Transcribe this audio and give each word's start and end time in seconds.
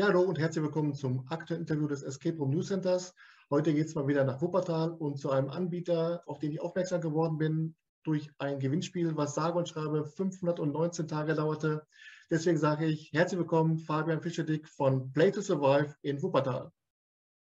Ja, 0.00 0.06
hallo 0.06 0.22
und 0.22 0.38
herzlich 0.38 0.64
willkommen 0.64 0.94
zum 0.94 1.26
aktuellen 1.28 1.60
Interview 1.60 1.86
des 1.86 2.02
Escape 2.02 2.38
Room 2.38 2.52
News 2.52 2.68
Centers. 2.68 3.14
Heute 3.50 3.74
geht 3.74 3.86
es 3.86 3.94
mal 3.94 4.08
wieder 4.08 4.24
nach 4.24 4.40
Wuppertal 4.40 4.92
und 4.92 5.18
zu 5.18 5.30
einem 5.30 5.50
Anbieter, 5.50 6.22
auf 6.24 6.38
den 6.38 6.52
ich 6.52 6.62
aufmerksam 6.62 7.02
geworden 7.02 7.36
bin, 7.36 7.76
durch 8.02 8.30
ein 8.38 8.60
Gewinnspiel, 8.60 9.14
was 9.18 9.34
sage 9.34 9.58
und 9.58 9.68
schreibe 9.68 10.06
519 10.06 11.06
Tage 11.06 11.34
dauerte. 11.34 11.86
Deswegen 12.30 12.56
sage 12.56 12.86
ich 12.86 13.12
herzlich 13.12 13.40
willkommen, 13.40 13.76
Fabian 13.76 14.22
Fischerdick 14.22 14.66
von 14.70 15.12
Play 15.12 15.32
to 15.32 15.42
Survive 15.42 15.94
in 16.00 16.22
Wuppertal. 16.22 16.72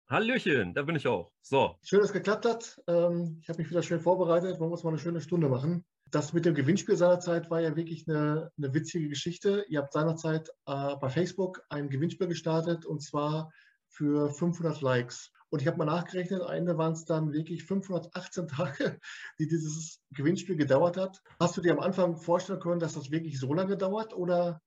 Hallöchen, 0.08 0.74
da 0.74 0.82
bin 0.82 0.96
ich 0.96 1.06
auch. 1.06 1.30
So. 1.42 1.76
Schön, 1.84 2.00
dass 2.00 2.08
es 2.08 2.12
geklappt 2.12 2.44
hat. 2.44 2.82
Ähm, 2.88 3.38
ich 3.40 3.48
habe 3.48 3.62
mich 3.62 3.70
wieder 3.70 3.84
schön 3.84 4.00
vorbereitet. 4.00 4.58
Wollen 4.58 4.70
wir 4.70 4.74
uns 4.74 4.82
mal 4.82 4.90
eine 4.90 4.98
schöne 4.98 5.20
Stunde 5.20 5.48
machen. 5.48 5.84
Das 6.12 6.34
mit 6.34 6.44
dem 6.44 6.54
Gewinnspiel 6.54 6.94
seinerzeit 6.94 7.50
war 7.50 7.62
ja 7.62 7.74
wirklich 7.74 8.06
eine, 8.06 8.52
eine 8.58 8.74
witzige 8.74 9.08
Geschichte. 9.08 9.64
Ihr 9.70 9.80
habt 9.80 9.94
seinerzeit 9.94 10.50
äh, 10.66 10.94
bei 10.96 11.08
Facebook 11.08 11.62
ein 11.70 11.88
Gewinnspiel 11.88 12.26
gestartet 12.26 12.84
und 12.84 13.02
zwar 13.02 13.50
für 13.88 14.28
500 14.28 14.82
Likes. 14.82 15.32
Und 15.48 15.62
ich 15.62 15.68
habe 15.68 15.78
mal 15.78 15.86
nachgerechnet, 15.86 16.42
am 16.42 16.52
Ende 16.52 16.76
waren 16.76 16.92
es 16.92 17.06
dann 17.06 17.32
wirklich 17.32 17.64
518 17.64 18.46
Tage, 18.46 19.00
die 19.38 19.48
dieses 19.48 20.02
Gewinnspiel 20.10 20.56
gedauert 20.56 20.98
hat. 20.98 21.22
Hast 21.40 21.56
du 21.56 21.62
dir 21.62 21.72
am 21.72 21.80
Anfang 21.80 22.18
vorstellen 22.18 22.60
können, 22.60 22.80
dass 22.80 22.92
das 22.92 23.10
wirklich 23.10 23.40
so 23.40 23.54
lange 23.54 23.78
dauert 23.78 24.14
oder? 24.14 24.60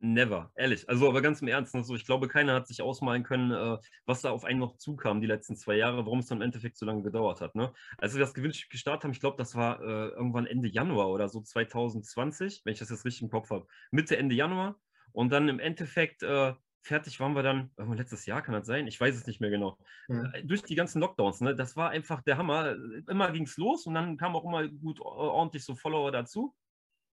Never, 0.00 0.52
ehrlich. 0.54 0.88
Also, 0.88 1.08
aber 1.08 1.20
ganz 1.22 1.42
im 1.42 1.48
Ernst, 1.48 1.74
also 1.74 1.96
ich 1.96 2.06
glaube, 2.06 2.28
keiner 2.28 2.54
hat 2.54 2.68
sich 2.68 2.82
ausmalen 2.82 3.24
können, 3.24 3.50
äh, 3.50 3.78
was 4.06 4.22
da 4.22 4.30
auf 4.30 4.44
einen 4.44 4.60
noch 4.60 4.76
zukam 4.76 5.20
die 5.20 5.26
letzten 5.26 5.56
zwei 5.56 5.74
Jahre, 5.74 6.06
warum 6.06 6.20
es 6.20 6.26
dann 6.26 6.38
im 6.38 6.42
Endeffekt 6.42 6.76
so 6.76 6.86
lange 6.86 7.02
gedauert 7.02 7.40
hat. 7.40 7.56
Ne? 7.56 7.72
Als 7.96 8.14
wir 8.14 8.20
das 8.20 8.32
Gewinnspiel 8.32 8.70
gestartet 8.70 9.04
haben, 9.04 9.10
ich 9.10 9.18
glaube, 9.18 9.36
das 9.36 9.56
war 9.56 9.80
äh, 9.80 10.08
irgendwann 10.10 10.46
Ende 10.46 10.68
Januar 10.68 11.08
oder 11.08 11.28
so 11.28 11.40
2020, 11.40 12.62
wenn 12.64 12.72
ich 12.74 12.78
das 12.78 12.90
jetzt 12.90 13.04
richtig 13.04 13.22
im 13.22 13.30
Kopf 13.30 13.50
habe. 13.50 13.66
Mitte, 13.90 14.16
Ende 14.16 14.36
Januar. 14.36 14.78
Und 15.12 15.32
dann 15.32 15.48
im 15.48 15.58
Endeffekt 15.58 16.22
äh, 16.22 16.52
fertig 16.82 17.18
waren 17.18 17.34
wir 17.34 17.42
dann, 17.42 17.70
letztes 17.76 18.24
Jahr 18.26 18.42
kann 18.42 18.54
das 18.54 18.66
sein, 18.66 18.86
ich 18.86 19.00
weiß 19.00 19.16
es 19.16 19.26
nicht 19.26 19.40
mehr 19.40 19.50
genau. 19.50 19.78
Mhm. 20.06 20.32
Durch 20.44 20.62
die 20.62 20.76
ganzen 20.76 21.00
Lockdowns, 21.00 21.40
ne, 21.40 21.54
das 21.56 21.76
war 21.76 21.90
einfach 21.90 22.22
der 22.22 22.38
Hammer. 22.38 22.76
Immer 23.08 23.32
ging 23.32 23.44
es 23.44 23.56
los 23.56 23.86
und 23.86 23.94
dann 23.94 24.16
kam 24.16 24.36
auch 24.36 24.44
immer 24.44 24.68
gut 24.68 25.00
ordentlich 25.00 25.64
so 25.64 25.74
Follower 25.74 26.12
dazu. 26.12 26.54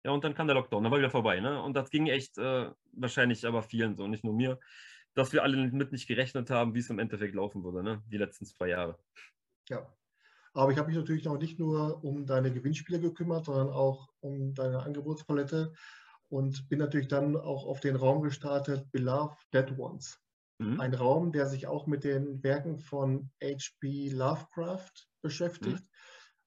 Ja, 0.04 0.12
und 0.12 0.24
dann 0.24 0.34
kam 0.34 0.46
der 0.46 0.54
Lockdown, 0.54 0.82
dann 0.82 0.92
war 0.92 0.98
wieder 0.98 1.10
vorbei. 1.10 1.40
Ne? 1.40 1.60
Und 1.62 1.74
das 1.74 1.90
ging 1.90 2.06
echt 2.06 2.38
äh, 2.38 2.70
wahrscheinlich 2.92 3.46
aber 3.46 3.62
vielen 3.62 3.96
so, 3.96 4.06
nicht 4.06 4.24
nur 4.24 4.34
mir, 4.34 4.58
dass 5.14 5.32
wir 5.32 5.42
alle 5.42 5.56
mit 5.56 5.92
nicht 5.92 6.06
gerechnet 6.06 6.50
haben, 6.50 6.74
wie 6.74 6.78
es 6.78 6.90
im 6.90 6.98
Endeffekt 6.98 7.34
laufen 7.34 7.64
würde, 7.64 7.82
ne? 7.82 8.02
die 8.06 8.18
letzten 8.18 8.46
zwei 8.46 8.68
Jahre. 8.68 8.98
Ja, 9.68 9.92
aber 10.54 10.72
ich 10.72 10.78
habe 10.78 10.88
mich 10.88 10.96
natürlich 10.96 11.24
noch 11.24 11.38
nicht 11.38 11.58
nur 11.58 12.02
um 12.04 12.26
deine 12.26 12.52
Gewinnspiele 12.52 13.00
gekümmert, 13.00 13.44
sondern 13.44 13.70
auch 13.70 14.08
um 14.20 14.54
deine 14.54 14.80
Angebotspalette 14.80 15.72
und 16.28 16.68
bin 16.68 16.78
natürlich 16.78 17.08
dann 17.08 17.36
auch 17.36 17.66
auf 17.66 17.80
den 17.80 17.96
Raum 17.96 18.22
gestartet, 18.22 18.90
Beloved 18.92 19.38
Dead 19.52 19.78
Ones. 19.78 20.20
Mhm. 20.58 20.80
Ein 20.80 20.94
Raum, 20.94 21.32
der 21.32 21.46
sich 21.46 21.66
auch 21.66 21.86
mit 21.86 22.04
den 22.04 22.42
Werken 22.42 22.78
von 22.78 23.30
H.P. 23.42 24.10
Lovecraft 24.10 25.08
beschäftigt. 25.22 25.80
Mhm. 25.80 25.88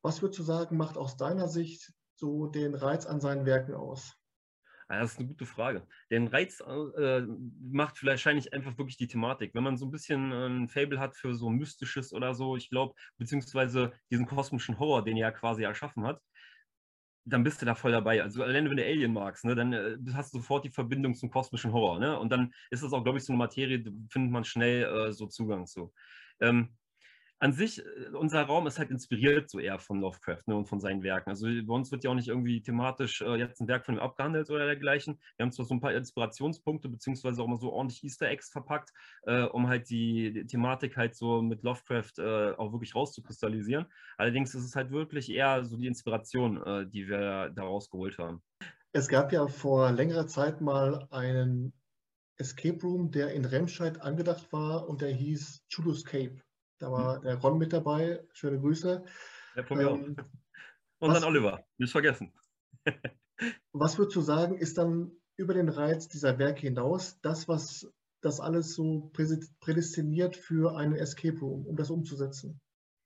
Was 0.02 0.22
würdest 0.22 0.40
du 0.40 0.44
sagen, 0.44 0.78
macht 0.78 0.98
aus 0.98 1.18
deiner 1.18 1.48
Sicht 1.48 1.94
so 2.22 2.48
den 2.48 2.76
Reiz 2.76 3.06
an 3.06 3.20
seinen 3.20 3.46
Werken 3.46 3.74
aus? 3.74 4.16
Ah, 4.88 5.00
das 5.00 5.14
ist 5.14 5.20
eine 5.20 5.30
gute 5.30 5.46
Frage. 5.46 5.88
Den 6.10 6.28
Reiz 6.28 6.60
äh, 6.60 7.22
macht 7.62 8.06
wahrscheinlich 8.06 8.54
einfach 8.54 8.78
wirklich 8.78 8.98
die 8.98 9.08
Thematik. 9.08 9.56
Wenn 9.56 9.64
man 9.64 9.78
so 9.78 9.86
ein 9.86 9.92
bisschen 9.92 10.32
äh, 10.32 10.48
ein 10.48 10.70
Fable 10.70 11.00
hat 11.00 11.16
für 11.16 11.34
so 11.34 11.50
Mystisches 11.50 12.14
oder 12.14 12.36
so, 12.36 12.58
ich 12.58 12.70
glaube, 12.70 12.94
beziehungsweise 13.18 13.94
diesen 14.12 14.26
kosmischen 14.26 14.80
Horror, 14.80 15.04
den 15.04 15.18
er 15.18 15.32
quasi 15.32 15.64
erschaffen 15.64 16.06
hat, 16.06 16.22
dann 17.26 17.44
bist 17.44 17.62
du 17.62 17.66
da 17.66 17.74
voll 17.74 17.92
dabei. 17.92 18.22
Also 18.22 18.44
alleine 18.44 18.70
wenn 18.70 18.78
du 18.78 18.84
Alien 18.84 19.14
magst, 19.14 19.46
ne, 19.46 19.56
dann 19.56 19.74
äh, 19.74 19.98
hast 20.14 20.34
du 20.34 20.40
sofort 20.40 20.66
die 20.66 20.70
Verbindung 20.70 21.16
zum 21.16 21.32
kosmischen 21.32 21.72
Horror. 21.72 22.00
Ne? 22.00 22.20
Und 22.20 22.30
dann 22.30 22.54
ist 22.70 22.84
das 22.84 22.94
auch, 22.94 23.04
glaube 23.04 23.18
ich, 23.18 23.24
so 23.24 23.34
eine 23.34 23.38
Materie, 23.38 23.82
da 23.82 23.92
findet 24.10 24.32
man 24.32 24.44
schnell 24.44 24.84
äh, 24.84 25.12
so 25.14 25.26
Zugang 25.28 25.66
zu. 25.66 25.94
Ähm, 26.42 26.76
an 27.42 27.54
sich, 27.54 27.84
äh, 27.84 28.10
unser 28.14 28.44
Raum 28.44 28.68
ist 28.68 28.78
halt 28.78 28.92
inspiriert 28.92 29.50
so 29.50 29.60
eher 29.60 29.80
von 29.80 30.00
Lovecraft 30.00 30.44
ne, 30.46 30.56
und 30.56 30.68
von 30.68 30.80
seinen 30.80 31.04
Werken. 31.04 31.32
Also 31.32 31.48
bei 31.48 31.74
uns 31.74 31.92
wird 31.92 32.04
ja 32.04 32.12
auch 32.12 32.16
nicht 32.16 32.28
irgendwie 32.28 32.62
thematisch 32.62 33.22
äh, 33.22 33.36
jetzt 33.36 33.60
ein 33.60 33.68
Werk 33.68 33.86
von 33.86 33.96
ihm 33.96 34.00
abgehandelt 34.00 34.50
oder 34.52 34.66
dergleichen. 34.66 35.20
Wir 35.36 35.44
haben 35.44 35.52
zwar 35.52 35.66
so 35.66 35.74
ein 35.74 35.82
paar 35.82 35.94
Inspirationspunkte, 35.94 36.88
beziehungsweise 36.88 37.42
auch 37.42 37.48
mal 37.48 37.60
so 37.60 37.74
ordentlich 37.74 38.04
Easter 38.04 38.28
Eggs 38.28 38.52
verpackt, 38.52 38.92
äh, 39.24 39.44
um 39.44 39.68
halt 39.68 39.90
die, 39.90 40.32
die, 40.32 40.46
Thematik 40.46 40.98
halt 40.98 41.16
so 41.16 41.42
mit 41.42 41.64
Lovecraft 41.64 42.20
äh, 42.20 42.52
auch 42.58 42.72
wirklich 42.74 42.94
rauszukristallisieren. 42.94 43.88
Allerdings 44.18 44.54
ist 44.54 44.64
es 44.66 44.76
halt 44.76 44.92
wirklich 44.92 45.32
eher 45.32 45.64
so 45.66 45.78
die 45.78 45.88
Inspiration, 45.88 46.62
äh, 46.62 46.88
die 46.88 47.08
wir 47.08 47.50
da 47.50 47.64
rausgeholt 47.64 48.20
haben. 48.20 48.44
Es 48.94 49.08
gab 49.08 49.32
ja 49.32 49.48
vor 49.48 49.92
längerer 49.92 50.28
Zeit 50.28 50.62
mal 50.62 51.08
einen 51.10 51.74
Escape 52.38 52.82
Room, 52.84 53.10
der 53.10 53.34
in 53.34 53.46
Remscheid 53.46 54.00
angedacht 54.02 54.52
war 54.54 54.88
und 54.88 55.02
der 55.02 55.12
hieß 55.12 55.64
Chulus 55.70 56.06
Cape. 56.06 56.40
Da 56.82 56.92
war 56.92 57.20
der 57.22 57.36
Ron 57.36 57.60
mit 57.60 57.74
dabei. 57.74 58.26
Schöne 58.34 58.60
Grüße. 58.60 59.06
Ja, 59.56 59.64
von 59.64 59.78
mir 59.78 59.90
ähm, 59.90 60.16
auch. 60.18 60.26
Und 61.08 61.14
dann 61.14 61.24
Oliver, 61.24 61.64
nicht 61.78 61.92
vergessen. 61.92 62.34
was 63.72 63.98
würdest 63.98 64.16
du 64.16 64.22
sagen, 64.22 64.58
ist 64.58 64.78
dann 64.78 65.12
über 65.38 65.54
den 65.54 65.70
Reiz 65.70 66.08
dieser 66.08 66.40
Werke 66.40 66.62
hinaus 66.62 67.20
das, 67.22 67.48
was 67.48 67.92
das 68.22 68.40
alles 68.40 68.74
so 68.74 69.12
prädestiniert 69.14 70.36
für 70.36 70.76
einen 70.76 70.96
Escape 70.96 71.40
Room, 71.40 71.66
um 71.66 71.76
das 71.76 71.90
umzusetzen? 71.90 72.60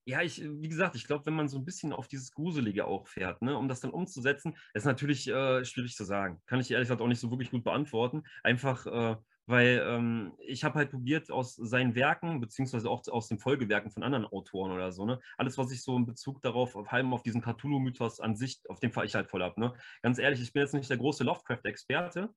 Ja, 0.08 0.22
ich, 0.22 0.42
wie 0.42 0.70
gesagt, 0.70 0.96
ich 0.96 1.08
glaube, 1.08 1.26
wenn 1.26 1.36
man 1.36 1.48
so 1.48 1.58
ein 1.58 1.66
bisschen 1.66 1.92
auf 1.92 2.08
dieses 2.08 2.32
Gruselige 2.32 2.86
auch 2.86 3.08
fährt, 3.08 3.42
ne, 3.42 3.58
um 3.58 3.68
das 3.68 3.80
dann 3.80 3.92
umzusetzen, 3.92 4.56
ist 4.74 4.86
natürlich 4.86 5.28
äh, 5.28 5.66
schwierig 5.66 5.96
zu 5.96 6.04
sagen. 6.04 6.42
Kann 6.46 6.60
ich 6.60 6.70
ehrlich 6.72 6.88
gesagt 6.88 7.02
auch 7.02 7.08
nicht 7.08 7.20
so 7.20 7.32
wirklich 7.32 7.52
gut 7.52 7.64
beantworten. 7.64 8.24
Einfach, 8.44 8.86
äh, 8.86 9.16
weil 9.46 9.84
ähm, 9.86 10.34
ich 10.40 10.64
habe 10.64 10.76
halt 10.80 10.92
probiert 10.92 11.32
aus 11.32 11.56
seinen 11.56 11.96
Werken, 11.96 12.40
beziehungsweise 12.40 12.90
auch 12.90 13.08
aus 13.08 13.28
den 13.28 13.40
Folgewerken 13.40 13.92
von 13.92 14.04
anderen 14.04 14.26
Autoren 14.26 14.72
oder 14.72 14.92
so, 14.92 15.06
ne, 15.06 15.20
alles, 15.38 15.58
was 15.58 15.72
ich 15.72 15.84
so 15.84 15.96
in 15.96 16.06
Bezug 16.06 16.42
darauf, 16.42 16.76
auf 16.76 16.92
allem 16.92 17.14
auf 17.14 17.24
diesen 17.24 17.42
Cthulhu-Mythos 17.42 18.20
an 18.20 18.36
sich, 18.36 18.62
auf 18.70 18.80
den 18.80 18.92
fahre 18.92 19.06
ich 19.06 19.16
halt 19.16 19.30
voll 19.30 19.44
ab. 19.44 19.58
Ne? 19.58 19.74
Ganz 20.02 20.18
ehrlich, 20.18 20.42
ich 20.42 20.54
bin 20.54 20.62
jetzt 20.62 20.74
nicht 20.74 20.90
der 20.90 20.98
große 20.98 21.24
Lovecraft-Experte, 21.24 22.30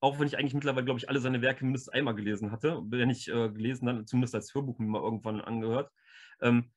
auch 0.00 0.18
wenn 0.18 0.26
ich 0.26 0.38
eigentlich 0.38 0.54
mittlerweile, 0.54 0.84
glaube 0.84 0.98
ich, 0.98 1.08
alle 1.08 1.20
seine 1.20 1.42
Werke 1.42 1.64
mindestens 1.64 1.92
einmal 1.92 2.14
gelesen 2.14 2.50
hatte, 2.52 2.82
wenn 2.86 3.10
ich 3.10 3.28
äh, 3.28 3.50
gelesen, 3.50 3.86
dann 3.86 4.06
zumindest 4.06 4.34
als 4.34 4.54
Hörbuch 4.54 4.78
mir 4.78 4.86
mal 4.86 5.02
irgendwann 5.02 5.40
angehört. 5.40 5.90
Ähm, 6.40 6.70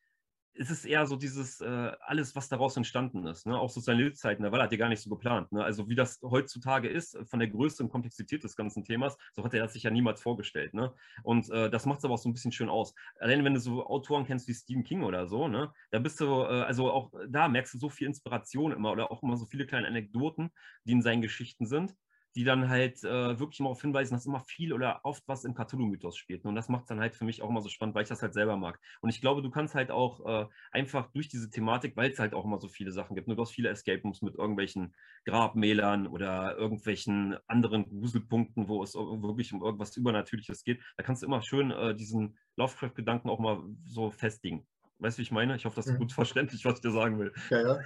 es 0.59 0.69
ist 0.69 0.85
eher 0.85 1.07
so 1.07 1.15
dieses, 1.15 1.61
äh, 1.61 1.91
alles, 2.01 2.35
was 2.35 2.49
daraus 2.49 2.75
entstanden 2.75 3.25
ist. 3.25 3.47
Ne? 3.47 3.57
Auch 3.57 3.69
so 3.69 3.79
seine 3.79 4.03
Lebzeiten, 4.03 4.43
weil 4.43 4.59
er 4.59 4.63
hat 4.63 4.71
ja 4.73 4.77
gar 4.77 4.89
nicht 4.89 5.01
so 5.01 5.09
geplant. 5.09 5.49
Ne? 5.53 5.63
Also 5.63 5.87
wie 5.87 5.95
das 5.95 6.19
heutzutage 6.21 6.89
ist, 6.89 7.17
von 7.27 7.39
der 7.39 7.47
Größe 7.47 7.81
und 7.81 7.89
Komplexität 7.89 8.43
des 8.43 8.57
ganzen 8.57 8.83
Themas, 8.83 9.17
so 9.33 9.45
hat 9.45 9.53
er 9.53 9.61
das 9.61 9.73
sich 9.73 9.83
ja 9.83 9.89
niemals 9.89 10.21
vorgestellt. 10.21 10.73
Ne? 10.73 10.93
Und 11.23 11.49
äh, 11.49 11.69
das 11.69 11.85
macht 11.85 11.99
es 11.99 12.05
aber 12.05 12.15
auch 12.15 12.19
so 12.19 12.27
ein 12.27 12.33
bisschen 12.33 12.51
schön 12.51 12.67
aus. 12.67 12.93
Allein 13.19 13.45
wenn 13.45 13.53
du 13.53 13.61
so 13.61 13.85
Autoren 13.85 14.25
kennst 14.25 14.49
wie 14.49 14.53
Stephen 14.53 14.83
King 14.83 15.03
oder 15.03 15.27
so, 15.27 15.47
ne? 15.47 15.71
da 15.91 15.99
bist 15.99 16.19
du, 16.19 16.25
äh, 16.25 16.63
also 16.63 16.91
auch 16.91 17.13
da 17.29 17.47
merkst 17.47 17.73
du 17.75 17.77
so 17.77 17.89
viel 17.89 18.07
Inspiration 18.07 18.73
immer 18.73 18.91
oder 18.91 19.11
auch 19.11 19.23
immer 19.23 19.37
so 19.37 19.45
viele 19.45 19.65
kleine 19.65 19.87
Anekdoten, 19.87 20.51
die 20.83 20.91
in 20.91 21.01
seinen 21.01 21.21
Geschichten 21.21 21.67
sind 21.67 21.95
die 22.39 22.45
dann 22.45 22.69
halt 22.69 23.03
äh, 23.03 23.37
wirklich 23.37 23.59
immer 23.59 23.67
darauf 23.67 23.81
hinweisen, 23.81 24.13
dass 24.13 24.25
immer 24.25 24.39
viel 24.39 24.71
oder 24.71 25.01
oft 25.03 25.27
was 25.27 25.43
im 25.43 25.53
Cthulhu-Mythos 25.53 26.15
spielt. 26.15 26.45
Und 26.45 26.55
das 26.55 26.69
macht 26.69 26.83
es 26.83 26.87
dann 26.87 27.01
halt 27.01 27.13
für 27.13 27.25
mich 27.25 27.41
auch 27.41 27.49
immer 27.49 27.59
so 27.59 27.67
spannend, 27.67 27.95
weil 27.95 28.03
ich 28.03 28.07
das 28.07 28.21
halt 28.21 28.33
selber 28.33 28.55
mag. 28.55 28.79
Und 29.01 29.09
ich 29.09 29.19
glaube, 29.19 29.41
du 29.41 29.49
kannst 29.49 29.75
halt 29.75 29.91
auch 29.91 30.25
äh, 30.25 30.47
einfach 30.71 31.11
durch 31.11 31.27
diese 31.27 31.49
Thematik, 31.49 31.97
weil 31.97 32.11
es 32.11 32.17
halt 32.17 32.33
auch 32.33 32.45
immer 32.45 32.57
so 32.57 32.69
viele 32.69 32.93
Sachen 32.93 33.13
gibt, 33.13 33.27
ne? 33.27 33.35
du 33.35 33.41
hast 33.41 33.51
viele 33.51 33.67
Escape 33.67 34.01
Rooms 34.03 34.21
mit 34.21 34.35
irgendwelchen 34.35 34.95
Grabmälern 35.25 36.07
oder 36.07 36.55
irgendwelchen 36.55 37.35
anderen 37.47 37.83
Gruselpunkten, 37.89 38.69
wo 38.69 38.83
es 38.83 38.95
wirklich 38.95 39.51
um 39.51 39.61
irgendwas 39.61 39.97
Übernatürliches 39.97 40.63
geht, 40.63 40.79
da 40.95 41.03
kannst 41.03 41.21
du 41.21 41.25
immer 41.25 41.41
schön 41.41 41.71
äh, 41.71 41.93
diesen 41.93 42.37
Lovecraft-Gedanken 42.55 43.29
auch 43.29 43.39
mal 43.39 43.61
so 43.85 44.11
festigen. 44.11 44.65
Weißt 44.99 45.17
du, 45.17 45.19
wie 45.19 45.23
ich 45.23 45.31
meine? 45.31 45.57
Ich 45.57 45.65
hoffe, 45.65 45.75
das 45.75 45.87
ist 45.87 45.93
mhm. 45.93 45.99
gut 45.99 46.13
verständlich, 46.13 46.63
was 46.63 46.75
ich 46.75 46.81
dir 46.81 46.91
sagen 46.91 47.19
will. 47.19 47.33
Ja, 47.49 47.61
ja. 47.61 47.79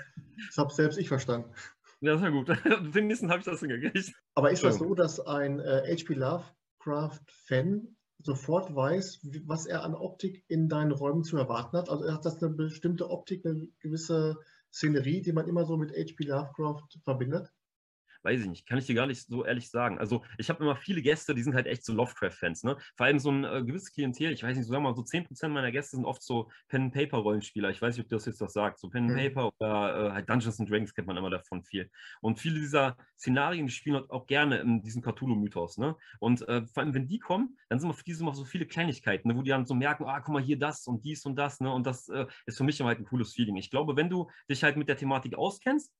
Das 0.47 0.57
habe 0.57 0.71
selbst 0.71 0.99
ich 0.99 1.07
verstanden. 1.07 1.49
Ja, 2.03 2.17
sehr 2.17 2.31
gut. 2.31 2.50
Den 2.95 3.07
nächsten 3.07 3.29
habe 3.29 3.39
ich 3.39 3.45
das 3.45 3.61
hingekriegt. 3.61 4.13
Aber 4.35 4.51
ist 4.51 4.61
das 4.61 4.77
so, 4.77 4.94
dass 4.94 5.21
ein 5.21 5.61
äh, 5.61 5.95
HP 5.95 6.15
Lovecraft-Fan 6.15 7.95
sofort 8.21 8.75
weiß, 8.75 9.21
was 9.45 9.65
er 9.65 9.85
an 9.85 9.95
Optik 9.95 10.44
in 10.50 10.67
deinen 10.67 10.91
Räumen 10.91 11.23
zu 11.23 11.38
erwarten 11.38 11.77
hat? 11.77 11.89
Also 11.89 12.11
hat 12.11 12.25
das 12.25 12.44
eine 12.44 12.53
bestimmte 12.53 13.09
Optik, 13.09 13.45
eine 13.45 13.69
gewisse 13.79 14.35
Szenerie, 14.69 15.21
die 15.21 15.31
man 15.31 15.47
immer 15.47 15.65
so 15.65 15.77
mit 15.77 15.91
HP 15.91 16.25
Lovecraft 16.25 16.89
verbindet? 17.05 17.47
Weiß 18.23 18.41
ich 18.41 18.47
nicht, 18.47 18.67
kann 18.67 18.77
ich 18.77 18.85
dir 18.85 18.95
gar 18.95 19.07
nicht 19.07 19.27
so 19.27 19.45
ehrlich 19.45 19.69
sagen. 19.69 19.99
Also 19.99 20.23
ich 20.37 20.49
habe 20.49 20.63
immer 20.63 20.75
viele 20.75 21.01
Gäste, 21.01 21.35
die 21.35 21.43
sind 21.43 21.55
halt 21.55 21.67
echt 21.67 21.85
so 21.85 21.93
Lovecraft-Fans, 21.93 22.63
ne? 22.63 22.77
Vor 22.95 23.05
allem 23.05 23.19
so 23.19 23.31
ein 23.31 23.43
äh, 23.43 23.63
gewisses 23.63 23.91
Klientel, 23.91 24.31
ich 24.31 24.43
weiß 24.43 24.55
nicht, 24.55 24.65
so 24.65 24.71
sagen 24.71 24.83
wir 24.83 24.89
mal, 24.89 24.95
so 24.95 25.03
10% 25.03 25.47
meiner 25.49 25.71
Gäste 25.71 25.97
sind 25.97 26.05
oft 26.05 26.23
so 26.23 26.49
Pen-Paper-Rollenspieler. 26.69 27.69
Ich 27.69 27.81
weiß 27.81 27.95
nicht, 27.95 28.05
ob 28.05 28.09
das 28.09 28.25
jetzt 28.25 28.41
was 28.41 28.53
sagst. 28.53 28.81
So 28.81 28.89
Pen-Paper 28.89 29.43
mhm. 29.43 29.51
oder 29.57 30.07
äh, 30.07 30.11
halt 30.11 30.29
Dungeons 30.29 30.59
and 30.59 30.69
Dragons 30.69 30.93
kennt 30.93 31.07
man 31.07 31.17
immer 31.17 31.29
davon 31.29 31.63
viel. 31.63 31.89
Und 32.21 32.39
viele 32.39 32.59
dieser 32.59 32.97
Szenarien, 33.17 33.67
die 33.67 33.71
spielen 33.71 34.03
auch 34.09 34.25
gerne 34.25 34.57
in 34.57 34.81
diesem 34.81 35.01
Cthulhu-Mythos, 35.01 35.77
ne? 35.77 35.95
Und 36.19 36.47
äh, 36.47 36.65
vor 36.67 36.83
allem, 36.83 36.93
wenn 36.93 37.07
die 37.07 37.19
kommen, 37.19 37.57
dann 37.69 37.79
sind 37.79 37.89
wir 37.89 37.93
für 37.93 38.03
diese 38.03 38.23
immer 38.23 38.33
so 38.33 38.45
viele 38.45 38.65
Kleinigkeiten, 38.65 39.27
ne? 39.27 39.35
wo 39.35 39.41
die 39.41 39.49
dann 39.49 39.65
so 39.65 39.75
merken, 39.75 40.05
ah, 40.05 40.19
guck 40.19 40.33
mal, 40.33 40.41
hier 40.41 40.57
das 40.57 40.87
und 40.87 41.03
dies 41.03 41.25
und 41.25 41.35
das, 41.35 41.59
ne? 41.59 41.71
Und 41.71 41.85
das 41.85 42.09
äh, 42.09 42.25
ist 42.45 42.57
für 42.57 42.63
mich 42.63 42.79
immer 42.79 42.89
halt 42.89 42.99
ein 42.99 43.05
cooles 43.05 43.33
Feeling. 43.33 43.55
Ich 43.57 43.69
glaube, 43.69 43.95
wenn 43.95 44.09
du 44.09 44.29
dich 44.49 44.63
halt 44.63 44.77
mit 44.77 44.89
der 44.89 44.97
Thematik 44.97 45.35
auskennst, 45.35 45.93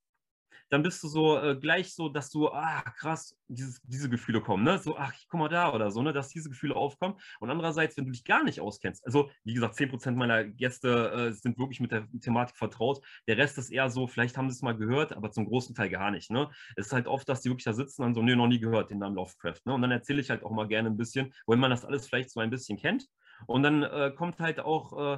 dann 0.70 0.84
bist 0.84 1.04
du 1.04 1.08
so 1.08 1.38
äh, 1.38 1.56
gleich 1.56 1.94
so, 1.94 2.10
dass 2.10 2.30
du, 2.30 2.50
ah, 2.50 2.82
krass, 2.98 3.36
dieses, 3.48 3.82
diese 3.84 4.10
Gefühle 4.10 4.42
kommen, 4.42 4.64
ne? 4.64 4.78
So, 4.80 4.98
ach, 4.98 5.14
guck 5.28 5.40
mal 5.40 5.50
da 5.50 5.74
oder 5.74 5.92
so, 5.92 6.02
ne? 6.02 6.14
Dass 6.14 6.30
diese 6.30 6.50
Gefühle 6.50 6.76
aufkommen. 6.76 7.16
Und 7.40 7.50
andererseits, 7.50 7.98
wenn 7.98 8.06
du 8.06 8.12
dich 8.12 8.26
gar 8.26 8.44
nicht 8.44 8.60
auskennst, 8.60 9.06
also 9.06 9.30
wie 9.44 9.54
gesagt, 9.54 9.76
10% 9.76 10.18
meiner 10.18 10.44
Gäste 10.44 11.12
äh, 11.12 11.32
sind 11.32 11.58
wirklich 11.60 11.80
mit 11.80 11.92
der 11.92 12.08
Thematik 12.22 12.58
vertraut. 12.58 13.02
Der 13.28 13.38
Rest 13.38 13.58
ist 13.58 13.70
eher 13.70 13.90
so, 13.90 14.08
vielleicht 14.08 14.38
haben 14.38 14.50
sie 14.50 14.56
es 14.56 14.62
mal 14.62 14.76
gehört, 14.76 15.14
aber 15.14 15.32
zum 15.32 15.46
großen 15.46 15.76
Teil 15.76 15.90
gar 15.90 16.12
nicht, 16.12 16.32
ne? 16.32 16.50
Es 16.76 16.88
ist 16.88 16.94
halt 16.94 17.08
oft, 17.08 17.28
dass 17.30 17.42
die 17.42 17.50
wirklich 17.50 17.66
da 17.66 17.74
sitzen 17.74 18.04
und 18.04 18.16
so, 18.16 18.22
nee, 18.22 18.36
noch 18.36 18.48
nie 18.48 18.60
gehört, 18.60 18.92
den 18.92 19.00
Namen 19.00 19.16
Lovecraft, 19.16 19.62
ne? 19.66 19.74
Und 19.74 19.82
dann 19.82 19.92
erzähle 19.92 20.22
ich 20.22 20.30
halt 20.30 20.44
auch 20.44 20.52
mal 20.52 20.68
gerne 20.68 20.90
ein 20.90 20.98
bisschen, 20.98 21.34
wenn 21.48 21.60
man 21.60 21.72
das 21.72 21.86
alles 21.86 22.08
vielleicht 22.08 22.30
so 22.32 22.40
ein 22.40 22.50
bisschen 22.50 22.78
kennt. 22.78 23.08
Und 23.48 23.64
dann 23.64 23.84
äh, 23.84 24.12
kommt 24.16 24.40
halt 24.40 24.60
auch 24.60 25.18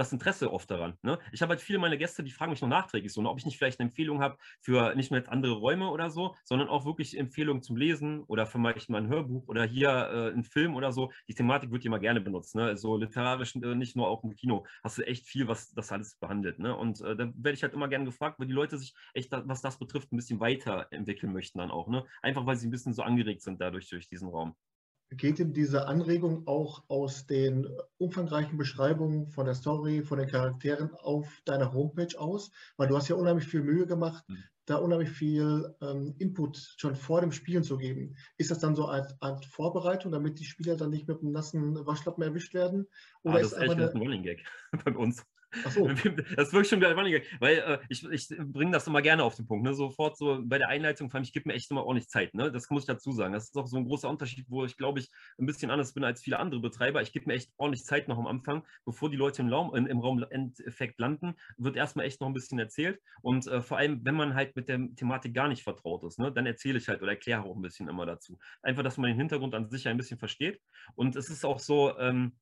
das 0.00 0.12
Interesse 0.12 0.50
oft 0.50 0.70
daran. 0.70 0.96
Ne? 1.02 1.18
Ich 1.30 1.42
habe 1.42 1.50
halt 1.50 1.60
viele 1.60 1.78
meiner 1.78 1.98
Gäste, 1.98 2.24
die 2.24 2.30
fragen 2.30 2.50
mich 2.50 2.62
noch 2.62 2.68
nachträglich 2.68 3.12
so, 3.12 3.20
ne, 3.20 3.28
ob 3.28 3.38
ich 3.38 3.44
nicht 3.44 3.58
vielleicht 3.58 3.78
eine 3.80 3.90
Empfehlung 3.90 4.22
habe 4.22 4.38
für 4.60 4.94
nicht 4.94 5.10
nur 5.10 5.18
jetzt 5.18 5.28
andere 5.28 5.52
Räume 5.52 5.90
oder 5.90 6.10
so, 6.10 6.34
sondern 6.44 6.68
auch 6.68 6.86
wirklich 6.86 7.18
Empfehlungen 7.18 7.62
zum 7.62 7.76
Lesen 7.76 8.22
oder 8.24 8.46
für 8.46 8.58
mal 8.58 8.74
ein 8.74 9.08
Hörbuch 9.08 9.46
oder 9.46 9.64
hier 9.64 9.90
äh, 9.90 10.32
ein 10.32 10.44
Film 10.44 10.74
oder 10.74 10.90
so. 10.90 11.12
Die 11.28 11.34
Thematik 11.34 11.70
wird 11.70 11.84
immer 11.84 11.98
gerne 11.98 12.20
benutzt. 12.22 12.54
Ne? 12.54 12.76
So 12.78 12.96
literarisch, 12.96 13.54
äh, 13.56 13.74
nicht 13.74 13.94
nur 13.94 14.08
auch 14.08 14.24
im 14.24 14.34
Kino, 14.34 14.64
hast 14.82 14.96
du 14.96 15.02
echt 15.02 15.26
viel, 15.26 15.48
was 15.48 15.72
das 15.72 15.92
alles 15.92 16.16
behandelt. 16.16 16.58
Ne? 16.58 16.74
Und 16.74 17.02
äh, 17.02 17.14
da 17.14 17.30
werde 17.34 17.52
ich 17.52 17.62
halt 17.62 17.74
immer 17.74 17.88
gerne 17.88 18.06
gefragt, 18.06 18.40
weil 18.40 18.46
die 18.46 18.54
Leute 18.54 18.78
sich 18.78 18.94
echt, 19.12 19.30
was 19.32 19.60
das 19.60 19.78
betrifft, 19.78 20.12
ein 20.12 20.16
bisschen 20.16 20.40
weiterentwickeln 20.40 21.32
möchten 21.32 21.58
dann 21.58 21.70
auch. 21.70 21.88
Ne? 21.88 22.06
Einfach 22.22 22.46
weil 22.46 22.56
sie 22.56 22.68
ein 22.68 22.70
bisschen 22.70 22.94
so 22.94 23.02
angeregt 23.02 23.42
sind 23.42 23.60
dadurch 23.60 23.90
durch 23.90 24.08
diesen 24.08 24.28
Raum 24.30 24.56
geht 25.10 25.38
denn 25.38 25.52
diese 25.52 25.88
Anregung 25.88 26.46
auch 26.46 26.84
aus 26.88 27.26
den 27.26 27.66
umfangreichen 27.98 28.56
Beschreibungen 28.56 29.28
von 29.28 29.44
der 29.44 29.54
Story, 29.54 30.02
von 30.02 30.18
den 30.18 30.28
Charakteren 30.28 30.94
auf 30.94 31.42
deiner 31.44 31.72
Homepage 31.72 32.18
aus? 32.18 32.50
Weil 32.76 32.88
du 32.88 32.96
hast 32.96 33.08
ja 33.08 33.16
unheimlich 33.16 33.46
viel 33.46 33.62
Mühe 33.62 33.86
gemacht, 33.86 34.24
mhm. 34.28 34.44
da 34.66 34.76
unheimlich 34.76 35.10
viel 35.10 35.74
ähm, 35.80 36.14
Input 36.18 36.74
schon 36.76 36.94
vor 36.94 37.20
dem 37.20 37.32
Spielen 37.32 37.64
zu 37.64 37.76
geben. 37.76 38.16
Ist 38.38 38.50
das 38.50 38.60
dann 38.60 38.76
so 38.76 38.86
eine 38.86 39.08
Art 39.20 39.44
Vorbereitung, 39.46 40.12
damit 40.12 40.38
die 40.38 40.44
Spieler 40.44 40.76
dann 40.76 40.90
nicht 40.90 41.08
mit 41.08 41.20
einem 41.20 41.32
nassen 41.32 41.84
Waschlappen 41.86 42.22
erwischt 42.22 42.54
werden? 42.54 42.86
Oder 43.22 43.34
ah, 43.34 43.38
das 43.38 43.46
ist, 43.48 43.52
ist 43.54 43.62
echt 43.62 43.72
eine... 43.72 43.90
ein 43.90 43.98
Running 43.98 44.22
Gag 44.22 44.44
bei 44.84 44.94
uns. 44.94 45.24
So. 45.74 45.88
Das 46.36 46.48
ist 46.48 46.52
wirklich 46.52 46.68
schon 46.68 46.80
wieder 46.80 46.94
Running 46.94 47.20
weil 47.40 47.58
äh, 47.58 47.78
ich, 47.88 48.04
ich 48.04 48.28
bringe 48.28 48.72
das 48.72 48.86
immer 48.86 49.02
gerne 49.02 49.24
auf 49.24 49.34
den 49.36 49.46
Punkt. 49.46 49.64
Ne? 49.64 49.74
Sofort 49.74 50.16
so 50.16 50.40
bei 50.44 50.58
der 50.58 50.68
Einleitung, 50.68 51.10
vor 51.10 51.16
allem, 51.18 51.24
ich 51.24 51.32
gebe 51.32 51.48
mir 51.48 51.54
echt 51.54 51.70
immer 51.70 51.84
ordentlich 51.84 52.08
Zeit. 52.08 52.34
Ne? 52.34 52.52
Das 52.52 52.70
muss 52.70 52.84
ich 52.84 52.86
dazu 52.86 53.12
sagen. 53.12 53.32
Das 53.32 53.44
ist 53.44 53.56
auch 53.56 53.66
so 53.66 53.76
ein 53.76 53.84
großer 53.84 54.08
Unterschied, 54.08 54.46
wo 54.48 54.64
ich, 54.64 54.76
glaube 54.76 55.00
ich, 55.00 55.10
ein 55.38 55.46
bisschen 55.46 55.70
anders 55.70 55.92
bin 55.92 56.04
als 56.04 56.22
viele 56.22 56.38
andere 56.38 56.60
Betreiber. 56.60 57.02
Ich 57.02 57.12
gebe 57.12 57.26
mir 57.26 57.34
echt 57.34 57.50
ordentlich 57.56 57.84
Zeit 57.84 58.08
noch 58.08 58.18
am 58.18 58.26
Anfang, 58.26 58.64
bevor 58.84 59.10
die 59.10 59.16
Leute 59.16 59.42
im 59.42 59.48
Raum, 59.48 59.74
in, 59.74 59.86
im 59.86 59.98
Raum 59.98 60.24
Endeffekt 60.30 60.98
landen, 60.98 61.34
wird 61.56 61.76
erstmal 61.76 62.06
echt 62.06 62.20
noch 62.20 62.28
ein 62.28 62.34
bisschen 62.34 62.58
erzählt. 62.58 63.00
Und 63.22 63.46
äh, 63.46 63.60
vor 63.62 63.78
allem, 63.78 64.04
wenn 64.04 64.14
man 64.14 64.34
halt 64.34 64.54
mit 64.56 64.68
der 64.68 64.78
Thematik 64.96 65.34
gar 65.34 65.48
nicht 65.48 65.62
vertraut 65.62 66.04
ist, 66.04 66.18
ne? 66.18 66.32
dann 66.32 66.46
erzähle 66.46 66.78
ich 66.78 66.88
halt 66.88 67.02
oder 67.02 67.12
erkläre 67.12 67.42
auch 67.42 67.56
ein 67.56 67.62
bisschen 67.62 67.88
immer 67.88 68.06
dazu. 68.06 68.38
Einfach, 68.62 68.82
dass 68.82 68.98
man 68.98 69.08
den 69.08 69.18
Hintergrund 69.18 69.54
an 69.54 69.68
sich 69.68 69.88
ein 69.88 69.96
bisschen 69.96 70.18
versteht. 70.18 70.60
Und 70.94 71.16
es 71.16 71.30
ist 71.30 71.44
auch 71.44 71.58
so, 71.58 71.98
ähm, 71.98 72.32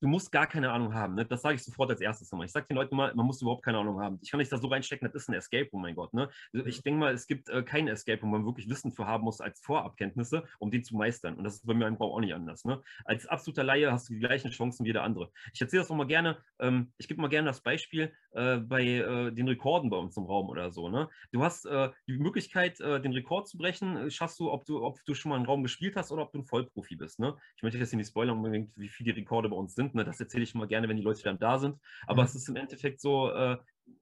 du 0.00 0.08
musst 0.08 0.30
gar 0.32 0.46
keine 0.46 0.72
Ahnung 0.72 0.94
haben. 0.94 1.14
Ne? 1.14 1.24
Das 1.24 1.42
sage 1.42 1.56
ich 1.56 1.64
sofort 1.64 1.90
als 1.90 2.00
erstes 2.00 2.32
immer. 2.32 2.44
Ich 2.44 2.52
sage 2.52 2.66
den 2.66 2.76
Leuten 2.76 2.94
immer, 2.94 3.14
man 3.14 3.26
muss 3.26 3.40
überhaupt 3.40 3.64
keine 3.64 3.78
Ahnung 3.78 4.00
haben. 4.00 4.18
Ich 4.22 4.30
kann 4.30 4.38
nicht 4.38 4.52
da 4.52 4.58
so 4.58 4.68
reinstecken, 4.68 5.06
das 5.06 5.22
ist 5.22 5.28
ein 5.28 5.34
Escape 5.34 5.68
Room, 5.72 5.82
mein 5.82 5.94
Gott. 5.94 6.12
Ne? 6.14 6.28
Also 6.52 6.66
ich 6.66 6.82
denke 6.82 7.00
mal, 7.00 7.14
es 7.14 7.26
gibt 7.26 7.48
äh, 7.48 7.62
keinen 7.62 7.88
Escape 7.88 8.20
Room, 8.20 8.32
wo 8.32 8.36
man 8.36 8.46
wirklich 8.46 8.68
Wissen 8.68 8.92
für 8.92 9.06
haben 9.06 9.24
muss 9.24 9.40
als 9.40 9.60
Vorabkenntnisse, 9.60 10.44
um 10.58 10.70
den 10.70 10.84
zu 10.84 10.96
meistern. 10.96 11.36
Und 11.36 11.44
das 11.44 11.56
ist 11.56 11.66
bei 11.66 11.74
mir 11.74 11.86
im 11.86 11.98
Bau 11.98 12.14
auch 12.14 12.20
nicht 12.20 12.34
anders. 12.34 12.64
Ne? 12.64 12.82
Als 13.04 13.26
absoluter 13.26 13.64
Laie 13.64 13.90
hast 13.90 14.08
du 14.08 14.14
die 14.14 14.20
gleichen 14.20 14.50
Chancen 14.50 14.84
wie 14.84 14.90
jeder 14.90 15.02
andere. 15.02 15.30
Ich 15.52 15.60
erzähle 15.60 15.82
das 15.82 15.90
auch 15.90 15.96
mal 15.96 16.06
gerne. 16.06 16.38
Ähm, 16.58 16.92
ich 16.98 17.08
gebe 17.08 17.20
mal 17.20 17.28
gerne 17.28 17.48
das 17.48 17.60
Beispiel 17.60 18.12
äh, 18.32 18.58
bei 18.58 18.84
äh, 18.84 19.32
den 19.32 19.48
Rekorden 19.48 19.90
bei 19.90 19.96
uns 19.96 20.16
im 20.16 20.24
Raum 20.24 20.48
oder 20.48 20.70
so. 20.70 20.88
Ne? 20.88 21.08
Du 21.32 21.42
hast 21.42 21.66
äh, 21.66 21.90
die 22.06 22.18
Möglichkeit, 22.18 22.80
äh, 22.80 23.00
den 23.00 23.12
Rekord 23.12 23.48
zu 23.48 23.58
brechen. 23.58 23.96
Äh, 23.96 24.10
schaffst 24.10 24.38
du 24.38 24.50
ob, 24.50 24.64
du, 24.64 24.82
ob 24.82 25.04
du 25.04 25.14
schon 25.14 25.30
mal 25.30 25.36
einen 25.36 25.46
Raum 25.46 25.62
gespielt 25.62 25.96
hast 25.96 26.12
oder 26.12 26.22
ob 26.22 26.32
du 26.32 26.38
ein 26.38 26.44
Vollprofi 26.44 26.96
bist. 26.96 27.18
Ne? 27.18 27.36
Ich 27.56 27.62
möchte 27.62 27.78
jetzt 27.78 27.94
nicht 27.94 28.08
spoilern, 28.08 28.68
wie 28.76 28.88
viele 28.88 29.16
Rekorde 29.16 29.48
bei 29.48 29.56
uns 29.56 29.74
sind. 29.74 29.94
Ne? 29.96 30.04
Das 30.04 30.20
erzähle 30.20 30.44
ich 30.44 30.54
mal 30.54 30.68
gerne, 30.68 30.88
wenn 30.88 30.96
die 30.96 31.02
Leute 31.02 31.22
dann 31.22 31.38
da 31.38 31.58
sind. 31.58 31.78
Aber 32.06 32.22
mhm. 32.22 32.26
es 32.26 32.34
ist 32.34 32.48
im 32.48 32.56
Endeffekt 32.56 33.00
so, 33.00 33.30
äh, 33.30 33.56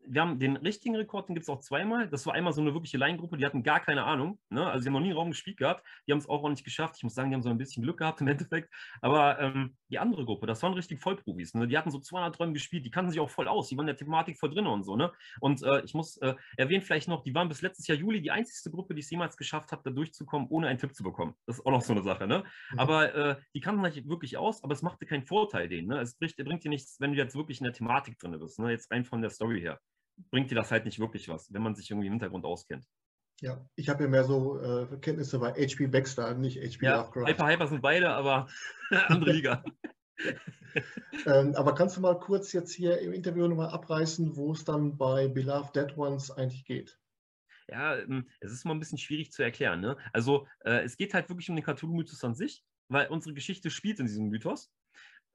wir 0.07 0.21
haben 0.21 0.39
den 0.39 0.57
richtigen 0.57 0.97
Rekord, 0.97 1.29
den 1.29 1.35
gibt 1.35 1.45
es 1.45 1.49
auch 1.49 1.61
zweimal. 1.61 2.09
Das 2.09 2.27
war 2.27 2.35
einmal 2.35 2.53
so 2.53 2.61
eine 2.61 2.75
wirkliche 2.75 2.99
Laiengruppe, 2.99 3.37
die 3.37 3.45
hatten 3.45 3.63
gar 3.63 3.81
keine 3.81 4.05
Ahnung. 4.05 4.39
Ne? 4.51 4.67
Also, 4.67 4.83
die 4.83 4.89
haben 4.89 4.95
noch 4.95 5.01
nie 5.01 5.09
einen 5.09 5.17
Raum 5.17 5.31
gespielt 5.31 5.57
gehabt. 5.57 5.85
Die 6.07 6.13
haben 6.13 6.19
es 6.19 6.29
auch 6.29 6.43
noch 6.43 6.51
nicht 6.51 6.65
geschafft. 6.65 6.97
Ich 6.97 7.03
muss 7.03 7.15
sagen, 7.15 7.31
die 7.31 7.35
haben 7.35 7.43
so 7.43 7.49
ein 7.49 7.59
bisschen 7.59 7.83
Glück 7.83 7.99
gehabt 7.99 8.21
im 8.21 8.29
Endeffekt. 8.29 8.73
Aber 9.01 9.39
ähm, 9.41 9.77
die 9.89 9.99
andere 9.99 10.25
Gruppe, 10.25 10.47
das 10.47 10.63
waren 10.63 10.75
richtig 10.75 11.01
Vollprofis. 11.01 11.55
Ne? 11.55 11.67
Die 11.67 11.77
hatten 11.79 11.91
so 11.91 11.99
200 11.99 12.39
Räume 12.39 12.53
gespielt. 12.53 12.85
Die 12.85 12.91
kannten 12.91 13.11
sich 13.11 13.21
auch 13.21 13.31
voll 13.31 13.49
aus. 13.49 13.69
Die 13.69 13.77
waren 13.77 13.85
in 13.85 13.95
der 13.95 13.97
Thematik 13.97 14.39
voll 14.39 14.51
drin 14.51 14.67
und 14.67 14.85
so. 14.85 14.97
Ne? 14.97 15.13
Und 15.41 15.63
äh, 15.63 15.83
ich 15.85 15.95
muss 15.95 16.17
äh, 16.19 16.35
erwähnen, 16.57 16.83
vielleicht 16.83 17.09
noch, 17.09 17.23
die 17.23 17.35
waren 17.35 17.49
bis 17.49 17.63
letztes 17.63 17.87
Jahr 17.87 17.99
Juli 17.99 18.21
die 18.21 18.31
einzigste 18.31 18.71
Gruppe, 18.71 18.95
die 18.95 19.01
es 19.01 19.11
jemals 19.11 19.37
geschafft 19.37 19.73
hat, 19.73 19.87
da 19.87 19.91
durchzukommen, 19.91 20.49
ohne 20.51 20.69
einen 20.69 20.79
Tipp 20.79 20.95
zu 20.95 21.03
bekommen. 21.03 21.35
Das 21.47 21.59
ist 21.59 21.67
auch 21.67 21.71
noch 21.71 21.83
so 21.83 21.93
eine 21.93 22.03
Sache. 22.03 22.27
Ne? 22.27 22.45
Mhm. 22.73 22.79
Aber 22.79 23.15
äh, 23.15 23.37
die 23.55 23.61
kannten 23.61 23.85
sich 23.85 24.09
wirklich 24.09 24.37
aus, 24.37 24.63
aber 24.63 24.75
es 24.75 24.83
machte 24.83 25.07
keinen 25.07 25.25
Vorteil 25.25 25.69
denen. 25.69 25.89
Ne? 25.89 26.01
Es 26.01 26.17
bringt, 26.17 26.37
bringt 26.37 26.65
dir 26.65 26.69
nichts, 26.69 27.01
wenn 27.01 27.13
du 27.13 27.19
jetzt 27.19 27.35
wirklich 27.35 27.61
in 27.61 27.65
der 27.65 27.73
Thematik 27.73 28.19
drin 28.19 28.39
bist. 28.39 28.59
Ne? 28.59 28.71
Jetzt 28.71 28.91
rein 28.91 29.05
von 29.05 29.23
der 29.23 29.31
Story 29.31 29.61
her 29.61 29.74
bringt 30.31 30.51
dir 30.51 30.55
das 30.55 30.71
halt 30.71 30.85
nicht 30.85 30.99
wirklich 30.99 31.29
was, 31.29 31.53
wenn 31.53 31.63
man 31.63 31.75
sich 31.75 31.91
irgendwie 31.91 32.07
im 32.07 32.15
Hintergrund 32.15 32.45
auskennt. 32.45 32.87
Ja, 33.41 33.67
ich 33.75 33.89
habe 33.89 34.05
ja 34.05 34.09
mehr 34.09 34.25
so 34.25 34.61
äh, 34.61 34.87
Kenntnisse 35.01 35.39
bei 35.39 35.53
HP 35.53 35.89
Baxter, 35.89 36.35
nicht 36.35 36.59
HP 36.59 36.87
ja, 36.87 36.97
Lovecraft. 36.99 37.27
Hyper 37.27 37.49
Hyper 37.49 37.67
sind 37.67 37.83
beide, 37.83 38.11
aber 38.11 38.47
andere 39.09 39.33
Liga. 39.33 39.65
ähm, 41.27 41.55
aber 41.57 41.75
kannst 41.75 41.97
du 41.97 42.01
mal 42.01 42.19
kurz 42.19 42.53
jetzt 42.53 42.73
hier 42.73 43.01
im 43.01 43.13
Interview 43.13 43.49
nochmal 43.49 43.71
abreißen, 43.71 44.37
wo 44.37 44.53
es 44.53 44.65
dann 44.65 44.97
bei 44.97 45.27
Beloved 45.29 45.75
Dead 45.75 45.97
Ones 45.97 46.31
eigentlich 46.31 46.65
geht? 46.65 46.99
Ja, 47.69 47.97
ähm, 47.97 48.29
es 48.41 48.53
ist 48.53 48.65
mal 48.65 48.75
ein 48.75 48.81
bisschen 48.81 48.99
schwierig 48.99 49.33
zu 49.33 49.43
erklären. 49.43 49.81
Ne? 49.81 49.97
Also 50.13 50.47
äh, 50.61 50.83
es 50.85 50.97
geht 50.97 51.15
halt 51.15 51.29
wirklich 51.29 51.49
um 51.49 51.57
den 51.57 51.65
Cthulhu-Mythos 51.65 52.23
an 52.23 52.35
sich, 52.35 52.63
weil 52.89 53.09
unsere 53.09 53.35
Geschichte 53.35 53.71
spielt 53.71 53.99
in 53.99 54.07
diesem 54.07 54.29
Mythos 54.29 54.71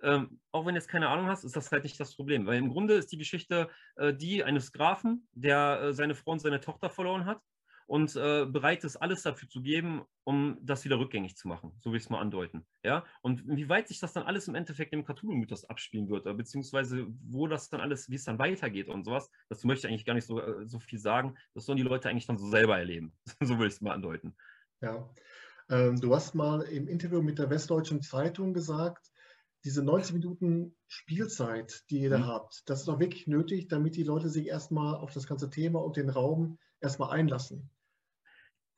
ähm, 0.04 0.40
auch 0.52 0.66
wenn 0.66 0.76
du 0.76 0.80
jetzt 0.80 0.90
keine 0.90 1.10
Ahnung 1.10 1.28
hast, 1.28 1.44
ist 1.44 1.56
das 1.56 1.72
halt 1.72 1.84
nicht 1.84 2.00
das 2.00 2.16
Problem. 2.16 2.46
Weil 2.46 2.58
im 2.58 2.70
Grunde 2.70 2.96
ist 2.96 3.12
die 3.12 3.18
Geschichte 3.18 3.70
äh, 3.96 4.14
die 4.14 4.44
eines 4.44 4.72
Grafen, 4.72 5.28
der 5.34 5.82
äh, 5.82 5.94
seine 5.94 6.16
Frau 6.16 6.32
und 6.32 6.40
seine 6.40 6.62
Tochter 6.62 6.90
verloren 6.90 7.26
hat 7.26 7.42
und 7.90 8.16
äh, 8.16 8.46
bereit 8.46 8.84
ist, 8.84 8.98
alles 8.98 9.24
dafür 9.24 9.50
zu 9.50 9.64
geben, 9.64 10.04
um 10.24 10.60
das 10.62 10.86
wieder 10.86 11.00
rückgängig 11.00 11.36
zu 11.36 11.48
machen. 11.48 11.72
So 11.80 11.90
will 11.90 11.98
ich 11.98 12.04
es 12.04 12.10
mal 12.12 12.20
andeuten. 12.20 12.68
Ja? 12.84 13.04
Und 13.24 13.42
wie 13.48 13.68
weit 13.68 13.88
sich 13.88 14.00
das 14.00 14.14
dann 14.14 14.24
alles 14.24 14.48
im 14.48 14.54
Endeffekt 14.54 14.94
im 14.94 15.04
Cthulhu-Mythos 15.04 15.66
abspielen 15.66 16.08
wird, 16.08 16.28
äh, 16.28 16.34
beziehungsweise 16.36 17.08
wo 17.28 17.48
das 17.48 17.70
dann 17.70 17.82
alles, 17.82 18.08
wie 18.08 18.16
es 18.16 18.26
dann 18.26 18.38
weitergeht 18.38 18.90
und 18.90 19.06
sowas, 19.06 19.32
dazu 19.50 19.66
möchte 19.66 19.88
ich 19.88 19.92
eigentlich 19.92 20.06
gar 20.06 20.14
nicht 20.14 20.28
so, 20.28 20.40
äh, 20.40 20.68
so 20.68 20.78
viel 20.78 21.00
sagen. 21.00 21.36
Das 21.56 21.66
sollen 21.66 21.78
die 21.78 21.84
Leute 21.84 22.10
eigentlich 22.10 22.28
dann 22.28 22.38
so 22.38 22.48
selber 22.48 22.78
erleben. 22.78 23.12
so 23.42 23.58
will 23.58 23.68
ich 23.68 23.74
es 23.74 23.82
mal 23.82 23.94
andeuten. 23.94 24.36
Ja. 24.82 25.10
Ähm, 25.72 26.00
du 26.00 26.14
hast 26.14 26.36
mal 26.36 26.62
im 26.62 26.88
Interview 26.88 27.24
mit 27.24 27.40
der 27.40 27.50
Westdeutschen 27.50 28.04
Zeitung 28.04 28.54
gesagt, 28.54 29.12
diese 29.64 29.84
90 29.84 30.14
Minuten 30.14 30.76
Spielzeit, 30.88 31.84
die 31.90 32.00
ihr 32.00 32.10
da 32.10 32.20
mhm. 32.20 32.28
habt, 32.28 32.70
das 32.70 32.82
ist 32.82 32.90
auch 32.90 33.00
wirklich 33.00 33.28
nötig, 33.28 33.68
damit 33.68 33.96
die 33.96 34.04
Leute 34.04 34.30
sich 34.30 34.48
erstmal 34.48 34.96
auf 34.96 35.12
das 35.12 35.28
ganze 35.28 35.50
Thema 35.50 35.84
und 35.84 35.98
den 35.98 36.10
Raum 36.10 36.58
erstmal 36.80 37.12
einlassen. 37.12 37.70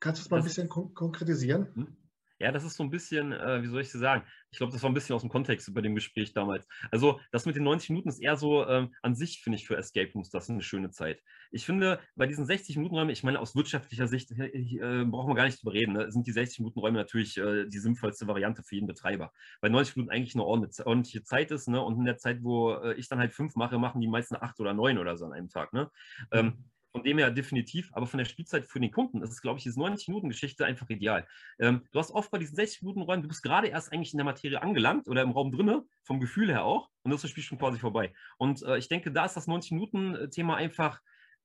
Kannst 0.00 0.20
du 0.20 0.24
das 0.24 0.30
mal 0.30 0.36
das, 0.38 0.44
ein 0.44 0.48
bisschen 0.48 0.68
kon 0.68 0.94
konkretisieren? 0.94 1.96
Mhm. 2.42 2.44
Ja, 2.44 2.52
das 2.52 2.64
ist 2.64 2.76
so 2.76 2.82
ein 2.82 2.90
bisschen, 2.90 3.32
äh, 3.32 3.62
wie 3.62 3.68
soll 3.68 3.80
ich 3.80 3.88
es 3.88 3.92
sagen? 3.92 4.24
Ich 4.50 4.58
glaube, 4.58 4.72
das 4.72 4.82
war 4.82 4.90
ein 4.90 4.94
bisschen 4.94 5.14
aus 5.14 5.22
dem 5.22 5.30
Kontext 5.30 5.72
bei 5.72 5.80
dem 5.80 5.94
Gespräch 5.94 6.32
damals. 6.32 6.66
Also, 6.90 7.20
das 7.30 7.46
mit 7.46 7.56
den 7.56 7.62
90 7.62 7.90
Minuten 7.90 8.08
ist 8.08 8.18
eher 8.18 8.36
so 8.36 8.66
ähm, 8.66 8.94
an 9.02 9.14
sich, 9.14 9.40
finde 9.42 9.58
ich, 9.58 9.66
für 9.66 9.76
Escape 9.76 10.12
Rooms 10.12 10.30
das 10.30 10.44
ist 10.44 10.50
eine 10.50 10.62
schöne 10.62 10.90
Zeit. 10.90 11.22
Ich 11.50 11.64
finde, 11.64 12.00
bei 12.16 12.26
diesen 12.26 12.44
60 12.44 12.76
Minuten 12.76 12.96
Räumen, 12.96 13.10
ich 13.10 13.22
meine, 13.22 13.40
aus 13.40 13.54
wirtschaftlicher 13.54 14.08
Sicht 14.08 14.30
äh, 14.32 14.46
äh, 14.46 15.04
brauchen 15.04 15.30
wir 15.30 15.34
gar 15.34 15.44
nicht 15.44 15.62
drüber 15.62 15.72
reden, 15.72 15.92
ne? 15.92 16.10
sind 16.10 16.26
die 16.26 16.32
60 16.32 16.60
Minuten 16.60 16.80
Räume 16.80 16.98
natürlich 16.98 17.38
äh, 17.38 17.66
die 17.66 17.78
sinnvollste 17.78 18.26
Variante 18.26 18.62
für 18.62 18.74
jeden 18.74 18.86
Betreiber. 18.86 19.32
Weil 19.60 19.70
90 19.70 19.96
Minuten 19.96 20.12
eigentlich 20.12 20.34
eine 20.34 20.44
ordentliche 20.44 21.22
Zeit 21.22 21.50
ist, 21.50 21.68
ne? 21.68 21.80
Und 21.80 21.98
in 21.98 22.04
der 22.04 22.18
Zeit, 22.18 22.42
wo 22.42 22.72
äh, 22.72 22.94
ich 22.94 23.08
dann 23.08 23.18
halt 23.18 23.32
fünf 23.32 23.54
mache, 23.56 23.78
machen 23.78 24.00
die 24.00 24.08
meisten 24.08 24.36
acht 24.36 24.58
oder 24.60 24.74
neun 24.74 24.98
oder 24.98 25.16
so 25.16 25.26
an 25.26 25.32
einem 25.32 25.48
Tag. 25.48 25.72
Ne? 25.72 25.90
Ähm, 26.32 26.64
von 26.92 27.02
dem 27.02 27.18
her 27.18 27.30
definitiv, 27.30 27.90
aber 27.92 28.06
von 28.06 28.18
der 28.18 28.26
Spielzeit 28.26 28.66
für 28.66 28.78
den 28.78 28.90
Kunden 28.90 29.22
ist 29.22 29.30
es, 29.30 29.40
glaube 29.40 29.58
ich, 29.58 29.64
diese 29.64 29.80
90-Minuten-Geschichte 29.80 30.66
einfach 30.66 30.88
ideal. 30.90 31.26
Ähm, 31.58 31.84
du 31.90 31.98
hast 31.98 32.10
oft 32.10 32.30
bei 32.30 32.38
diesen 32.38 32.56
60-Minuten-Räumen, 32.56 33.22
du 33.22 33.28
bist 33.28 33.42
gerade 33.42 33.68
erst 33.68 33.92
eigentlich 33.92 34.12
in 34.12 34.18
der 34.18 34.26
Materie 34.26 34.60
angelangt 34.62 35.08
oder 35.08 35.22
im 35.22 35.30
Raum 35.30 35.50
drinne, 35.50 35.84
vom 36.04 36.20
Gefühl 36.20 36.50
her 36.50 36.64
auch, 36.64 36.90
und 37.02 37.10
das 37.10 37.18
ist 37.18 37.24
das 37.24 37.30
Spiel 37.30 37.44
schon 37.44 37.58
quasi 37.58 37.78
vorbei. 37.78 38.12
Und 38.36 38.62
äh, 38.62 38.76
ich 38.76 38.88
denke, 38.88 39.10
da 39.10 39.24
ist 39.24 39.34
das 39.34 39.48
90-Minuten-Thema 39.48 40.56
einfach, 40.56 41.00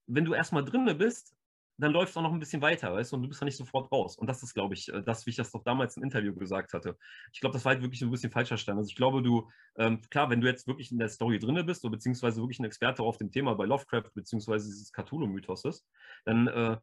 wenn 0.05 0.25
du 0.25 0.33
erstmal 0.33 0.65
drinne 0.65 0.95
bist, 0.95 1.36
dann 1.77 1.91
läuft 1.91 2.11
es 2.11 2.17
auch 2.17 2.23
noch 2.23 2.31
ein 2.33 2.39
bisschen 2.39 2.61
weiter, 2.61 2.93
weißt 2.93 3.11
du, 3.11 3.17
und 3.17 3.21
du 3.23 3.29
bist 3.29 3.41
da 3.41 3.45
nicht 3.45 3.57
sofort 3.57 3.91
raus. 3.91 4.17
Und 4.17 4.27
das 4.27 4.41
ist, 4.43 4.53
glaube 4.53 4.73
ich, 4.73 4.91
äh, 4.91 5.03
das, 5.03 5.25
wie 5.25 5.29
ich 5.29 5.35
das 5.35 5.51
doch 5.51 5.63
damals 5.63 5.97
im 5.97 6.03
Interview 6.03 6.33
gesagt 6.35 6.73
hatte. 6.73 6.97
Ich 7.31 7.39
glaube, 7.39 7.53
das 7.53 7.65
war 7.65 7.73
halt 7.73 7.83
wirklich 7.83 8.01
ein 8.01 8.09
bisschen 8.11 8.31
falscher 8.31 8.57
Stand. 8.57 8.79
Also 8.79 8.89
ich 8.89 8.95
glaube, 8.95 9.21
du, 9.21 9.49
ähm, 9.77 10.01
klar, 10.09 10.29
wenn 10.29 10.41
du 10.41 10.47
jetzt 10.47 10.67
wirklich 10.67 10.91
in 10.91 10.97
der 10.99 11.09
Story 11.09 11.39
drinne 11.39 11.63
bist, 11.63 11.83
oder 11.85 11.91
beziehungsweise 11.91 12.41
wirklich 12.41 12.59
ein 12.59 12.65
Experte 12.65 13.03
auf 13.03 13.17
dem 13.17 13.31
Thema 13.31 13.53
bei 13.55 13.65
Lovecraft, 13.65 14.11
beziehungsweise 14.13 14.67
dieses 14.67 14.91
Cthulhu-Mythos 14.91 15.65
ist, 15.65 15.87
dann 16.25 16.47
äh, 16.47 16.77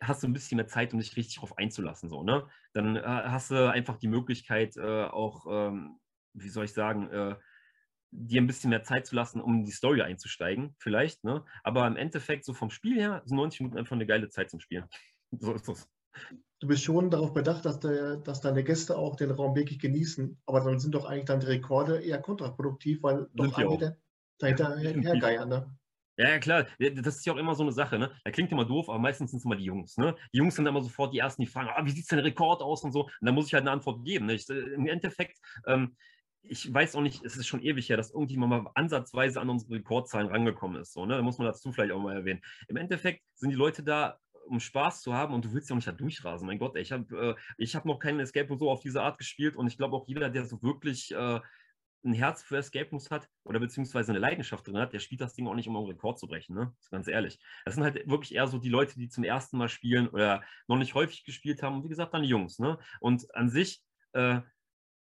hast 0.00 0.22
du 0.22 0.28
ein 0.28 0.32
bisschen 0.32 0.56
mehr 0.56 0.68
Zeit, 0.68 0.92
um 0.92 1.00
dich 1.00 1.16
richtig 1.16 1.36
darauf 1.36 1.58
einzulassen. 1.58 2.08
So, 2.08 2.22
ne? 2.22 2.46
Dann 2.72 2.96
äh, 2.96 3.02
hast 3.02 3.50
du 3.50 3.70
einfach 3.70 3.96
die 3.96 4.08
Möglichkeit, 4.08 4.76
äh, 4.76 5.04
auch, 5.04 5.46
ähm, 5.50 5.98
wie 6.34 6.48
soll 6.48 6.66
ich 6.66 6.72
sagen, 6.72 7.08
äh, 7.10 7.36
dir 8.10 8.40
ein 8.40 8.46
bisschen 8.46 8.70
mehr 8.70 8.82
Zeit 8.82 9.06
zu 9.06 9.14
lassen, 9.14 9.40
um 9.40 9.60
in 9.60 9.64
die 9.64 9.72
Story 9.72 10.02
einzusteigen, 10.02 10.74
vielleicht. 10.78 11.24
Ne? 11.24 11.44
Aber 11.62 11.86
im 11.86 11.96
Endeffekt, 11.96 12.44
so 12.44 12.54
vom 12.54 12.70
Spiel 12.70 12.96
her, 12.98 13.22
sind 13.24 13.36
90 13.36 13.60
Minuten 13.60 13.78
einfach 13.78 13.96
eine 13.96 14.06
geile 14.06 14.28
Zeit 14.28 14.50
zum 14.50 14.60
Spielen. 14.60 14.84
So 15.40 15.52
ist 15.52 15.68
es. 15.68 15.86
Du 16.58 16.66
bist 16.68 16.82
schon 16.82 17.10
darauf 17.10 17.34
bedacht, 17.34 17.66
dass, 17.66 17.80
der, 17.80 18.16
dass 18.16 18.40
deine 18.40 18.64
Gäste 18.64 18.96
auch 18.96 19.14
den 19.14 19.30
Raum 19.30 19.54
wirklich 19.54 19.78
genießen. 19.78 20.40
Aber 20.46 20.60
dann 20.60 20.80
sind 20.80 20.94
doch 20.94 21.04
eigentlich 21.04 21.26
dann 21.26 21.40
die 21.40 21.46
Rekorde 21.46 22.00
eher 22.00 22.18
kontraproduktiv, 22.22 23.02
weil 23.02 23.28
Sind 23.34 23.36
doch 23.36 23.58
einige 23.58 23.98
dahinter 24.38 24.78
hergeiern. 24.78 25.50
Ne? 25.50 25.78
Ja, 26.18 26.30
ja, 26.30 26.38
klar. 26.40 26.66
Das 26.78 27.16
ist 27.16 27.26
ja 27.26 27.32
auch 27.32 27.36
immer 27.36 27.54
so 27.54 27.62
eine 27.62 27.72
Sache, 27.72 27.96
ne? 27.96 28.10
Da 28.24 28.32
klingt 28.32 28.50
immer 28.50 28.64
doof, 28.64 28.88
aber 28.88 28.98
meistens 28.98 29.30
sind 29.30 29.38
es 29.38 29.44
immer 29.44 29.54
die 29.54 29.64
Jungs, 29.64 29.96
ne? 29.98 30.16
Die 30.32 30.38
Jungs 30.38 30.56
sind 30.56 30.66
immer 30.66 30.82
sofort 30.82 31.14
die 31.14 31.18
Ersten, 31.18 31.42
die 31.42 31.46
fragen, 31.46 31.68
ah, 31.72 31.84
wie 31.84 31.92
sieht 31.92 32.10
denn 32.10 32.18
Rekord 32.18 32.60
aus 32.60 32.82
und 32.82 32.90
so. 32.90 33.04
Und 33.04 33.12
da 33.20 33.30
muss 33.30 33.46
ich 33.46 33.54
halt 33.54 33.62
eine 33.62 33.70
Antwort 33.70 34.04
geben. 34.04 34.26
Ne? 34.26 34.34
Ich, 34.34 34.48
äh, 34.48 34.58
Im 34.58 34.88
Endeffekt, 34.88 35.38
ähm, 35.66 35.96
ich 36.42 36.72
weiß 36.72 36.96
auch 36.96 37.00
nicht, 37.00 37.24
es 37.24 37.36
ist 37.36 37.46
schon 37.46 37.62
ewig 37.62 37.88
her, 37.88 37.96
dass 37.96 38.10
irgendjemand 38.10 38.64
mal 38.64 38.70
ansatzweise 38.74 39.40
an 39.40 39.50
unsere 39.50 39.74
Rekordzahlen 39.74 40.28
rangekommen 40.28 40.80
ist. 40.80 40.92
So, 40.92 41.04
ne? 41.04 41.16
Da 41.16 41.22
muss 41.22 41.38
man 41.38 41.46
dazu 41.46 41.72
vielleicht 41.72 41.92
auch 41.92 42.00
mal 42.00 42.16
erwähnen. 42.16 42.40
Im 42.68 42.76
Endeffekt 42.76 43.22
sind 43.34 43.50
die 43.50 43.56
Leute 43.56 43.82
da, 43.82 44.18
um 44.46 44.60
Spaß 44.60 45.02
zu 45.02 45.14
haben 45.14 45.34
und 45.34 45.44
du 45.44 45.52
willst 45.52 45.68
ja 45.68 45.74
auch 45.74 45.78
nicht 45.78 45.88
da 45.88 45.92
durchrasen. 45.92 46.46
Mein 46.46 46.58
Gott, 46.58 46.74
ey, 46.76 46.82
ich 46.82 46.92
habe 46.92 47.36
äh, 47.58 47.66
hab 47.66 47.84
noch 47.84 47.98
keinen 47.98 48.20
Escape 48.20 48.56
so 48.56 48.70
auf 48.70 48.80
diese 48.80 49.02
Art 49.02 49.18
gespielt 49.18 49.56
und 49.56 49.66
ich 49.66 49.76
glaube 49.76 49.94
auch 49.96 50.08
jeder, 50.08 50.30
der 50.30 50.46
so 50.46 50.62
wirklich 50.62 51.12
äh, 51.12 51.40
ein 52.04 52.12
Herz 52.12 52.42
für 52.42 52.56
Escape 52.56 52.90
Rooms 52.90 53.10
hat 53.10 53.28
oder 53.44 53.58
beziehungsweise 53.58 54.12
eine 54.12 54.20
Leidenschaft 54.20 54.66
drin 54.66 54.78
hat, 54.78 54.92
der 54.92 55.00
spielt 55.00 55.20
das 55.20 55.34
Ding 55.34 55.46
auch 55.48 55.54
nicht, 55.54 55.68
um 55.68 55.76
einen 55.76 55.86
Rekord 55.86 56.18
zu 56.18 56.26
brechen, 56.26 56.54
ne? 56.54 56.72
Ganz 56.90 57.08
ehrlich. 57.08 57.38
Das 57.64 57.74
sind 57.74 57.84
halt 57.84 58.08
wirklich 58.08 58.34
eher 58.34 58.46
so 58.46 58.58
die 58.58 58.68
Leute, 58.68 58.94
die 58.94 59.08
zum 59.08 59.24
ersten 59.24 59.58
Mal 59.58 59.68
spielen 59.68 60.08
oder 60.08 60.42
noch 60.68 60.78
nicht 60.78 60.94
häufig 60.94 61.24
gespielt 61.24 61.62
haben 61.62 61.76
und 61.76 61.84
wie 61.84 61.88
gesagt, 61.88 62.14
dann 62.14 62.22
die 62.22 62.28
Jungs, 62.28 62.58
ne? 62.58 62.78
Und 63.00 63.34
an 63.34 63.48
sich, 63.48 63.82
äh, 64.12 64.40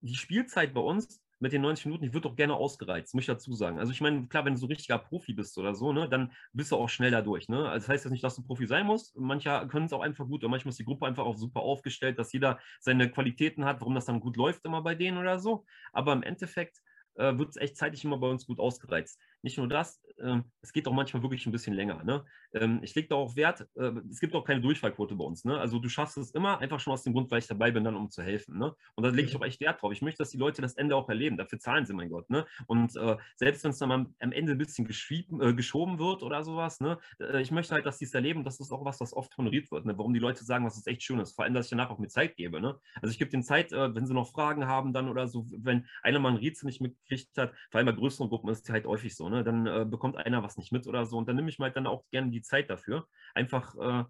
die 0.01 0.15
Spielzeit 0.15 0.75
bei 0.75 0.81
uns 0.81 1.23
mit 1.41 1.53
den 1.53 1.63
90 1.63 1.87
Minuten, 1.87 2.05
die 2.05 2.13
wird 2.13 2.25
doch 2.25 2.35
gerne 2.35 2.55
ausgereizt, 2.55 3.15
muss 3.15 3.23
ich 3.23 3.29
dazu 3.29 3.53
sagen. 3.55 3.79
Also 3.79 3.93
ich 3.93 4.01
meine, 4.01 4.27
klar, 4.27 4.45
wenn 4.45 4.55
du 4.55 4.59
so 4.59 4.67
richtiger 4.67 4.99
Profi 4.99 5.33
bist 5.33 5.57
oder 5.57 5.75
so, 5.75 5.93
ne, 5.93 6.09
dann 6.09 6.33
bist 6.53 6.73
du 6.73 6.77
auch 6.77 6.89
schnell 6.89 7.11
da 7.11 7.23
durch. 7.23 7.49
Ne? 7.49 7.69
Also 7.69 7.87
das 7.87 7.89
heißt 7.89 8.05
jetzt 8.05 8.13
nicht, 8.13 8.25
dass 8.25 8.35
du 8.35 8.43
Profi 8.43 8.67
sein 8.67 8.87
musst. 8.87 9.17
Manche 9.17 9.67
können 9.69 9.87
es 9.87 9.93
auch 9.93 10.01
einfach 10.01 10.27
gut 10.27 10.43
und 10.43 10.51
manchmal 10.51 10.71
ist 10.71 10.81
die 10.81 10.85
Gruppe 10.85 11.07
einfach 11.07 11.25
auch 11.25 11.37
super 11.37 11.61
aufgestellt, 11.61 12.19
dass 12.19 12.33
jeder 12.33 12.59
seine 12.81 13.11
Qualitäten 13.11 13.65
hat, 13.65 13.81
warum 13.81 13.95
das 13.95 14.07
dann 14.07 14.21
gut 14.21 14.37
läuft 14.37 14.65
immer 14.65 14.83
bei 14.83 14.95
denen 14.95 15.19
oder 15.19 15.39
so. 15.39 15.65
Aber 15.93 16.13
im 16.13 16.23
Endeffekt 16.23 16.81
äh, 17.15 17.37
wird 17.39 17.51
es 17.51 17.57
echt 17.57 17.77
zeitlich 17.77 18.05
immer 18.05 18.19
bei 18.19 18.29
uns 18.29 18.47
gut 18.47 18.59
ausgereizt. 18.59 19.21
Nicht 19.43 19.59
nur 19.59 19.69
das, 19.69 20.01
ähm, 20.21 20.45
es 20.63 20.73
geht 20.73 20.87
auch 20.89 20.93
manchmal 20.93 21.23
wirklich 21.23 21.47
ein 21.47 21.53
bisschen 21.53 21.75
länger. 21.75 22.03
Ne? 22.05 22.25
Ähm, 22.55 22.81
ich 22.83 22.95
lege 22.95 23.09
da 23.09 23.15
auch 23.15 23.37
Wert, 23.37 23.67
äh, 23.77 23.93
es 24.11 24.21
gibt 24.21 24.35
auch 24.35 24.45
keine 24.45 24.61
Durchfallquote 24.61 25.15
bei 25.15 25.25
uns. 25.25 25.45
Ne? 25.45 25.59
Also 25.59 25.79
du 25.79 25.89
schaffst 25.89 26.17
es 26.19 26.31
immer, 26.33 26.59
einfach 26.59 26.81
schon 26.81 26.93
aus 26.93 27.03
dem 27.03 27.13
Grund, 27.13 27.31
weil 27.31 27.39
ich 27.39 27.47
dabei 27.47 27.71
bin, 27.71 27.85
dann 27.85 27.97
um 27.97 28.11
zu 28.11 28.23
helfen. 28.23 28.59
Ne? 28.59 28.75
Und 28.95 29.05
da 29.05 29.11
lege 29.11 29.29
ich 29.29 29.37
auch 29.37 29.45
echt 29.45 29.61
Wert 29.61 29.83
drauf. 29.83 29.93
Ich 29.93 30.03
möchte, 30.03 30.19
dass 30.19 30.31
die 30.31 30.39
Leute 30.39 30.63
das 30.63 30.75
Ende 30.75 30.97
auch 30.97 31.09
erleben. 31.09 31.37
Dafür 31.37 31.59
zahlen 31.59 31.87
sie, 31.87 31.95
mein 31.95 32.11
Gott. 32.11 32.29
Ne? 32.31 32.47
Und 32.67 32.97
äh, 32.97 33.17
selbst 33.37 33.65
wenn 33.65 33.71
es 33.71 33.79
dann 33.79 33.93
am, 33.93 34.15
am 34.21 34.33
Ende 34.33 34.53
ein 34.53 34.59
bisschen 34.59 34.87
äh, 34.87 35.55
geschoben 35.55 35.99
wird 35.99 36.23
oder 36.23 36.43
sowas, 36.43 36.81
ne? 36.81 36.99
äh, 37.21 37.41
ich 37.41 37.51
möchte 37.51 37.75
halt, 37.75 37.87
dass 37.87 37.99
die 37.99 38.05
es 38.05 38.15
erleben. 38.15 38.45
Das 38.45 38.61
ist 38.61 38.73
auch 38.73 38.85
was, 38.85 39.01
was 39.01 39.13
oft 39.13 39.37
honoriert 39.37 39.71
wird. 39.71 39.87
Ne? 39.87 39.97
Warum 39.97 40.15
die 40.15 40.21
Leute 40.21 40.45
sagen, 40.45 40.65
was 40.65 40.77
es 40.77 40.87
echt 40.87 41.03
schön 41.03 41.21
ist. 41.21 41.33
Vor 41.33 41.45
allem, 41.45 41.55
dass 41.55 41.67
ich 41.67 41.71
danach 41.71 41.91
auch 41.91 41.99
mir 41.99 42.09
Zeit 42.09 42.37
gebe. 42.37 42.59
Also 42.59 43.13
ich 43.13 43.19
gebe 43.19 43.31
denen 43.31 43.43
Zeit, 43.43 43.73
äh, 43.73 43.95
wenn 43.95 44.07
sie 44.07 44.15
noch 44.15 44.33
Fragen 44.33 44.67
haben 44.67 44.93
dann 44.93 45.09
oder 45.09 45.29
so, 45.29 45.47
wenn 45.51 45.87
einer 46.03 46.19
mal 46.19 46.31
ein 46.31 46.37
Rätsel 46.37 46.67
nicht 46.67 46.81
mitgekriegt 46.81 47.37
hat, 47.39 47.53
vor 47.71 47.79
allem 47.79 47.87
bei 47.87 47.93
größeren 47.93 48.29
Gruppen 48.29 48.49
ist 48.49 48.65
es 48.65 48.71
halt 48.71 48.87
häufig 48.87 49.15
so, 49.15 49.28
ne? 49.29 49.45
dann 49.45 49.67
äh, 49.67 49.85
bekommt 49.85 50.17
einer 50.17 50.43
was 50.43 50.57
nicht 50.57 50.73
mit 50.73 50.87
oder 50.87 51.07
so 51.07 51.19
und 51.19 51.29
dann 51.29 51.37
nehme 51.37 51.49
ich 51.49 51.59
mir 51.59 51.67
halt 51.67 51.77
dann 51.77 51.87
auch 51.87 52.05
gerne 52.11 52.31
die 52.31 52.43
Zeit 52.43 52.71
dafür. 52.71 53.07
Einfach, 53.35 53.75
äh, 53.77 54.05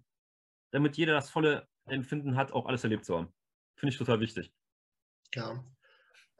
damit 0.70 0.96
jeder 0.96 1.14
das 1.14 1.30
volle 1.30 1.66
Empfinden 1.86 2.36
hat, 2.36 2.52
auch 2.52 2.66
alles 2.66 2.84
erlebt 2.84 3.04
zu 3.04 3.16
haben. 3.16 3.32
Finde 3.76 3.92
ich 3.92 3.98
total 3.98 4.20
wichtig. 4.20 4.52
Ja. 5.34 5.64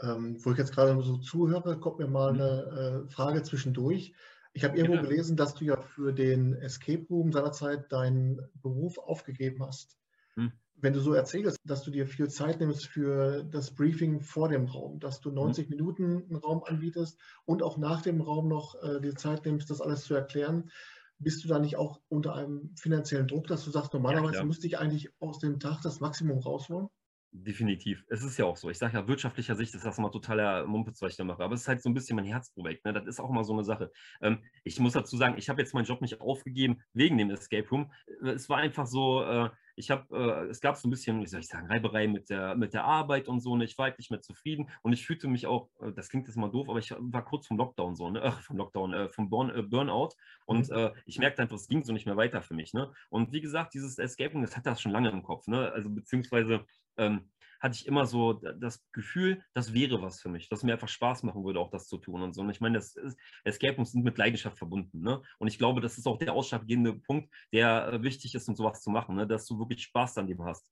Ähm, 0.00 0.44
wo 0.44 0.52
ich 0.52 0.58
jetzt 0.58 0.72
gerade 0.72 1.00
so 1.02 1.18
zuhöre, 1.18 1.80
kommt 1.80 1.98
mir 1.98 2.06
mal 2.06 2.32
Mhm. 2.32 2.40
eine 2.40 3.04
äh, 3.06 3.10
Frage 3.10 3.42
zwischendurch. 3.42 4.14
Ich 4.52 4.64
habe 4.64 4.76
irgendwo 4.76 4.94
Gerne. 4.94 5.08
gelesen, 5.08 5.36
dass 5.36 5.54
du 5.54 5.64
ja 5.64 5.80
für 5.80 6.12
den 6.12 6.54
Escape 6.54 7.06
Room 7.10 7.32
seinerzeit 7.32 7.92
deinen 7.92 8.40
Beruf 8.62 8.98
aufgegeben 8.98 9.64
hast. 9.64 9.98
Hm. 10.34 10.52
Wenn 10.80 10.92
du 10.92 11.00
so 11.00 11.12
erzählst, 11.12 11.58
dass 11.64 11.82
du 11.82 11.90
dir 11.90 12.06
viel 12.06 12.28
Zeit 12.28 12.60
nimmst 12.60 12.86
für 12.86 13.42
das 13.44 13.74
Briefing 13.74 14.20
vor 14.20 14.48
dem 14.48 14.66
Raum, 14.66 15.00
dass 15.00 15.20
du 15.20 15.30
90 15.30 15.70
Minuten 15.70 16.24
einen 16.28 16.36
Raum 16.36 16.62
anbietest 16.64 17.18
und 17.44 17.62
auch 17.62 17.78
nach 17.78 18.02
dem 18.02 18.20
Raum 18.20 18.48
noch 18.48 18.76
äh, 18.82 19.00
die 19.00 19.14
Zeit 19.14 19.44
nimmst, 19.44 19.70
das 19.70 19.80
alles 19.80 20.04
zu 20.04 20.14
erklären, 20.14 20.70
bist 21.18 21.42
du 21.42 21.48
da 21.48 21.58
nicht 21.58 21.76
auch 21.76 22.00
unter 22.08 22.34
einem 22.34 22.74
finanziellen 22.76 23.26
Druck, 23.26 23.48
dass 23.48 23.64
du 23.64 23.70
sagst, 23.70 23.92
normalerweise 23.92 24.34
klar. 24.34 24.44
müsste 24.44 24.68
ich 24.68 24.78
eigentlich 24.78 25.10
aus 25.18 25.40
dem 25.40 25.58
Tag 25.58 25.82
das 25.82 26.00
Maximum 26.00 26.38
rausholen? 26.38 26.88
Definitiv. 27.30 28.04
Es 28.08 28.22
ist 28.22 28.38
ja 28.38 28.46
auch 28.46 28.56
so. 28.56 28.70
Ich 28.70 28.78
sage 28.78 28.94
ja, 28.94 29.06
wirtschaftlicher 29.06 29.54
Sicht 29.54 29.74
ist 29.74 29.84
das 29.84 29.98
immer 29.98 30.10
totaler 30.10 30.66
Mumpitz, 30.66 31.02
was 31.02 31.12
ich 31.12 31.16
da 31.18 31.24
mache. 31.24 31.42
Aber 31.42 31.54
es 31.54 31.62
ist 31.62 31.68
halt 31.68 31.82
so 31.82 31.90
ein 31.90 31.94
bisschen 31.94 32.16
mein 32.16 32.24
Herzprojekt. 32.24 32.86
Ne? 32.86 32.94
Das 32.94 33.06
ist 33.06 33.20
auch 33.20 33.28
immer 33.28 33.44
so 33.44 33.52
eine 33.52 33.64
Sache. 33.64 33.92
Ähm, 34.22 34.42
ich 34.64 34.80
muss 34.80 34.94
dazu 34.94 35.16
sagen, 35.18 35.34
ich 35.36 35.50
habe 35.50 35.60
jetzt 35.60 35.74
meinen 35.74 35.84
Job 35.84 36.00
nicht 36.00 36.22
aufgegeben 36.22 36.80
wegen 36.94 37.18
dem 37.18 37.30
Escape 37.30 37.68
Room. 37.68 37.92
Äh, 38.22 38.30
Es 38.30 38.48
war 38.48 38.58
einfach 38.58 38.86
so, 38.86 39.22
äh, 39.22 39.50
ich 39.78 39.90
habe, 39.90 40.04
äh, 40.16 40.50
es 40.50 40.60
gab 40.60 40.76
so 40.76 40.88
ein 40.88 40.90
bisschen, 40.90 41.20
wie 41.22 41.26
soll 41.26 41.40
ich 41.40 41.48
sagen, 41.48 41.68
Reiberei 41.68 42.08
mit 42.08 42.30
der, 42.30 42.56
mit 42.56 42.74
der 42.74 42.84
Arbeit 42.84 43.28
und 43.28 43.40
so. 43.40 43.56
Ne? 43.56 43.64
Ich 43.64 43.78
war 43.78 43.84
halt 43.84 43.98
nicht 43.98 44.10
mehr 44.10 44.20
zufrieden 44.20 44.68
und 44.82 44.92
ich 44.92 45.06
fühlte 45.06 45.28
mich 45.28 45.46
auch, 45.46 45.70
äh, 45.80 45.92
das 45.92 46.08
klingt 46.08 46.26
jetzt 46.26 46.36
mal 46.36 46.50
doof, 46.50 46.68
aber 46.68 46.78
ich 46.80 46.92
war 46.98 47.24
kurz 47.24 47.46
vom 47.46 47.56
Lockdown 47.58 47.94
so, 47.96 48.10
ne? 48.10 48.20
Ach, 48.22 48.42
vom 48.42 48.56
Lockdown, 48.56 48.92
äh, 48.92 49.08
vom 49.08 49.30
Burn, 49.30 49.50
äh, 49.50 49.62
Burnout. 49.62 50.10
Und 50.46 50.68
Mhm. 50.68 50.76
äh, 50.76 50.92
ich 51.06 51.18
merkte 51.18 51.42
einfach, 51.42 51.56
es 51.56 51.68
ging 51.68 51.82
so 51.84 51.92
nicht 51.92 52.06
mehr 52.06 52.16
weiter 52.16 52.42
für 52.42 52.54
mich. 52.54 52.74
Ne? 52.74 52.92
Und 53.10 53.32
wie 53.32 53.40
gesagt, 53.40 53.74
dieses 53.74 53.98
Escape 53.98 54.32
Room, 54.32 54.42
das 54.42 54.56
hat 54.56 54.66
das 54.66 54.80
schon 54.80 54.92
lange 54.92 55.10
im 55.10 55.22
Kopf. 55.22 55.46
Ne? 55.46 55.70
Also 55.72 55.90
beziehungsweise 55.90 56.64
ähm, 56.96 57.30
hatte 57.60 57.74
ich 57.74 57.86
immer 57.86 58.06
so 58.06 58.34
das 58.34 58.84
Gefühl, 58.92 59.42
das 59.54 59.72
wäre 59.72 60.00
was 60.02 60.20
für 60.20 60.28
mich, 60.28 60.48
dass 60.48 60.62
mir 60.62 60.72
einfach 60.72 60.88
Spaß 60.88 61.22
machen 61.24 61.44
würde, 61.44 61.60
auch 61.60 61.70
das 61.70 61.88
zu 61.88 61.98
tun 61.98 62.22
und 62.22 62.32
so. 62.32 62.42
Und 62.42 62.50
ich 62.50 62.60
meine, 62.60 62.78
das 62.78 62.96
ist, 62.96 63.18
Escape 63.44 63.76
Rooms 63.76 63.92
sind 63.92 64.04
mit 64.04 64.18
Leidenschaft 64.18 64.58
verbunden. 64.58 65.00
Ne? 65.00 65.22
Und 65.38 65.48
ich 65.48 65.58
glaube, 65.58 65.80
das 65.80 65.98
ist 65.98 66.06
auch 66.06 66.18
der 66.18 66.32
ausschlaggebende 66.32 66.94
Punkt, 66.94 67.32
der 67.52 67.92
äh, 67.92 68.02
wichtig 68.02 68.34
ist, 68.34 68.48
um 68.48 68.54
sowas 68.54 68.82
zu 68.82 68.90
machen, 68.90 69.16
ne? 69.16 69.26
dass 69.26 69.46
du 69.46 69.58
wirklich 69.58 69.82
Spaß 69.82 70.18
an 70.18 70.26
dem 70.26 70.42
hast. 70.44 70.70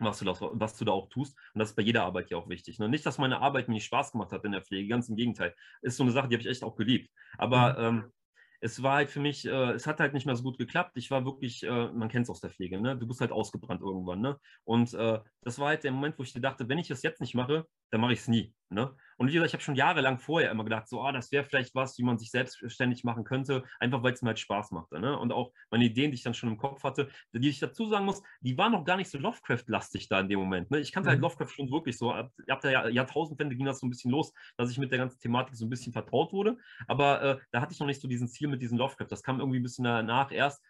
Was 0.00 0.20
du, 0.20 0.24
da, 0.24 0.34
was 0.38 0.76
du 0.76 0.84
da 0.84 0.92
auch 0.92 1.08
tust. 1.08 1.36
Und 1.54 1.58
das 1.58 1.70
ist 1.70 1.74
bei 1.74 1.82
jeder 1.82 2.04
Arbeit 2.04 2.30
ja 2.30 2.36
auch 2.36 2.48
wichtig. 2.48 2.78
Ne? 2.78 2.88
Nicht, 2.88 3.04
dass 3.04 3.18
meine 3.18 3.40
Arbeit 3.40 3.66
mir 3.66 3.74
nicht 3.74 3.86
Spaß 3.86 4.12
gemacht 4.12 4.30
hat 4.30 4.44
in 4.44 4.52
der 4.52 4.62
Pflege, 4.62 4.88
ganz 4.88 5.08
im 5.08 5.16
Gegenteil. 5.16 5.56
Ist 5.82 5.96
so 5.96 6.04
eine 6.04 6.12
Sache, 6.12 6.28
die 6.28 6.36
habe 6.36 6.42
ich 6.42 6.48
echt 6.48 6.62
auch 6.62 6.76
geliebt. 6.76 7.10
Aber 7.36 7.76
ähm, 7.78 8.12
es 8.60 8.82
war 8.82 8.96
halt 8.96 9.10
für 9.10 9.20
mich, 9.20 9.46
äh, 9.46 9.72
es 9.72 9.86
hat 9.86 10.00
halt 10.00 10.14
nicht 10.14 10.26
mehr 10.26 10.36
so 10.36 10.42
gut 10.42 10.58
geklappt. 10.58 10.96
Ich 10.96 11.10
war 11.10 11.24
wirklich, 11.24 11.62
äh, 11.62 11.70
man 11.92 12.08
kennt 12.08 12.24
es 12.24 12.30
aus 12.30 12.40
der 12.40 12.50
Pflege, 12.50 12.80
ne? 12.80 12.96
Du 12.98 13.06
bist 13.06 13.20
halt 13.20 13.32
ausgebrannt 13.32 13.80
irgendwann, 13.82 14.20
ne? 14.20 14.38
Und 14.64 14.94
äh, 14.94 15.20
das 15.42 15.58
war 15.58 15.68
halt 15.68 15.84
der 15.84 15.92
Moment, 15.92 16.18
wo 16.18 16.22
ich 16.22 16.32
dir 16.32 16.40
dachte, 16.40 16.68
wenn 16.68 16.78
ich 16.78 16.88
das 16.88 17.02
jetzt 17.02 17.20
nicht 17.20 17.34
mache, 17.34 17.66
dann 17.90 18.00
mache 18.00 18.12
ich 18.12 18.20
es 18.20 18.28
nie. 18.28 18.54
Ne? 18.70 18.94
Und 19.16 19.28
wie 19.28 19.32
gesagt, 19.32 19.48
ich 19.48 19.54
habe 19.54 19.62
schon 19.62 19.74
jahrelang 19.74 20.18
vorher 20.18 20.50
immer 20.50 20.64
gedacht, 20.64 20.88
so, 20.88 21.02
ah, 21.02 21.12
das 21.12 21.32
wäre 21.32 21.44
vielleicht 21.44 21.74
was, 21.74 21.96
wie 21.98 22.02
man 22.02 22.18
sich 22.18 22.30
selbstständig 22.30 23.04
machen 23.04 23.24
könnte, 23.24 23.64
einfach 23.80 24.02
weil 24.02 24.12
es 24.12 24.22
mir 24.22 24.28
halt 24.28 24.38
Spaß 24.38 24.72
machte. 24.72 25.00
Ne? 25.00 25.18
Und 25.18 25.32
auch 25.32 25.52
meine 25.70 25.84
Ideen, 25.84 26.10
die 26.10 26.16
ich 26.16 26.22
dann 26.22 26.34
schon 26.34 26.50
im 26.50 26.58
Kopf 26.58 26.82
hatte, 26.84 27.08
die 27.32 27.48
ich 27.48 27.58
dazu 27.60 27.88
sagen 27.88 28.04
muss, 28.04 28.22
die 28.40 28.58
waren 28.58 28.72
noch 28.72 28.84
gar 28.84 28.96
nicht 28.96 29.10
so 29.10 29.18
Lovecraft-lastig 29.18 30.08
da 30.08 30.20
in 30.20 30.28
dem 30.28 30.38
Moment. 30.38 30.70
Ne? 30.70 30.80
Ich 30.80 30.92
kannte 30.92 31.08
halt 31.10 31.18
Mhm. 31.18 31.22
Lovecraft 31.22 31.48
schon 31.50 31.70
wirklich 31.70 31.98
so. 31.98 32.12
Ab, 32.12 32.32
ab 32.48 32.60
der 32.60 32.70
Jahr, 32.70 32.88
Jahrtausendwende 32.90 33.56
ging 33.56 33.66
das 33.66 33.80
so 33.80 33.86
ein 33.86 33.90
bisschen 33.90 34.10
los, 34.10 34.32
dass 34.56 34.70
ich 34.70 34.78
mit 34.78 34.90
der 34.90 34.98
ganzen 34.98 35.18
Thematik 35.20 35.56
so 35.56 35.66
ein 35.66 35.70
bisschen 35.70 35.92
vertraut 35.92 36.32
wurde. 36.32 36.58
Aber 36.86 37.22
äh, 37.22 37.38
da 37.50 37.60
hatte 37.60 37.72
ich 37.72 37.80
noch 37.80 37.86
nicht 37.86 38.00
so 38.00 38.08
diesen 38.08 38.28
Ziel 38.28 38.48
mit 38.48 38.62
diesem 38.62 38.78
Lovecraft. 38.78 39.06
Das 39.10 39.22
kam 39.22 39.40
irgendwie 39.40 39.60
ein 39.60 39.62
bisschen 39.62 39.84
danach 39.84 40.32
erst 40.32 40.62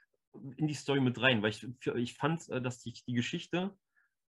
in 0.57 0.67
die 0.69 0.75
Story 0.75 1.01
mit 1.01 1.21
rein, 1.21 1.43
weil 1.43 1.51
ich, 1.51 1.67
ich 1.97 2.15
fand, 2.15 2.49
äh, 2.49 2.61
dass 2.61 2.79
die, 2.81 2.93
die 2.93 3.15
Geschichte 3.15 3.77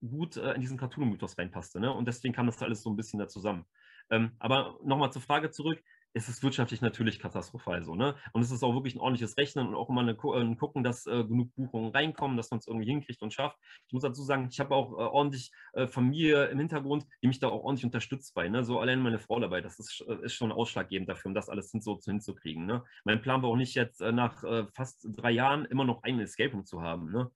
gut 0.08 0.38
äh, 0.38 0.54
in 0.54 0.62
diesen 0.62 0.78
Cthulhu-Mythos 0.78 1.38
reinpasste. 1.38 1.80
Ne? 1.80 1.92
Und 1.92 2.08
deswegen 2.08 2.34
kam 2.34 2.46
das 2.46 2.62
alles 2.62 2.84
so 2.84 2.90
ein 2.90 2.96
bisschen 2.96 3.20
da 3.20 3.28
zusammen. 3.28 3.66
Ähm, 4.10 4.32
aber 4.40 4.80
nochmal 4.84 5.12
zur 5.12 5.22
Frage 5.22 5.52
zurück. 5.52 5.82
Es 6.16 6.30
ist 6.30 6.44
wirtschaftlich 6.44 6.82
natürlich 6.82 7.18
katastrophal 7.18 7.84
so, 7.84 7.96
ne? 7.96 8.16
Und 8.34 8.44
es 8.44 8.52
ist 8.52 8.62
auch 8.62 8.76
wirklich 8.76 8.94
ein 8.94 9.00
ordentliches 9.00 9.36
Rechnen 9.36 9.68
und 9.68 9.74
auch 9.74 9.90
immer 9.90 10.02
eine, 10.02 10.16
ein 10.16 10.58
gucken, 10.58 10.84
dass 10.84 11.08
äh, 11.08 11.24
genug 11.24 11.56
Buchungen 11.56 11.90
reinkommen, 11.92 12.38
dass 12.38 12.52
man 12.52 12.60
es 12.60 12.68
irgendwie 12.68 12.86
hinkriegt 12.86 13.24
und 13.24 13.34
schafft. 13.34 13.58
Ich 13.88 13.94
muss 13.94 14.04
dazu 14.04 14.22
sagen, 14.22 14.48
ich 14.52 14.60
habe 14.60 14.76
auch 14.76 14.92
äh, 14.92 14.96
ordentlich 14.96 15.52
äh, 15.74 15.88
Familie 15.88 16.46
im 16.50 16.60
Hintergrund, 16.60 17.08
die 17.24 17.28
mich 17.28 17.40
da 17.40 17.48
auch 17.48 17.64
ordentlich 17.64 17.86
unterstützt 17.86 18.36
bei. 18.36 18.48
Ne? 18.48 18.64
So 18.64 18.80
allein 18.80 19.00
meine 19.00 19.18
Frau 19.18 19.40
dabei, 19.40 19.62
das 19.62 19.80
ist, 19.80 20.06
äh, 20.08 20.24
ist 20.24 20.36
schon 20.36 20.52
ausschlaggebend 20.52 21.10
dafür, 21.10 21.30
um 21.30 21.34
das 21.34 21.50
alles 21.50 21.72
hin, 21.72 21.82
so 21.82 22.00
hinzukriegen. 22.00 22.68
Ne? 22.68 22.84
Mein 23.06 23.24
Plan 23.24 23.42
war 23.42 23.50
auch 23.50 23.58
nicht 23.58 23.74
jetzt 23.74 24.00
äh, 24.00 24.12
nach 24.12 24.44
äh, 24.44 24.68
fast 24.72 25.08
drei 25.16 25.32
Jahren 25.32 25.66
immer 25.66 25.84
noch 25.84 26.04
einen 26.04 26.20
Escape 26.20 26.52
Room 26.52 26.66
zu 26.66 26.84
haben. 26.84 27.12
Ne? 27.12 27.32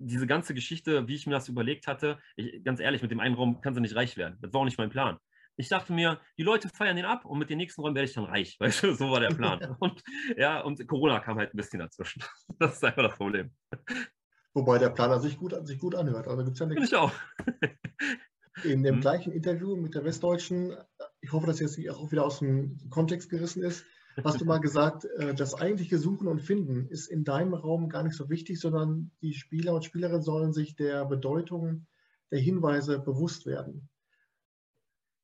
Diese 0.00 0.26
ganze 0.26 0.54
Geschichte, 0.54 1.06
wie 1.06 1.14
ich 1.14 1.26
mir 1.26 1.34
das 1.34 1.48
überlegt 1.48 1.86
hatte, 1.86 2.18
ich, 2.36 2.64
ganz 2.64 2.80
ehrlich, 2.80 3.02
mit 3.02 3.10
dem 3.10 3.20
einen 3.20 3.34
Raum 3.34 3.60
kann 3.60 3.74
sie 3.74 3.80
nicht 3.80 3.94
reich 3.94 4.16
werden. 4.16 4.38
Das 4.40 4.52
war 4.52 4.62
auch 4.62 4.64
nicht 4.64 4.78
mein 4.78 4.90
Plan. 4.90 5.18
Ich 5.56 5.68
dachte 5.68 5.92
mir, 5.92 6.20
die 6.38 6.42
Leute 6.42 6.70
feiern 6.70 6.96
den 6.96 7.04
ab 7.04 7.26
und 7.26 7.38
mit 7.38 7.50
den 7.50 7.58
nächsten 7.58 7.82
Räumen 7.82 7.94
werde 7.94 8.08
ich 8.08 8.14
dann 8.14 8.24
reich. 8.24 8.56
Weißt 8.60 8.82
du, 8.82 8.94
so 8.94 9.10
war 9.10 9.20
der 9.20 9.28
Plan. 9.28 9.76
Und 9.80 10.02
ja, 10.36 10.60
und 10.62 10.86
Corona 10.88 11.20
kam 11.20 11.36
halt 11.38 11.52
ein 11.54 11.56
bisschen 11.56 11.80
dazwischen. 11.80 12.22
Das 12.58 12.74
ist 12.76 12.84
einfach 12.84 13.02
das 13.02 13.16
Problem. 13.16 13.50
Wobei 14.54 14.78
der 14.78 14.90
Planer 14.90 15.20
sich 15.20 15.36
gut, 15.36 15.54
sich 15.66 15.78
gut 15.78 15.94
anhört. 15.94 16.26
Also 16.28 16.44
gibt 16.44 16.54
es 16.54 16.60
ja 16.60 16.66
nichts. 16.66 16.88
ich 16.88 16.96
auch. 16.96 17.12
In 18.64 18.82
dem 18.82 18.96
Mhm. 18.96 19.00
gleichen 19.00 19.32
Interview 19.32 19.76
mit 19.76 19.94
der 19.94 20.04
Westdeutschen, 20.04 20.76
ich 21.20 21.32
hoffe, 21.32 21.46
dass 21.46 21.60
jetzt 21.60 21.78
auch 21.90 22.10
wieder 22.10 22.24
aus 22.24 22.40
dem 22.40 22.78
Kontext 22.90 23.30
gerissen 23.30 23.62
ist, 23.62 23.84
hast 24.24 24.40
du 24.40 24.44
mal 24.44 24.60
gesagt, 24.60 25.04
äh, 25.04 25.34
das 25.34 25.54
eigentliche 25.54 25.98
Suchen 25.98 26.28
und 26.28 26.40
Finden 26.40 26.86
ist 26.86 27.06
in 27.06 27.24
deinem 27.24 27.54
Raum 27.54 27.88
gar 27.88 28.02
nicht 28.02 28.16
so 28.16 28.28
wichtig, 28.28 28.60
sondern 28.60 29.10
die 29.22 29.34
Spieler 29.34 29.74
und 29.74 29.84
Spielerinnen 29.84 30.22
sollen 30.22 30.52
sich 30.52 30.76
der 30.76 31.04
Bedeutung 31.04 31.86
der 32.30 32.40
Hinweise 32.40 32.98
bewusst 32.98 33.46
werden. 33.46 33.88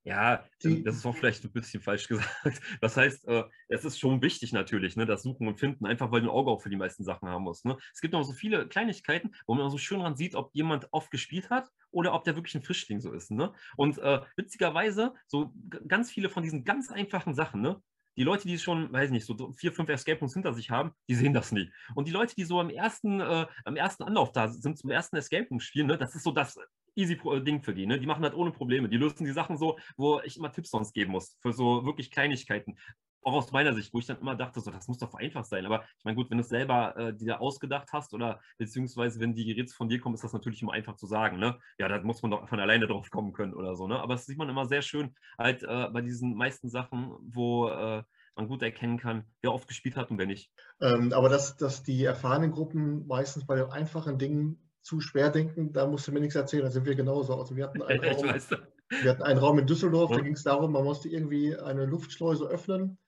Ja, 0.06 0.44
die, 0.62 0.84
das 0.84 0.98
ist 0.98 1.06
auch 1.06 1.16
vielleicht 1.16 1.42
ein 1.44 1.50
bisschen 1.50 1.82
falsch 1.82 2.06
gesagt. 2.06 2.30
Das 2.80 2.96
heißt, 2.96 3.26
äh, 3.26 3.42
es 3.66 3.84
ist 3.84 3.98
schon 3.98 4.22
wichtig 4.22 4.52
natürlich, 4.52 4.94
ne, 4.94 5.04
das 5.04 5.24
Suchen 5.24 5.48
und 5.48 5.58
Finden, 5.58 5.84
einfach 5.84 6.12
weil 6.12 6.20
du 6.20 6.28
ein 6.28 6.30
Auge 6.30 6.52
auch 6.52 6.62
für 6.62 6.70
die 6.70 6.76
meisten 6.76 7.02
Sachen 7.02 7.28
haben 7.28 7.42
musst. 7.42 7.64
Ne? 7.64 7.76
Es 7.92 8.00
gibt 8.00 8.12
noch 8.14 8.22
so 8.22 8.32
viele 8.32 8.68
Kleinigkeiten, 8.68 9.34
wo 9.48 9.54
man 9.56 9.68
so 9.68 9.78
schön 9.78 9.98
dran 9.98 10.14
sieht, 10.14 10.36
ob 10.36 10.54
jemand 10.54 10.86
oft 10.92 11.10
gespielt 11.10 11.50
hat 11.50 11.68
oder 11.90 12.14
ob 12.14 12.22
der 12.22 12.36
wirklich 12.36 12.54
ein 12.54 12.62
Frischling 12.62 13.00
so 13.00 13.12
ist. 13.12 13.32
Ne? 13.32 13.52
Und 13.76 13.98
äh, 13.98 14.20
witzigerweise, 14.36 15.12
so 15.26 15.52
ganz 15.88 16.12
viele 16.12 16.30
von 16.30 16.44
diesen 16.44 16.62
ganz 16.62 16.88
einfachen 16.92 17.34
Sachen, 17.34 17.60
ne, 17.60 17.82
die 18.16 18.22
Leute, 18.22 18.48
die 18.48 18.58
schon, 18.58 18.92
weiß 18.92 19.06
ich 19.06 19.12
nicht, 19.12 19.26
so 19.26 19.52
vier, 19.52 19.72
fünf 19.72 19.88
Escape 19.88 20.18
Rooms 20.20 20.34
hinter 20.34 20.54
sich 20.54 20.70
haben, 20.70 20.92
die 21.08 21.14
sehen 21.14 21.34
das 21.34 21.52
nie. 21.52 21.70
Und 21.94 22.08
die 22.08 22.12
Leute, 22.12 22.34
die 22.34 22.44
so 22.44 22.60
am 22.60 22.70
ersten, 22.70 23.20
äh, 23.20 23.46
am 23.64 23.76
ersten 23.76 24.04
Anlauf 24.04 24.32
da 24.32 24.48
sind, 24.48 24.78
zum 24.78 24.90
ersten 24.90 25.16
Escape 25.16 25.48
Room 25.48 25.60
spielen, 25.60 25.86
ne, 25.86 25.98
das 25.98 26.14
ist 26.14 26.24
so 26.24 26.32
das 26.32 26.58
easy 26.96 27.20
äh, 27.24 27.40
Ding 27.40 27.62
für 27.62 27.74
die. 27.74 27.86
Ne? 27.86 28.00
Die 28.00 28.06
machen 28.06 28.22
das 28.22 28.34
ohne 28.34 28.50
Probleme. 28.50 28.88
Die 28.88 28.96
lösen 28.96 29.24
die 29.24 29.32
Sachen 29.32 29.56
so, 29.56 29.78
wo 29.96 30.20
ich 30.20 30.36
immer 30.36 30.50
Tipps 30.50 30.70
sonst 30.70 30.92
geben 30.92 31.12
muss, 31.12 31.36
für 31.40 31.52
so 31.52 31.84
wirklich 31.84 32.10
Kleinigkeiten. 32.10 32.78
Auch 33.26 33.34
aus 33.34 33.50
meiner 33.50 33.74
Sicht, 33.74 33.92
wo 33.92 33.98
ich 33.98 34.06
dann 34.06 34.20
immer 34.20 34.36
dachte, 34.36 34.60
so, 34.60 34.70
das 34.70 34.86
muss 34.86 34.98
doch 34.98 35.12
einfach 35.14 35.44
sein. 35.44 35.66
Aber 35.66 35.82
ich 35.98 36.04
meine, 36.04 36.14
gut, 36.14 36.30
wenn 36.30 36.38
du 36.38 36.42
es 36.42 36.48
selber 36.48 36.96
äh, 36.96 37.12
dir 37.12 37.40
ausgedacht 37.40 37.88
hast 37.92 38.14
oder 38.14 38.40
beziehungsweise 38.56 39.18
wenn 39.18 39.34
die 39.34 39.44
Geräte 39.44 39.74
von 39.74 39.88
dir 39.88 39.98
kommen, 39.98 40.14
ist 40.14 40.22
das 40.22 40.32
natürlich 40.32 40.62
immer 40.62 40.74
einfach 40.74 40.94
zu 40.94 41.08
sagen. 41.08 41.40
Ne? 41.40 41.58
Ja, 41.76 41.88
da 41.88 42.00
muss 42.02 42.22
man 42.22 42.30
doch 42.30 42.48
von 42.48 42.60
alleine 42.60 42.86
drauf 42.86 43.10
kommen 43.10 43.32
können 43.32 43.52
oder 43.52 43.74
so. 43.74 43.88
Ne? 43.88 43.98
Aber 43.98 44.14
das 44.14 44.26
sieht 44.26 44.38
man 44.38 44.48
immer 44.48 44.66
sehr 44.66 44.80
schön 44.80 45.12
halt 45.38 45.64
äh, 45.64 45.88
bei 45.90 46.02
diesen 46.02 46.36
meisten 46.36 46.68
Sachen, 46.68 47.16
wo 47.20 47.68
äh, 47.68 48.04
man 48.36 48.46
gut 48.46 48.62
erkennen 48.62 48.96
kann, 48.96 49.24
wer 49.42 49.52
oft 49.52 49.66
gespielt 49.66 49.96
hat 49.96 50.12
und 50.12 50.18
wer 50.18 50.26
nicht. 50.26 50.52
Ähm, 50.80 51.12
aber 51.12 51.28
dass, 51.28 51.56
dass 51.56 51.82
die 51.82 52.04
erfahrenen 52.04 52.52
Gruppen 52.52 53.08
meistens 53.08 53.44
bei 53.44 53.56
den 53.56 53.72
einfachen 53.72 54.18
Dingen 54.18 54.70
zu 54.82 55.00
schwer 55.00 55.30
denken, 55.30 55.72
da 55.72 55.88
musst 55.88 56.06
du 56.06 56.12
mir 56.12 56.20
nichts 56.20 56.36
erzählen, 56.36 56.62
da 56.62 56.70
sind 56.70 56.86
wir 56.86 56.94
genauso. 56.94 57.34
Also 57.34 57.56
wir 57.56 57.64
hatten 57.64 57.82
einen, 57.82 58.04
Raum, 58.04 58.22
wir 58.22 59.10
hatten 59.10 59.22
einen 59.24 59.38
Raum 59.40 59.58
in 59.58 59.66
Düsseldorf, 59.66 60.12
ja. 60.12 60.18
da 60.18 60.22
ging 60.22 60.34
es 60.34 60.44
darum, 60.44 60.70
man 60.70 60.84
musste 60.84 61.08
irgendwie 61.08 61.56
eine 61.56 61.86
Luftschleuse 61.86 62.46
öffnen 62.46 62.98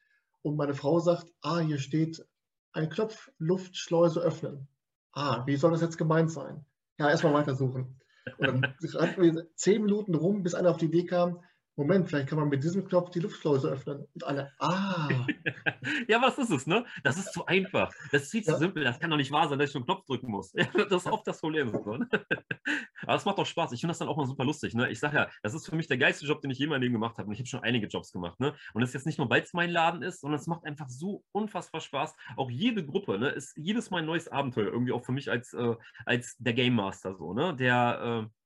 und 0.48 0.56
meine 0.56 0.74
Frau 0.74 0.98
sagt, 1.00 1.32
ah, 1.42 1.58
hier 1.58 1.78
steht 1.78 2.26
ein 2.72 2.90
Knopf, 2.90 3.30
Luftschleuse 3.38 4.20
öffnen. 4.20 4.68
Ah, 5.12 5.44
wie 5.46 5.56
soll 5.56 5.72
das 5.72 5.80
jetzt 5.80 5.98
gemeint 5.98 6.30
sein? 6.30 6.64
Ja, 6.98 7.10
erstmal 7.10 7.34
weitersuchen. 7.34 8.00
Und 8.38 8.46
dann 8.46 8.74
rannten 8.94 9.22
wir 9.22 9.46
zehn 9.54 9.82
Minuten 9.82 10.14
rum, 10.14 10.42
bis 10.42 10.54
einer 10.54 10.70
auf 10.70 10.76
die 10.76 10.86
Idee 10.86 11.06
kam, 11.06 11.42
Moment, 11.78 12.08
vielleicht 12.08 12.28
kann 12.28 12.40
man 12.40 12.48
mit 12.48 12.64
diesem 12.64 12.84
Knopf 12.84 13.10
die 13.10 13.20
Luftschleuse 13.20 13.68
öffnen. 13.68 14.04
Und 14.12 14.24
alle, 14.24 14.50
ah. 14.58 15.08
ja, 16.08 16.20
was 16.20 16.36
ist 16.36 16.50
es, 16.50 16.66
ne? 16.66 16.84
Das 17.04 17.16
ist 17.16 17.32
zu 17.32 17.46
einfach. 17.46 17.92
Das 18.10 18.24
ist 18.24 18.32
viel 18.32 18.42
zu 18.42 18.50
ja. 18.50 18.58
simpel. 18.58 18.82
Das 18.82 18.98
kann 18.98 19.10
doch 19.10 19.16
nicht 19.16 19.30
wahr 19.30 19.48
sein, 19.48 19.60
dass 19.60 19.70
ich 19.70 19.76
einen 19.76 19.84
Knopf 19.84 20.04
drücken 20.04 20.28
muss. 20.28 20.50
das 20.74 20.90
ist 20.90 21.06
oft 21.06 21.24
das 21.28 21.40
Problem. 21.40 21.70
Ne? 21.70 22.08
Aber 23.02 23.14
es 23.14 23.24
macht 23.24 23.38
doch 23.38 23.46
Spaß. 23.46 23.70
Ich 23.70 23.80
finde 23.80 23.92
das 23.92 23.98
dann 23.98 24.08
auch 24.08 24.16
mal 24.16 24.26
super 24.26 24.44
lustig. 24.44 24.74
Ne? 24.74 24.90
Ich 24.90 24.98
sage 24.98 25.18
ja, 25.18 25.28
das 25.44 25.54
ist 25.54 25.68
für 25.68 25.76
mich 25.76 25.86
der 25.86 25.98
geilste 25.98 26.26
Job, 26.26 26.40
den 26.40 26.50
ich 26.50 26.58
jemals 26.58 26.82
gemacht 26.82 27.16
habe. 27.16 27.28
Und 27.28 27.34
ich 27.34 27.38
habe 27.38 27.46
schon 27.46 27.62
einige 27.62 27.86
Jobs 27.86 28.10
gemacht. 28.10 28.40
Ne? 28.40 28.54
Und 28.74 28.82
es 28.82 28.90
ist 28.90 28.94
jetzt 28.94 29.06
nicht 29.06 29.18
nur, 29.18 29.30
weil 29.30 29.42
es 29.42 29.52
mein 29.52 29.70
Laden 29.70 30.02
ist, 30.02 30.20
sondern 30.20 30.40
es 30.40 30.48
macht 30.48 30.64
einfach 30.64 30.88
so 30.88 31.22
unfassbar 31.30 31.80
Spaß. 31.80 32.12
Auch 32.36 32.50
jede 32.50 32.84
Gruppe 32.84 33.20
ne, 33.20 33.28
ist 33.28 33.56
jedes 33.56 33.90
Mal 33.90 33.98
ein 33.98 34.06
neues 34.06 34.26
Abenteuer. 34.26 34.66
Irgendwie 34.66 34.90
auch 34.90 35.04
für 35.04 35.12
mich 35.12 35.30
als, 35.30 35.54
äh, 35.54 35.76
als 36.04 36.36
der 36.38 36.54
Game 36.54 36.74
Master 36.74 37.14
so, 37.14 37.34
ne? 37.34 37.54
Der 37.54 38.26
äh, 38.26 38.37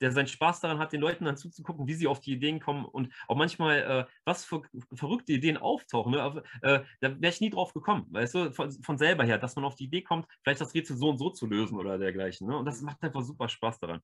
der 0.00 0.12
seinen 0.12 0.26
Spaß 0.26 0.60
daran 0.60 0.78
hat, 0.78 0.92
den 0.92 1.00
Leuten 1.00 1.24
dann 1.24 1.36
zuzugucken, 1.36 1.86
wie 1.86 1.94
sie 1.94 2.06
auf 2.06 2.20
die 2.20 2.32
Ideen 2.32 2.60
kommen 2.60 2.84
und 2.84 3.12
auch 3.28 3.36
manchmal, 3.36 3.78
äh, 3.78 4.04
was 4.24 4.44
für 4.44 4.62
verrückte 4.94 5.32
Ideen 5.32 5.56
auftauchen. 5.56 6.12
Ne? 6.12 6.42
Äh, 6.62 6.80
da 7.00 7.20
wäre 7.20 7.32
ich 7.32 7.40
nie 7.40 7.50
drauf 7.50 7.72
gekommen, 7.72 8.06
weißt 8.10 8.34
du, 8.34 8.52
von, 8.52 8.70
von, 8.70 8.98
selber 8.98 9.24
her, 9.24 9.38
dass 9.38 9.56
man 9.56 9.64
auf 9.64 9.74
die 9.74 9.84
Idee 9.84 10.02
kommt, 10.02 10.26
vielleicht 10.42 10.60
das 10.60 10.74
Rätsel 10.74 10.96
so 10.96 11.08
und 11.08 11.18
so 11.18 11.30
zu 11.30 11.46
lösen 11.46 11.78
oder 11.78 11.98
dergleichen. 11.98 12.46
Ne? 12.46 12.56
Und 12.56 12.64
das 12.66 12.82
macht 12.82 13.02
einfach 13.02 13.22
super 13.22 13.48
Spaß 13.48 13.78
daran. 13.80 14.00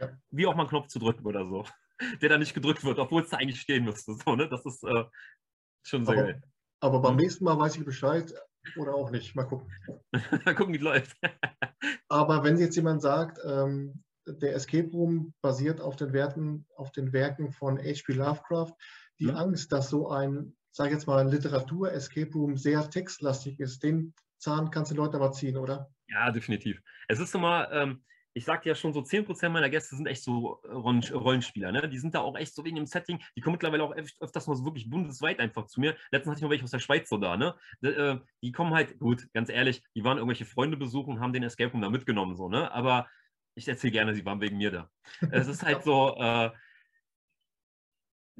Ja. 0.00 0.10
Wie 0.30 0.46
auch 0.46 0.54
mal 0.54 0.62
einen 0.62 0.70
Knopf 0.70 0.88
zu 0.88 0.98
drücken 0.98 1.26
oder 1.26 1.44
so, 1.46 1.64
der 2.22 2.28
da 2.28 2.38
nicht 2.38 2.54
gedrückt 2.54 2.84
wird, 2.84 2.98
obwohl 2.98 3.22
es 3.22 3.30
da 3.30 3.38
eigentlich 3.38 3.60
stehen 3.60 3.84
müsste. 3.84 4.14
So, 4.14 4.36
ne? 4.36 4.48
Das 4.48 4.64
ist 4.64 4.82
äh, 4.84 5.04
schon 5.82 6.04
sehr 6.04 6.14
aber, 6.14 6.24
geil. 6.24 6.42
Aber 6.80 7.00
beim 7.00 7.14
mhm. 7.14 7.20
nächsten 7.20 7.44
Mal 7.44 7.58
weiß 7.58 7.76
ich 7.76 7.84
Bescheid 7.84 8.32
oder 8.76 8.94
auch 8.94 9.10
nicht. 9.10 9.34
Mal 9.34 9.44
gucken. 9.44 9.70
Mal 10.44 10.54
gucken, 10.54 10.74
wie 10.74 10.78
es 10.78 10.82
läuft. 10.82 11.16
aber 12.08 12.44
wenn 12.44 12.58
jetzt 12.58 12.76
jemand 12.76 13.02
sagt, 13.02 13.38
ähm, 13.44 14.02
der 14.32 14.54
Escape 14.54 14.90
Room 14.90 15.34
basiert 15.42 15.80
auf 15.80 15.96
den 15.96 16.12
Werten, 16.12 16.66
auf 16.76 16.92
den 16.92 17.12
Werken 17.12 17.52
von 17.52 17.78
H.P. 17.78 18.12
Lovecraft. 18.12 18.72
Die 19.18 19.26
mhm. 19.26 19.36
Angst, 19.36 19.72
dass 19.72 19.90
so 19.90 20.08
ein, 20.08 20.56
sage 20.70 20.90
ich 20.90 20.94
jetzt 20.94 21.06
mal, 21.06 21.28
Literatur-Escape 21.28 22.32
Room 22.32 22.56
sehr 22.56 22.88
textlastig 22.88 23.58
ist, 23.60 23.82
den 23.82 24.14
Zahn 24.38 24.70
kannst 24.70 24.90
du 24.90 24.94
den 24.94 25.02
Leuten 25.02 25.16
aber 25.16 25.32
ziehen, 25.32 25.56
oder? 25.56 25.90
Ja, 26.08 26.30
definitiv. 26.30 26.80
Es 27.08 27.18
ist 27.18 27.34
immer, 27.34 27.70
ähm, 27.72 28.02
ich 28.38 28.44
sagte 28.44 28.68
ja 28.68 28.74
schon, 28.74 28.92
so 28.92 29.00
10% 29.00 29.48
meiner 29.48 29.68
Gäste 29.68 29.96
sind 29.96 30.06
echt 30.06 30.22
so 30.22 30.60
Rollenspieler. 30.64 31.72
Ne? 31.72 31.88
Die 31.88 31.98
sind 31.98 32.14
da 32.14 32.20
auch 32.20 32.36
echt 32.36 32.54
so 32.54 32.64
wegen 32.64 32.76
dem 32.76 32.86
Setting. 32.86 33.20
Die 33.36 33.40
kommen 33.40 33.54
mittlerweile 33.54 33.82
auch 33.82 33.94
öfters 34.20 34.46
mal 34.46 34.54
so 34.54 34.64
wirklich 34.64 34.88
bundesweit 34.88 35.40
einfach 35.40 35.66
zu 35.66 35.80
mir. 35.80 35.96
Letztens 36.12 36.30
hatte 36.30 36.38
ich 36.38 36.42
mal 36.44 36.50
welche 36.50 36.64
aus 36.64 36.70
der 36.70 36.78
Schweiz 36.78 37.08
so 37.08 37.18
da. 37.18 37.36
Ne? 37.36 37.54
Die, 37.82 37.88
äh, 37.88 38.20
die 38.42 38.52
kommen 38.52 38.74
halt, 38.74 38.98
gut, 39.00 39.26
ganz 39.32 39.48
ehrlich, 39.48 39.82
die 39.96 40.04
waren 40.04 40.18
irgendwelche 40.18 40.44
Freunde 40.44 40.76
besuchen 40.76 41.14
und 41.14 41.20
haben 41.20 41.32
den 41.32 41.42
Escape 41.42 41.72
Room 41.72 41.82
da 41.82 41.90
mitgenommen. 41.90 42.36
So, 42.36 42.48
ne? 42.48 42.70
Aber 42.72 43.08
ich 43.58 43.68
erzähle 43.68 43.92
gerne, 43.92 44.14
sie 44.14 44.24
waren 44.24 44.40
wegen 44.40 44.56
mir 44.56 44.70
da. 44.70 44.90
Es 45.30 45.48
ist 45.48 45.62
halt 45.62 45.82
so, 45.84 46.16
äh, 46.16 46.50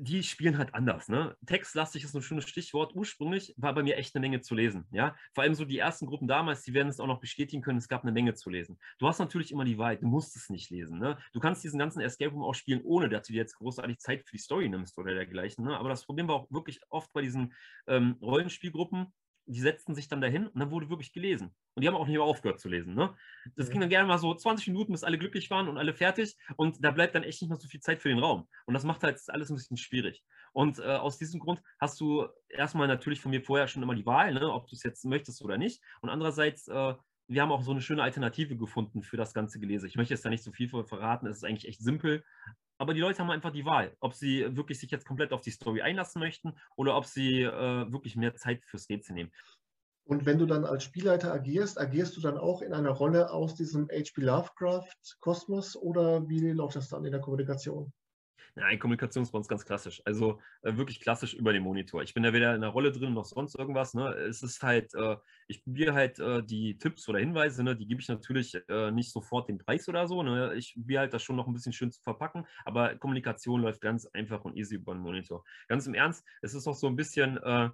die 0.00 0.22
spielen 0.22 0.58
halt 0.58 0.74
anders. 0.74 1.08
Ne? 1.08 1.36
Textlastig 1.44 2.04
ist 2.04 2.14
ein 2.14 2.22
schönes 2.22 2.48
Stichwort. 2.48 2.94
Ursprünglich 2.94 3.52
war 3.56 3.74
bei 3.74 3.82
mir 3.82 3.96
echt 3.96 4.14
eine 4.14 4.20
Menge 4.20 4.40
zu 4.40 4.54
lesen. 4.54 4.86
Ja? 4.92 5.16
Vor 5.34 5.42
allem 5.42 5.56
so 5.56 5.64
die 5.64 5.78
ersten 5.78 6.06
Gruppen 6.06 6.28
damals, 6.28 6.62
die 6.62 6.72
werden 6.72 6.88
es 6.88 7.00
auch 7.00 7.08
noch 7.08 7.20
bestätigen 7.20 7.62
können, 7.62 7.78
es 7.78 7.88
gab 7.88 8.02
eine 8.02 8.12
Menge 8.12 8.34
zu 8.34 8.48
lesen. 8.48 8.78
Du 9.00 9.08
hast 9.08 9.18
natürlich 9.18 9.50
immer 9.50 9.64
die 9.64 9.76
Wahrheit, 9.76 10.02
du 10.02 10.06
musst 10.06 10.36
es 10.36 10.50
nicht 10.50 10.70
lesen. 10.70 11.00
Ne? 11.00 11.18
Du 11.32 11.40
kannst 11.40 11.64
diesen 11.64 11.80
ganzen 11.80 12.00
Escape 12.00 12.30
Room 12.30 12.44
auch 12.44 12.54
spielen, 12.54 12.80
ohne 12.84 13.08
dass 13.08 13.26
du 13.26 13.32
dir 13.32 13.40
jetzt 13.40 13.56
großartig 13.56 13.98
Zeit 13.98 14.24
für 14.24 14.36
die 14.36 14.42
Story 14.42 14.68
nimmst 14.68 14.96
oder 14.98 15.14
dergleichen. 15.14 15.64
Ne? 15.64 15.76
Aber 15.76 15.88
das 15.88 16.04
Problem 16.04 16.28
war 16.28 16.36
auch 16.36 16.50
wirklich 16.50 16.80
oft 16.90 17.12
bei 17.12 17.22
diesen 17.22 17.52
ähm, 17.88 18.16
Rollenspielgruppen, 18.22 19.12
die 19.48 19.60
setzten 19.60 19.94
sich 19.94 20.08
dann 20.08 20.20
dahin 20.20 20.46
und 20.46 20.60
dann 20.60 20.70
wurde 20.70 20.90
wirklich 20.90 21.12
gelesen. 21.12 21.54
Und 21.74 21.82
die 21.82 21.88
haben 21.88 21.94
auch 21.94 22.06
nicht 22.06 22.16
mehr 22.16 22.22
aufgehört 22.22 22.60
zu 22.60 22.68
lesen. 22.68 22.94
Ne? 22.94 23.14
Das 23.56 23.70
ging 23.70 23.80
dann 23.80 23.88
gerne 23.88 24.06
mal 24.06 24.18
so 24.18 24.34
20 24.34 24.68
Minuten, 24.68 24.92
bis 24.92 25.04
alle 25.04 25.18
glücklich 25.18 25.50
waren 25.50 25.68
und 25.68 25.78
alle 25.78 25.94
fertig. 25.94 26.36
Und 26.56 26.84
da 26.84 26.90
bleibt 26.90 27.14
dann 27.14 27.22
echt 27.22 27.40
nicht 27.40 27.48
mehr 27.48 27.58
so 27.58 27.66
viel 27.66 27.80
Zeit 27.80 28.00
für 28.00 28.10
den 28.10 28.18
Raum. 28.18 28.46
Und 28.66 28.74
das 28.74 28.84
macht 28.84 29.02
halt 29.02 29.18
alles 29.28 29.50
ein 29.50 29.56
bisschen 29.56 29.78
schwierig. 29.78 30.22
Und 30.52 30.78
äh, 30.78 30.82
aus 30.82 31.18
diesem 31.18 31.40
Grund 31.40 31.62
hast 31.80 31.98
du 32.00 32.26
erstmal 32.48 32.88
natürlich 32.88 33.20
von 33.20 33.30
mir 33.30 33.42
vorher 33.42 33.68
schon 33.68 33.82
immer 33.82 33.94
die 33.94 34.06
Wahl, 34.06 34.34
ne? 34.34 34.52
ob 34.52 34.68
du 34.68 34.76
es 34.76 34.82
jetzt 34.82 35.04
möchtest 35.06 35.42
oder 35.42 35.56
nicht. 35.56 35.82
Und 36.02 36.10
andererseits, 36.10 36.68
äh, 36.68 36.94
wir 37.26 37.42
haben 37.42 37.52
auch 37.52 37.62
so 37.62 37.70
eine 37.70 37.80
schöne 37.80 38.02
Alternative 38.02 38.56
gefunden 38.56 39.02
für 39.02 39.16
das 39.16 39.32
ganze 39.32 39.60
Gelese. 39.60 39.86
Ich 39.86 39.96
möchte 39.96 40.14
jetzt 40.14 40.24
da 40.24 40.30
nicht 40.30 40.44
so 40.44 40.52
viel 40.52 40.68
verraten, 40.68 41.26
es 41.26 41.38
ist 41.38 41.44
eigentlich 41.44 41.68
echt 41.68 41.80
simpel. 41.80 42.22
Aber 42.78 42.94
die 42.94 43.00
Leute 43.00 43.18
haben 43.18 43.30
einfach 43.30 43.50
die 43.50 43.64
Wahl, 43.64 43.96
ob 44.00 44.14
sie 44.14 44.56
wirklich 44.56 44.78
sich 44.78 44.90
jetzt 44.90 45.06
komplett 45.06 45.32
auf 45.32 45.40
die 45.40 45.50
Story 45.50 45.82
einlassen 45.82 46.20
möchten 46.20 46.54
oder 46.76 46.96
ob 46.96 47.06
sie 47.06 47.42
äh, 47.42 47.92
wirklich 47.92 48.16
mehr 48.16 48.34
Zeit 48.36 48.64
fürs 48.64 48.88
Rätsel 48.88 49.14
nehmen. 49.14 49.32
Und 50.04 50.24
wenn 50.24 50.38
du 50.38 50.46
dann 50.46 50.64
als 50.64 50.84
Spielleiter 50.84 51.34
agierst, 51.34 51.78
agierst 51.78 52.16
du 52.16 52.22
dann 52.22 52.38
auch 52.38 52.62
in 52.62 52.72
einer 52.72 52.90
Rolle 52.90 53.30
aus 53.30 53.56
diesem 53.56 53.88
H.P. 53.88 54.22
Lovecraft-Kosmos 54.22 55.76
oder 55.76 56.26
wie 56.28 56.50
läuft 56.52 56.76
das 56.76 56.88
dann 56.88 57.04
in 57.04 57.12
der 57.12 57.20
Kommunikation? 57.20 57.92
Nein, 58.58 58.78
Kommunikation 58.80 59.22
ist 59.22 59.48
ganz 59.48 59.64
klassisch. 59.64 60.02
Also 60.04 60.40
äh, 60.62 60.76
wirklich 60.76 61.00
klassisch 61.00 61.34
über 61.34 61.52
den 61.52 61.62
Monitor. 61.62 62.02
Ich 62.02 62.12
bin 62.12 62.24
da 62.24 62.32
weder 62.32 62.54
in 62.56 62.60
der 62.60 62.70
Rolle 62.70 62.90
drin 62.90 63.14
noch 63.14 63.24
sonst 63.24 63.54
irgendwas. 63.54 63.94
Ne? 63.94 64.08
Es 64.14 64.42
ist 64.42 64.62
halt, 64.64 64.92
äh, 64.94 65.16
ich 65.46 65.62
probiere 65.62 65.94
halt 65.94 66.18
äh, 66.18 66.42
die 66.42 66.76
Tipps 66.76 67.08
oder 67.08 67.20
Hinweise, 67.20 67.62
ne? 67.62 67.76
die 67.76 67.86
gebe 67.86 68.00
ich 68.00 68.08
natürlich 68.08 68.58
äh, 68.68 68.90
nicht 68.90 69.12
sofort 69.12 69.48
den 69.48 69.58
Preis 69.58 69.88
oder 69.88 70.08
so. 70.08 70.24
Ne? 70.24 70.54
Ich 70.56 70.74
probiere 70.74 71.02
halt 71.02 71.14
das 71.14 71.22
schon 71.22 71.36
noch 71.36 71.46
ein 71.46 71.52
bisschen 71.52 71.72
schön 71.72 71.92
zu 71.92 72.02
verpacken, 72.02 72.46
aber 72.64 72.96
Kommunikation 72.96 73.62
läuft 73.62 73.80
ganz 73.80 74.06
einfach 74.06 74.44
und 74.44 74.56
easy 74.56 74.74
über 74.74 74.92
den 74.92 75.02
Monitor. 75.02 75.44
Ganz 75.68 75.86
im 75.86 75.94
Ernst, 75.94 76.26
es 76.42 76.54
ist 76.54 76.66
auch 76.66 76.74
so 76.74 76.88
ein 76.88 76.96
bisschen 76.96 77.36
äh, 77.36 77.70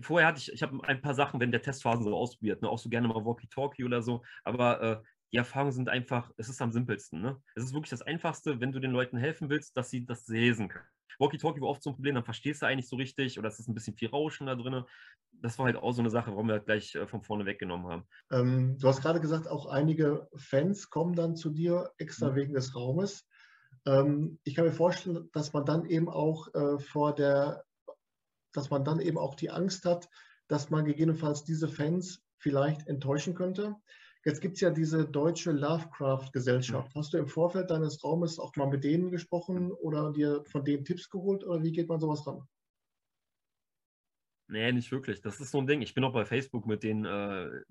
vorher 0.00 0.28
hatte 0.28 0.38
ich, 0.38 0.52
ich 0.52 0.62
habe 0.62 0.78
ein 0.84 1.02
paar 1.02 1.14
Sachen 1.14 1.38
während 1.40 1.52
der 1.52 1.62
Testphase 1.62 2.04
so 2.04 2.16
ausprobiert, 2.16 2.62
ne? 2.62 2.68
auch 2.68 2.78
so 2.78 2.88
gerne 2.88 3.08
mal 3.08 3.24
Walkie-Talkie 3.24 3.84
oder 3.84 4.02
so, 4.02 4.22
aber 4.44 4.80
äh, 4.82 5.02
die 5.32 5.38
Erfahrungen 5.38 5.72
sind 5.72 5.88
einfach, 5.88 6.30
es 6.36 6.48
ist 6.48 6.60
am 6.60 6.72
simpelsten. 6.72 7.20
Ne? 7.20 7.42
Es 7.54 7.64
ist 7.64 7.72
wirklich 7.72 7.90
das 7.90 8.02
Einfachste, 8.02 8.60
wenn 8.60 8.72
du 8.72 8.80
den 8.80 8.90
Leuten 8.90 9.16
helfen 9.16 9.48
willst, 9.48 9.76
dass 9.76 9.90
sie 9.90 10.04
das 10.04 10.28
lesen 10.28 10.68
können. 10.68 10.86
Walkie-Talkie 11.18 11.60
war 11.60 11.68
oft 11.68 11.82
so 11.82 11.90
ein 11.90 11.94
Problem, 11.94 12.14
dann 12.14 12.24
verstehst 12.24 12.62
du 12.62 12.66
eigentlich 12.66 12.88
so 12.88 12.96
richtig 12.96 13.38
oder 13.38 13.48
es 13.48 13.58
ist 13.58 13.68
ein 13.68 13.74
bisschen 13.74 13.96
viel 13.96 14.08
Rauschen 14.08 14.46
da 14.46 14.54
drin. 14.54 14.84
Das 15.32 15.58
war 15.58 15.66
halt 15.66 15.76
auch 15.76 15.92
so 15.92 16.02
eine 16.02 16.10
Sache, 16.10 16.30
warum 16.30 16.48
wir 16.48 16.54
halt 16.54 16.66
gleich 16.66 16.94
äh, 16.94 17.06
von 17.06 17.22
vorne 17.22 17.46
weggenommen 17.46 17.86
haben. 17.86 18.06
Ähm, 18.30 18.78
du 18.78 18.88
hast 18.88 19.02
gerade 19.02 19.20
gesagt, 19.20 19.48
auch 19.48 19.66
einige 19.66 20.28
Fans 20.36 20.90
kommen 20.90 21.14
dann 21.14 21.36
zu 21.36 21.50
dir 21.50 21.90
extra 21.98 22.30
mhm. 22.30 22.36
wegen 22.36 22.54
des 22.54 22.74
Raumes. 22.74 23.26
Ähm, 23.86 24.38
ich 24.44 24.54
kann 24.54 24.64
mir 24.64 24.72
vorstellen, 24.72 25.28
dass 25.32 25.52
man 25.52 25.64
dann 25.64 25.86
eben 25.86 26.08
auch 26.08 26.52
äh, 26.54 26.78
vor 26.78 27.14
der, 27.14 27.64
dass 28.52 28.70
man 28.70 28.84
dann 28.84 29.00
eben 29.00 29.18
auch 29.18 29.34
die 29.34 29.50
Angst 29.50 29.84
hat, 29.84 30.08
dass 30.48 30.70
man 30.70 30.84
gegebenenfalls 30.84 31.44
diese 31.44 31.68
Fans 31.68 32.22
vielleicht 32.38 32.86
enttäuschen 32.88 33.34
könnte. 33.34 33.76
Jetzt 34.24 34.40
gibt 34.40 34.54
es 34.54 34.60
ja 34.60 34.70
diese 34.70 35.04
deutsche 35.04 35.50
Lovecraft-Gesellschaft. 35.50 36.94
Mhm. 36.94 36.98
Hast 36.98 37.12
du 37.12 37.18
im 37.18 37.26
Vorfeld 37.26 37.70
deines 37.70 38.04
Raumes 38.04 38.38
auch 38.38 38.54
mal 38.56 38.68
mit 38.68 38.84
denen 38.84 39.10
gesprochen 39.10 39.72
oder 39.72 40.12
dir 40.12 40.44
von 40.46 40.64
denen 40.64 40.84
Tipps 40.84 41.10
geholt 41.10 41.42
oder 41.44 41.62
wie 41.62 41.72
geht 41.72 41.88
man 41.88 41.98
sowas 41.98 42.24
ran? 42.26 42.46
Nee, 44.48 44.70
nicht 44.72 44.92
wirklich. 44.92 45.22
Das 45.22 45.40
ist 45.40 45.50
so 45.50 45.58
ein 45.58 45.66
Ding. 45.66 45.80
Ich 45.80 45.94
bin 45.94 46.04
auch 46.04 46.12
bei 46.12 46.24
Facebook 46.24 46.66
mit 46.66 46.82
denen 46.82 47.04
äh, 47.04 47.46
äh 47.46 47.62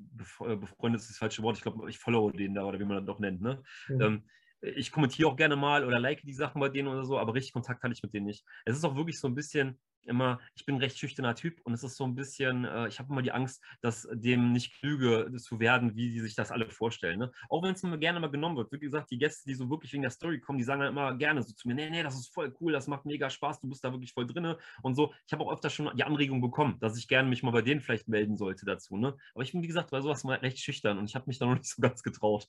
befreundet, 0.56 1.02
ist 1.02 1.12
das 1.12 1.18
falsche 1.18 1.44
Wort. 1.44 1.58
Ich 1.58 1.64
glaube, 1.64 1.90
ich 1.90 2.00
follow 2.00 2.32
den 2.32 2.56
da 2.56 2.66
oder 2.66 2.80
wie 2.80 2.86
man 2.86 2.98
das 2.98 3.06
doch 3.06 3.20
nennt. 3.20 3.42
Ne? 3.42 3.62
Mhm. 3.88 4.02
Ähm, 4.02 4.24
ich 4.62 4.92
kommentiere 4.92 5.30
auch 5.30 5.36
gerne 5.36 5.56
mal 5.56 5.86
oder 5.86 6.00
like 6.00 6.22
die 6.22 6.34
Sachen 6.34 6.60
bei 6.60 6.70
denen 6.70 6.88
oder 6.88 7.06
so, 7.06 7.18
aber 7.18 7.34
richtig 7.34 7.54
Kontakt 7.54 7.84
hatte 7.84 7.94
ich 7.94 8.04
mit 8.04 8.14
denen 8.14 8.28
nicht. 8.28 8.46
Es 8.66 8.78
ist 8.78 8.84
auch 8.84 8.96
wirklich 8.96 9.20
so 9.20 9.28
ein 9.28 9.36
bisschen, 9.36 9.80
immer, 10.04 10.40
ich 10.56 10.66
bin 10.66 10.76
ein 10.76 10.82
recht 10.82 10.98
schüchterner 10.98 11.36
Typ 11.36 11.60
und 11.64 11.74
es 11.74 11.84
ist 11.84 11.96
so 11.96 12.04
ein 12.04 12.16
bisschen, 12.16 12.66
äh, 12.66 12.88
ich 12.88 13.00
habe 13.00 13.12
immer 13.12 13.22
die 13.22 13.32
Angst, 13.32 13.64
dass 13.82 14.08
dem 14.12 14.52
nicht 14.52 14.74
klüge 14.80 15.32
zu 15.38 15.60
werden, 15.60 15.96
wie 15.96 16.10
die 16.12 16.20
sich 16.20 16.36
das 16.36 16.52
alle 16.52 16.70
vorstellen. 16.70 17.20
Ne? 17.20 17.32
Auch 17.50 17.64
wenn 17.64 17.74
es 17.74 17.84
mir 17.84 17.98
gerne 17.98 18.20
mal 18.20 18.32
genommen 18.32 18.58
wird. 18.58 18.72
Wie 18.72 18.80
gesagt, 18.80 19.12
die 19.12 19.18
Gäste, 19.18 19.48
die 19.48 19.56
so 19.56 19.70
wirklich 19.70 19.94
wegen 19.94 20.02
der 20.02 20.12
Story 20.12 20.40
kommen, 20.40 20.58
die 20.58 20.64
sagen 20.64 20.82
dann 20.82 20.90
immer 20.90 21.16
gerne 21.16 21.44
so 21.44 21.54
zu 21.54 21.68
mir, 21.68 21.76
nee, 21.76 21.90
nee, 21.90 22.04
das 22.04 22.16
ist 22.16 22.34
voll 22.34 22.54
cool, 22.60 22.72
das 22.72 22.88
macht 22.88 23.06
mega 23.06 23.30
Spaß, 23.30 23.62
du 23.62 23.70
bist 23.70 23.84
da 23.84 23.92
wirklich 23.92 24.14
voll 24.14 24.28
drinne 24.28 24.58
und 24.82 24.96
so. 24.96 25.14
Ich 25.28 25.34
habe 25.34 25.44
auch 25.44 25.52
öfter 25.52 25.70
schon 25.70 25.96
die 25.96 26.04
Anregung 26.04 26.42
bekommen, 26.42 26.78
dass 26.80 26.98
ich 26.98 27.08
gerne 27.08 27.30
mich 27.30 27.44
mal 27.44 27.52
bei 27.52 27.62
denen 27.62 27.82
vielleicht 27.82 28.08
melden 28.08 28.38
sollte 28.38 28.66
dazu. 28.66 28.98
Ne? 28.98 29.16
Aber 29.34 29.44
ich 29.44 29.52
bin, 29.52 29.62
wie 29.62 29.68
gesagt, 29.68 29.92
bei 29.92 30.02
sowas 30.02 30.24
mal 30.24 30.38
recht 30.38 30.60
schüchtern 30.60 30.98
und 30.98 31.06
ich 31.06 31.16
habe 31.16 31.26
mich 31.28 31.40
da 31.40 31.46
noch 31.46 31.56
nicht 31.56 31.70
so 31.70 31.82
ganz 31.82 32.04
getraut. 32.04 32.48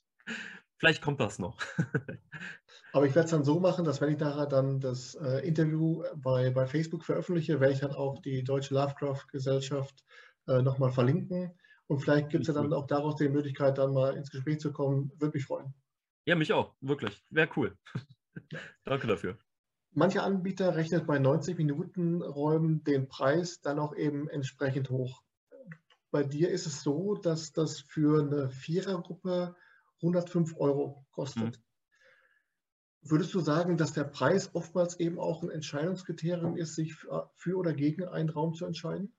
Vielleicht 0.82 1.00
kommt 1.00 1.20
das 1.20 1.38
noch. 1.38 1.60
Aber 2.92 3.06
ich 3.06 3.14
werde 3.14 3.26
es 3.26 3.30
dann 3.30 3.44
so 3.44 3.60
machen, 3.60 3.84
dass 3.84 4.00
wenn 4.00 4.12
ich 4.12 4.18
nachher 4.18 4.46
dann 4.46 4.80
das 4.80 5.14
äh, 5.14 5.46
Interview 5.46 6.02
bei, 6.16 6.50
bei 6.50 6.66
Facebook 6.66 7.04
veröffentliche, 7.04 7.60
werde 7.60 7.72
ich 7.72 7.78
dann 7.78 7.92
auch 7.92 8.20
die 8.20 8.42
Deutsche 8.42 8.74
Lovecraft-Gesellschaft 8.74 10.04
äh, 10.48 10.60
nochmal 10.60 10.90
verlinken. 10.90 11.56
Und 11.86 12.00
vielleicht 12.00 12.30
gibt 12.30 12.42
es 12.42 12.48
ja 12.48 12.54
dann 12.54 12.72
auch 12.72 12.88
daraus 12.88 13.14
die 13.14 13.28
Möglichkeit, 13.28 13.78
dann 13.78 13.94
mal 13.94 14.16
ins 14.16 14.32
Gespräch 14.32 14.58
zu 14.58 14.72
kommen. 14.72 15.12
Würde 15.20 15.38
mich 15.38 15.46
freuen. 15.46 15.72
Ja, 16.24 16.34
mich 16.34 16.52
auch, 16.52 16.74
wirklich. 16.80 17.24
Wäre 17.30 17.48
cool. 17.54 17.78
Danke 18.84 19.06
dafür. 19.06 19.38
Manche 19.92 20.24
Anbieter 20.24 20.74
rechnen 20.74 21.06
bei 21.06 21.20
90 21.20 21.58
Minuten 21.58 22.22
Räumen 22.22 22.82
den 22.82 23.06
Preis 23.06 23.60
dann 23.60 23.78
auch 23.78 23.94
eben 23.94 24.28
entsprechend 24.28 24.90
hoch. 24.90 25.22
Bei 26.10 26.24
dir 26.24 26.50
ist 26.50 26.66
es 26.66 26.82
so, 26.82 27.14
dass 27.14 27.52
das 27.52 27.78
für 27.78 28.20
eine 28.20 28.50
Vierergruppe 28.50 29.54
105 30.02 30.56
Euro 30.58 31.06
kostet. 31.12 31.58
Mhm. 31.58 31.62
Würdest 33.04 33.34
du 33.34 33.40
sagen, 33.40 33.76
dass 33.76 33.92
der 33.92 34.04
Preis 34.04 34.54
oftmals 34.54 35.00
eben 35.00 35.18
auch 35.18 35.42
ein 35.42 35.50
Entscheidungskriterium 35.50 36.56
ist, 36.56 36.76
sich 36.76 36.94
für 36.94 37.56
oder 37.56 37.72
gegen 37.72 38.04
einen 38.04 38.28
Raum 38.28 38.54
zu 38.54 38.64
entscheiden? 38.64 39.12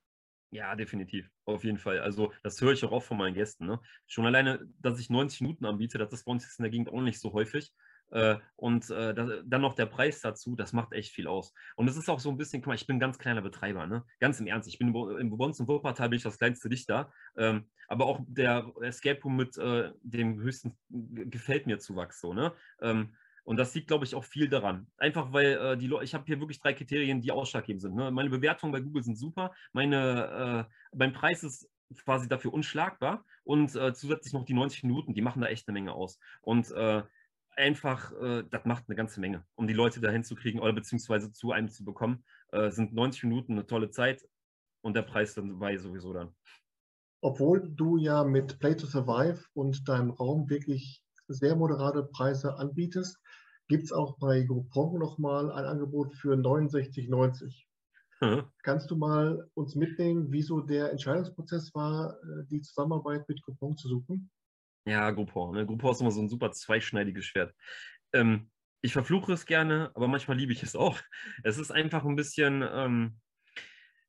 Ja, 0.51 0.75
definitiv. 0.75 1.29
Auf 1.45 1.63
jeden 1.63 1.79
Fall. 1.79 1.99
Also, 1.99 2.31
das 2.43 2.61
höre 2.61 2.73
ich 2.73 2.85
auch 2.85 2.91
oft 2.91 3.07
von 3.07 3.17
meinen 3.17 3.33
Gästen. 3.33 3.65
Ne? 3.65 3.81
Schon 4.05 4.25
alleine, 4.25 4.59
dass 4.79 4.99
ich 4.99 5.09
90 5.09 5.41
Minuten 5.41 5.65
anbiete, 5.65 5.97
das 5.97 6.13
ist 6.13 6.25
bei 6.25 6.31
uns 6.31 6.43
jetzt 6.43 6.59
in 6.59 6.63
der 6.63 6.69
Gegend 6.69 6.89
auch 6.89 7.01
nicht 7.01 7.19
so 7.19 7.33
häufig. 7.33 7.73
Äh, 8.13 8.37
und 8.55 8.89
äh, 8.91 9.13
dann 9.13 9.61
noch 9.61 9.73
der 9.73 9.87
Preis 9.87 10.21
dazu, 10.21 10.55
das 10.55 10.71
macht 10.71 10.93
echt 10.93 11.13
viel 11.13 11.27
aus. 11.27 11.53
Und 11.75 11.89
es 11.89 11.97
ist 11.97 12.09
auch 12.09 12.19
so 12.19 12.29
ein 12.29 12.37
bisschen, 12.37 12.61
guck 12.61 12.67
mal, 12.67 12.75
ich 12.75 12.85
bin 12.85 12.97
ein 12.97 12.99
ganz 12.99 13.17
kleiner 13.17 13.41
Betreiber, 13.41 13.87
ne? 13.87 14.05
Ganz 14.19 14.39
im 14.39 14.45
Ernst. 14.45 14.69
Ich 14.69 14.77
bin 14.77 14.89
im 14.89 14.95
im 14.95 15.31
Wuppertal 15.67 16.09
bin 16.09 16.17
ich 16.17 16.23
das 16.23 16.37
kleinste 16.37 16.69
Dichter. 16.69 17.11
Ähm, 17.35 17.67
aber 17.87 18.05
auch 18.05 18.19
der 18.27 18.71
Escape 18.81 19.19
Room 19.23 19.35
mit 19.35 19.57
äh, 19.57 19.91
dem 20.03 20.39
höchsten 20.39 20.77
gefällt 20.89 21.65
mir 21.65 21.79
Zuwachs 21.79 22.21
so, 22.21 22.33
ne? 22.33 22.53
Ähm, 22.81 23.15
und 23.45 23.57
das 23.57 23.73
liegt, 23.73 23.87
glaube 23.87 24.05
ich, 24.05 24.15
auch 24.15 24.23
viel 24.23 24.47
daran. 24.47 24.87
Einfach 24.97 25.33
weil 25.33 25.57
äh, 25.57 25.77
die 25.77 25.91
ich 26.01 26.13
habe 26.13 26.23
hier 26.25 26.39
wirklich 26.39 26.61
drei 26.61 26.73
Kriterien, 26.73 27.19
die 27.19 27.31
ausschlaggebend 27.31 27.81
sind. 27.81 27.95
Ne? 27.95 28.09
Meine 28.11 28.29
Bewertungen 28.29 28.71
bei 28.71 28.79
Google 28.79 29.03
sind 29.03 29.17
super. 29.17 29.53
Meine, 29.73 30.67
äh, 30.69 30.95
mein 30.95 31.11
Preis 31.11 31.43
ist 31.43 31.69
quasi 32.05 32.29
dafür 32.29 32.53
unschlagbar. 32.53 33.25
Und 33.43 33.75
äh, 33.75 33.93
zusätzlich 33.93 34.33
noch 34.33 34.45
die 34.45 34.53
90 34.53 34.83
Minuten, 34.83 35.13
die 35.13 35.21
machen 35.21 35.41
da 35.41 35.47
echt 35.47 35.67
eine 35.67 35.73
Menge 35.73 35.91
aus. 35.93 36.19
Und 36.41 36.71
einfach, 37.57 38.11
äh, 38.13 38.43
das 38.49 38.65
macht 38.65 38.85
eine 38.87 38.95
ganze 38.95 39.19
Menge, 39.19 39.45
um 39.55 39.67
die 39.67 39.73
Leute 39.73 39.99
dahin 39.99 40.23
zu 40.23 40.35
kriegen 40.35 40.59
oder 40.59 40.73
beziehungsweise 40.73 41.31
zu 41.31 41.51
einem 41.51 41.69
zu 41.69 41.83
bekommen. 41.83 42.23
Äh, 42.51 42.71
sind 42.71 42.93
90 42.93 43.23
Minuten 43.23 43.53
eine 43.53 43.65
tolle 43.65 43.89
Zeit 43.89 44.27
und 44.81 44.95
der 44.95 45.03
Preis 45.03 45.33
dann 45.33 45.49
dabei 45.49 45.77
sowieso 45.77 46.13
dann. 46.13 46.35
Obwohl 47.21 47.69
du 47.73 47.97
ja 47.97 48.23
mit 48.23 48.59
Play 48.59 48.75
to 48.75 48.85
Survive 48.85 49.45
und 49.53 49.87
deinem 49.87 50.11
Raum 50.11 50.49
wirklich 50.49 51.03
sehr 51.27 51.55
moderate 51.55 52.03
Preise 52.03 52.57
anbietest, 52.57 53.17
gibt 53.67 53.85
es 53.85 53.91
auch 53.93 54.17
bei 54.17 54.43
Groupon 54.43 54.99
nochmal 54.99 55.51
ein 55.51 55.65
Angebot 55.65 56.13
für 56.15 56.35
69,90. 56.35 57.65
Mhm. 58.21 58.43
Kannst 58.61 58.91
du 58.91 58.95
mal 58.95 59.49
uns 59.53 59.75
mitnehmen, 59.75 60.27
wieso 60.29 60.61
der 60.61 60.91
Entscheidungsprozess 60.91 61.73
war, 61.73 62.13
äh, 62.23 62.45
die 62.49 62.61
Zusammenarbeit 62.61 63.27
mit 63.27 63.41
Groupon 63.41 63.77
zu 63.77 63.87
suchen? 63.87 64.29
Ja, 64.85 65.11
Groupon. 65.11 65.55
Ne? 65.55 65.65
Groupon 65.65 65.91
ist 65.91 66.01
immer 66.01 66.11
so 66.11 66.21
ein 66.21 66.29
super 66.29 66.51
zweischneidiges 66.51 67.25
Schwert. 67.25 67.53
Ähm, 68.13 68.51
ich 68.81 68.91
verfluche 68.93 69.31
es 69.33 69.45
gerne, 69.45 69.91
aber 69.95 70.07
manchmal 70.07 70.37
liebe 70.37 70.51
ich 70.51 70.61
es 70.61 70.75
auch. 70.75 70.99
Es 71.43 71.57
ist 71.57 71.71
einfach 71.71 72.03
ein 72.03 72.15
bisschen. 72.15 72.61
Ähm, 72.69 73.19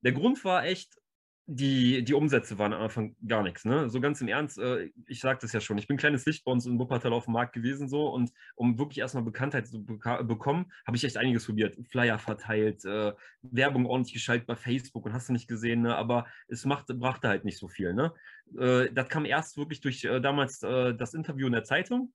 der 0.00 0.12
Grund 0.12 0.44
war 0.44 0.64
echt, 0.66 1.00
die, 1.46 2.02
die 2.04 2.14
Umsätze 2.14 2.58
waren 2.58 2.72
am 2.72 2.82
Anfang 2.82 3.16
gar 3.26 3.42
nichts. 3.42 3.64
Ne? 3.66 3.90
So 3.90 4.00
ganz 4.00 4.20
im 4.20 4.28
Ernst, 4.28 4.58
äh, 4.58 4.90
ich 5.06 5.20
sagte 5.20 5.44
es 5.44 5.52
ja 5.52 5.60
schon, 5.60 5.76
ich 5.76 5.86
bin 5.86 5.96
ein 5.96 5.98
kleines 5.98 6.24
Licht 6.24 6.44
bei 6.44 6.52
uns 6.52 6.64
in 6.64 6.78
Wuppertal 6.78 7.12
auf 7.12 7.24
dem 7.24 7.34
Markt 7.34 7.52
gewesen 7.52 7.86
so 7.88 8.08
und 8.08 8.32
um 8.54 8.78
wirklich 8.78 8.98
erstmal 8.98 9.24
Bekanntheit 9.24 9.66
zu 9.66 9.84
bekommen, 9.84 10.72
habe 10.86 10.96
ich 10.96 11.04
echt 11.04 11.18
einiges 11.18 11.44
probiert. 11.44 11.76
Flyer 11.90 12.18
verteilt, 12.18 12.84
äh, 12.86 13.12
Werbung 13.42 13.84
ordentlich 13.84 14.14
geschaltet 14.14 14.46
bei 14.46 14.56
Facebook 14.56 15.04
und 15.04 15.12
hast 15.12 15.28
du 15.28 15.34
nicht 15.34 15.48
gesehen, 15.48 15.82
ne? 15.82 15.94
aber 15.94 16.26
es 16.48 16.64
macht, 16.64 16.86
brachte 16.88 17.28
halt 17.28 17.44
nicht 17.44 17.58
so 17.58 17.68
viel. 17.68 17.92
Ne? 17.92 18.14
Äh, 18.58 18.90
das 18.92 19.08
kam 19.10 19.26
erst 19.26 19.58
wirklich 19.58 19.82
durch 19.82 20.04
äh, 20.04 20.20
damals 20.20 20.62
äh, 20.62 20.94
das 20.94 21.12
Interview 21.12 21.46
in 21.46 21.52
der 21.52 21.64
Zeitung 21.64 22.12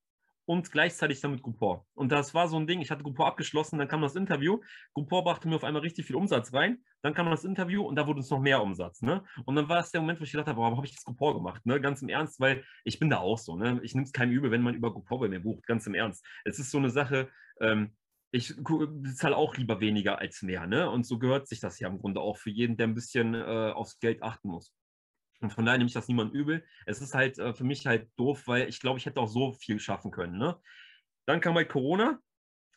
und 0.49 0.71
gleichzeitig 0.71 1.21
dann 1.21 1.29
mit 1.29 1.43
Groupon. 1.43 1.81
Und 1.93 2.11
das 2.11 2.33
war 2.33 2.47
so 2.47 2.57
ein 2.57 2.65
Ding, 2.65 2.81
ich 2.81 2.89
hatte 2.89 3.03
Groupon 3.03 3.27
abgeschlossen, 3.27 3.77
dann 3.77 3.87
kam 3.87 4.01
das 4.01 4.15
Interview. 4.15 4.59
Groupon 4.95 5.23
brachte 5.23 5.47
mir 5.47 5.55
auf 5.55 5.63
einmal 5.63 5.83
richtig 5.83 6.07
viel 6.07 6.15
Umsatz 6.15 6.51
rein. 6.53 6.79
Dann 7.03 7.13
kam 7.13 7.29
das 7.29 7.43
Interview 7.43 7.83
und 7.83 7.95
da 7.95 8.07
wurde 8.07 8.17
uns 8.17 8.31
noch 8.31 8.39
mehr 8.39 8.59
Umsatz. 8.63 9.03
Ne? 9.03 9.23
Und 9.45 9.55
dann 9.55 9.69
war 9.69 9.79
es 9.79 9.91
der 9.91 10.01
Moment, 10.01 10.19
wo 10.19 10.23
ich 10.23 10.31
gedacht 10.31 10.47
habe, 10.47 10.59
warum 10.59 10.75
habe 10.75 10.87
ich 10.87 10.95
das 10.95 11.03
Groupon 11.03 11.35
gemacht? 11.35 11.63
Ne? 11.67 11.79
Ganz 11.79 12.01
im 12.01 12.09
Ernst, 12.09 12.39
weil 12.39 12.63
ich 12.83 12.97
bin 12.97 13.11
da 13.11 13.19
auch 13.19 13.37
so. 13.37 13.57
Ne? 13.57 13.79
Ich 13.83 13.93
nehme 13.93 14.05
es 14.05 14.11
keinem 14.11 14.31
übel, 14.31 14.49
wenn 14.49 14.63
man 14.63 14.73
über 14.73 14.91
Groupon 14.91 15.19
bei 15.19 15.27
mir 15.27 15.39
bucht. 15.39 15.67
Ganz 15.67 15.85
im 15.85 15.93
Ernst. 15.93 16.25
Es 16.45 16.57
ist 16.57 16.71
so 16.71 16.79
eine 16.79 16.89
Sache, 16.89 17.29
ähm, 17.61 17.95
ich 18.31 18.55
bezahle 18.57 19.37
auch 19.37 19.55
lieber 19.55 19.79
weniger 19.79 20.17
als 20.17 20.41
mehr. 20.41 20.65
Ne? 20.65 20.89
Und 20.89 21.05
so 21.05 21.19
gehört 21.19 21.47
sich 21.47 21.59
das 21.59 21.79
ja 21.79 21.87
im 21.87 21.99
Grunde 21.99 22.21
auch 22.21 22.37
für 22.37 22.49
jeden, 22.49 22.75
der 22.75 22.87
ein 22.87 22.95
bisschen 22.95 23.35
äh, 23.35 23.71
aufs 23.71 23.99
Geld 23.99 24.23
achten 24.23 24.49
muss. 24.49 24.73
Und 25.41 25.53
von 25.53 25.65
daher 25.65 25.77
nehme 25.77 25.87
ich 25.87 25.93
das 25.93 26.07
niemand 26.07 26.33
übel. 26.33 26.63
Es 26.85 27.01
ist 27.01 27.13
halt 27.13 27.39
äh, 27.39 27.53
für 27.53 27.63
mich 27.63 27.85
halt 27.87 28.09
doof, 28.17 28.47
weil 28.47 28.67
ich 28.67 28.79
glaube, 28.79 28.99
ich 28.99 29.05
hätte 29.05 29.19
auch 29.19 29.27
so 29.27 29.53
viel 29.53 29.79
schaffen 29.79 30.11
können. 30.11 30.37
Ne? 30.37 30.57
Dann 31.25 31.41
kam 31.41 31.55
halt 31.55 31.69
Corona 31.69 32.19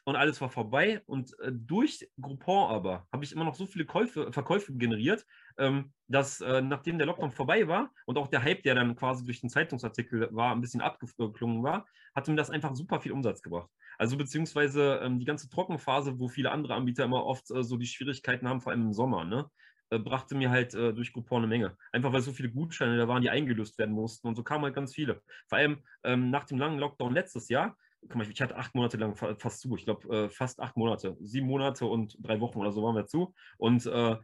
und 0.04 0.16
alles 0.16 0.40
war 0.40 0.50
vorbei. 0.50 1.02
Und 1.06 1.38
äh, 1.40 1.52
durch 1.52 2.08
Groupon 2.20 2.70
aber 2.70 3.06
habe 3.12 3.24
ich 3.24 3.32
immer 3.32 3.44
noch 3.44 3.54
so 3.54 3.66
viele 3.66 3.84
Käufe, 3.84 4.32
Verkäufe 4.32 4.72
generiert, 4.74 5.26
ähm, 5.58 5.92
dass 6.08 6.40
äh, 6.40 6.60
nachdem 6.60 6.98
der 6.98 7.06
Lockdown 7.06 7.32
vorbei 7.32 7.66
war 7.68 7.90
und 8.06 8.18
auch 8.18 8.28
der 8.28 8.42
Hype, 8.42 8.62
der 8.62 8.74
dann 8.74 8.96
quasi 8.96 9.24
durch 9.24 9.40
den 9.40 9.50
Zeitungsartikel 9.50 10.28
war, 10.32 10.54
ein 10.54 10.60
bisschen 10.60 10.80
abgeklungen 10.80 11.62
war, 11.62 11.86
hat 12.14 12.28
mir 12.28 12.36
das 12.36 12.50
einfach 12.50 12.74
super 12.74 13.00
viel 13.00 13.12
Umsatz 13.12 13.42
gebracht. 13.42 13.70
Also 13.98 14.16
beziehungsweise 14.16 15.00
ähm, 15.02 15.18
die 15.18 15.24
ganze 15.24 15.48
Trockenphase, 15.48 16.18
wo 16.18 16.28
viele 16.28 16.50
andere 16.50 16.74
Anbieter 16.74 17.04
immer 17.04 17.24
oft 17.24 17.50
äh, 17.50 17.62
so 17.62 17.76
die 17.76 17.86
Schwierigkeiten 17.86 18.48
haben, 18.48 18.60
vor 18.60 18.72
allem 18.72 18.82
im 18.82 18.92
Sommer. 18.92 19.24
Ne? 19.24 19.48
Äh, 19.92 19.98
brachte 19.98 20.34
mir 20.34 20.50
halt 20.50 20.72
äh, 20.74 20.94
durch 20.94 21.12
Groupon 21.12 21.38
eine 21.38 21.46
Menge. 21.46 21.76
Einfach 21.92 22.12
weil 22.14 22.22
so 22.22 22.32
viele 22.32 22.50
Gutscheine 22.50 22.96
da 22.96 23.08
waren, 23.08 23.20
die 23.20 23.28
eingelöst 23.28 23.78
werden 23.78 23.94
mussten. 23.94 24.26
Und 24.26 24.36
so 24.36 24.42
kamen 24.42 24.64
halt 24.64 24.74
ganz 24.74 24.94
viele. 24.94 25.20
Vor 25.48 25.58
allem 25.58 25.82
ähm, 26.02 26.30
nach 26.30 26.44
dem 26.44 26.58
langen 26.58 26.78
Lockdown 26.78 27.12
letztes 27.12 27.50
Jahr, 27.50 27.76
guck 28.00 28.16
mal, 28.16 28.26
ich 28.26 28.40
hatte 28.40 28.56
acht 28.56 28.74
Monate 28.74 28.96
lang 28.96 29.14
fast 29.14 29.60
zu. 29.60 29.76
Ich 29.76 29.84
glaube, 29.84 30.08
äh, 30.08 30.28
fast 30.30 30.60
acht 30.60 30.78
Monate. 30.78 31.16
Sieben 31.20 31.46
Monate 31.46 31.84
und 31.84 32.16
drei 32.20 32.40
Wochen 32.40 32.58
oder 32.58 32.72
so 32.72 32.82
waren 32.82 32.96
wir 32.96 33.06
zu. 33.06 33.34
Und 33.58 33.84
äh, 33.84 34.16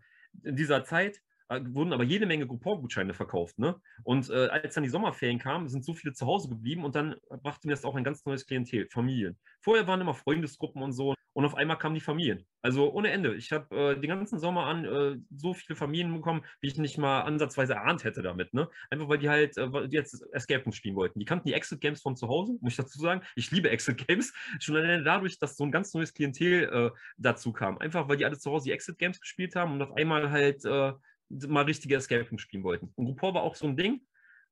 in 0.42 0.56
dieser 0.56 0.84
Zeit 0.84 1.20
äh, 1.48 1.60
wurden 1.62 1.92
aber 1.92 2.04
jede 2.04 2.24
Menge 2.24 2.46
Coupon-Gutscheine 2.46 3.12
verkauft. 3.12 3.58
Ne? 3.58 3.78
Und 4.04 4.30
äh, 4.30 4.48
als 4.48 4.74
dann 4.74 4.84
die 4.84 4.90
Sommerferien 4.90 5.38
kamen, 5.38 5.68
sind 5.68 5.84
so 5.84 5.92
viele 5.92 6.14
zu 6.14 6.26
Hause 6.26 6.48
geblieben 6.48 6.84
und 6.84 6.94
dann 6.94 7.16
brachte 7.42 7.66
mir 7.66 7.74
das 7.74 7.84
auch 7.84 7.94
ein 7.94 8.04
ganz 8.04 8.24
neues 8.24 8.46
Klientel, 8.46 8.88
Familien. 8.88 9.38
Vorher 9.60 9.86
waren 9.86 10.00
immer 10.00 10.14
Freundesgruppen 10.14 10.82
und 10.82 10.92
so 10.92 11.14
und 11.38 11.44
auf 11.44 11.54
einmal 11.54 11.78
kamen 11.78 11.94
die 11.94 12.00
Familien. 12.00 12.44
Also 12.62 12.92
ohne 12.92 13.12
Ende. 13.12 13.36
Ich 13.36 13.52
habe 13.52 13.92
äh, 13.92 14.00
den 14.00 14.08
ganzen 14.08 14.40
Sommer 14.40 14.66
an 14.66 14.84
äh, 14.84 15.18
so 15.36 15.54
viele 15.54 15.76
Familien 15.76 16.12
bekommen, 16.12 16.44
wie 16.60 16.66
ich 16.66 16.76
nicht 16.78 16.98
mal 16.98 17.20
ansatzweise 17.20 17.74
erahnt 17.74 18.02
hätte 18.02 18.22
damit. 18.22 18.54
Ne? 18.54 18.68
Einfach 18.90 19.08
weil 19.08 19.18
die 19.18 19.28
halt 19.28 19.56
äh, 19.56 19.68
jetzt 19.88 20.20
Escape 20.32 20.64
Room 20.64 20.72
spielen 20.72 20.96
wollten. 20.96 21.20
Die 21.20 21.24
kannten 21.24 21.46
die 21.46 21.54
Exit 21.54 21.80
Games 21.80 22.02
von 22.02 22.16
zu 22.16 22.26
Hause, 22.26 22.58
muss 22.60 22.72
ich 22.72 22.78
dazu 22.78 22.98
sagen. 22.98 23.20
Ich 23.36 23.52
liebe 23.52 23.70
Exit 23.70 24.04
Games. 24.08 24.34
Schon 24.58 24.74
alleine 24.74 25.04
dadurch, 25.04 25.38
dass 25.38 25.56
so 25.56 25.62
ein 25.62 25.70
ganz 25.70 25.94
neues 25.94 26.12
Klientel 26.12 26.64
äh, 26.72 26.90
dazu 27.18 27.52
kam. 27.52 27.78
Einfach 27.78 28.08
weil 28.08 28.16
die 28.16 28.24
alle 28.24 28.36
zu 28.36 28.50
Hause 28.50 28.64
die 28.64 28.72
Exit 28.72 28.98
Games 28.98 29.20
gespielt 29.20 29.54
haben 29.54 29.74
und 29.74 29.82
auf 29.82 29.96
einmal 29.96 30.32
halt 30.32 30.64
äh, 30.64 30.92
mal 31.28 31.62
richtige 31.66 31.94
Escape 31.94 32.28
Room 32.28 32.38
spielen 32.38 32.64
wollten. 32.64 32.90
Und 32.96 33.04
Groupon 33.04 33.34
war 33.34 33.42
auch 33.44 33.54
so 33.54 33.68
ein 33.68 33.76
Ding, 33.76 34.00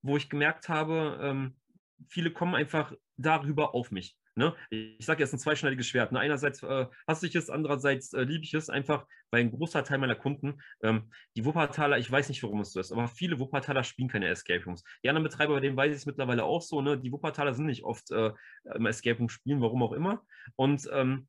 wo 0.03 0.17
ich 0.17 0.31
gemerkt 0.31 0.69
habe, 0.69 1.19
ähm, 1.21 1.57
viele 2.07 2.31
kommen 2.31 2.55
einfach 2.55 2.93
darüber 3.17 3.75
auf 3.75 3.91
mich. 3.91 4.17
Ne? 4.37 4.55
Ich 4.69 5.07
sage 5.07 5.23
jetzt 5.23 5.33
ein 5.33 5.39
zweischneidiges 5.39 5.87
Schwert. 5.87 6.13
Ne? 6.13 6.21
Einerseits 6.21 6.63
äh, 6.63 6.87
hasse 7.09 7.27
ich 7.27 7.35
es, 7.35 7.49
andererseits 7.49 8.13
äh, 8.13 8.23
liebe 8.23 8.45
ich 8.45 8.53
es 8.53 8.69
einfach, 8.69 9.07
weil 9.31 9.41
ein 9.41 9.51
großer 9.51 9.83
Teil 9.83 9.99
meiner 9.99 10.15
Kunden, 10.15 10.61
ähm, 10.83 11.11
die 11.37 11.45
Wuppertaler, 11.45 11.99
ich 11.99 12.11
weiß 12.11 12.29
nicht, 12.29 12.43
warum 12.43 12.61
es 12.61 12.73
so 12.73 12.81
ist, 12.81 12.93
aber 12.93 13.09
viele 13.09 13.39
Wuppertaler 13.39 13.83
spielen 13.83 14.09
keine 14.09 14.29
Escape 14.29 14.65
Rooms. 14.65 14.85
Die 15.03 15.09
anderen 15.09 15.25
Betreiber, 15.25 15.55
bei 15.55 15.61
denen 15.61 15.77
weiß 15.77 15.91
ich 15.91 15.97
es 15.97 16.07
mittlerweile 16.07 16.45
auch 16.45 16.61
so, 16.61 16.83
ne? 16.83 16.99
die 16.99 17.11
Wuppertaler 17.13 17.55
sind 17.55 17.67
nicht 17.67 17.85
oft 17.85 18.11
äh, 18.11 18.33
im 18.75 18.87
Escape 18.87 19.19
Room 19.19 19.31
spielen, 19.31 19.63
warum 19.63 19.83
auch 19.83 19.93
immer. 19.93 20.23
Und 20.55 20.87
ähm, 20.93 21.29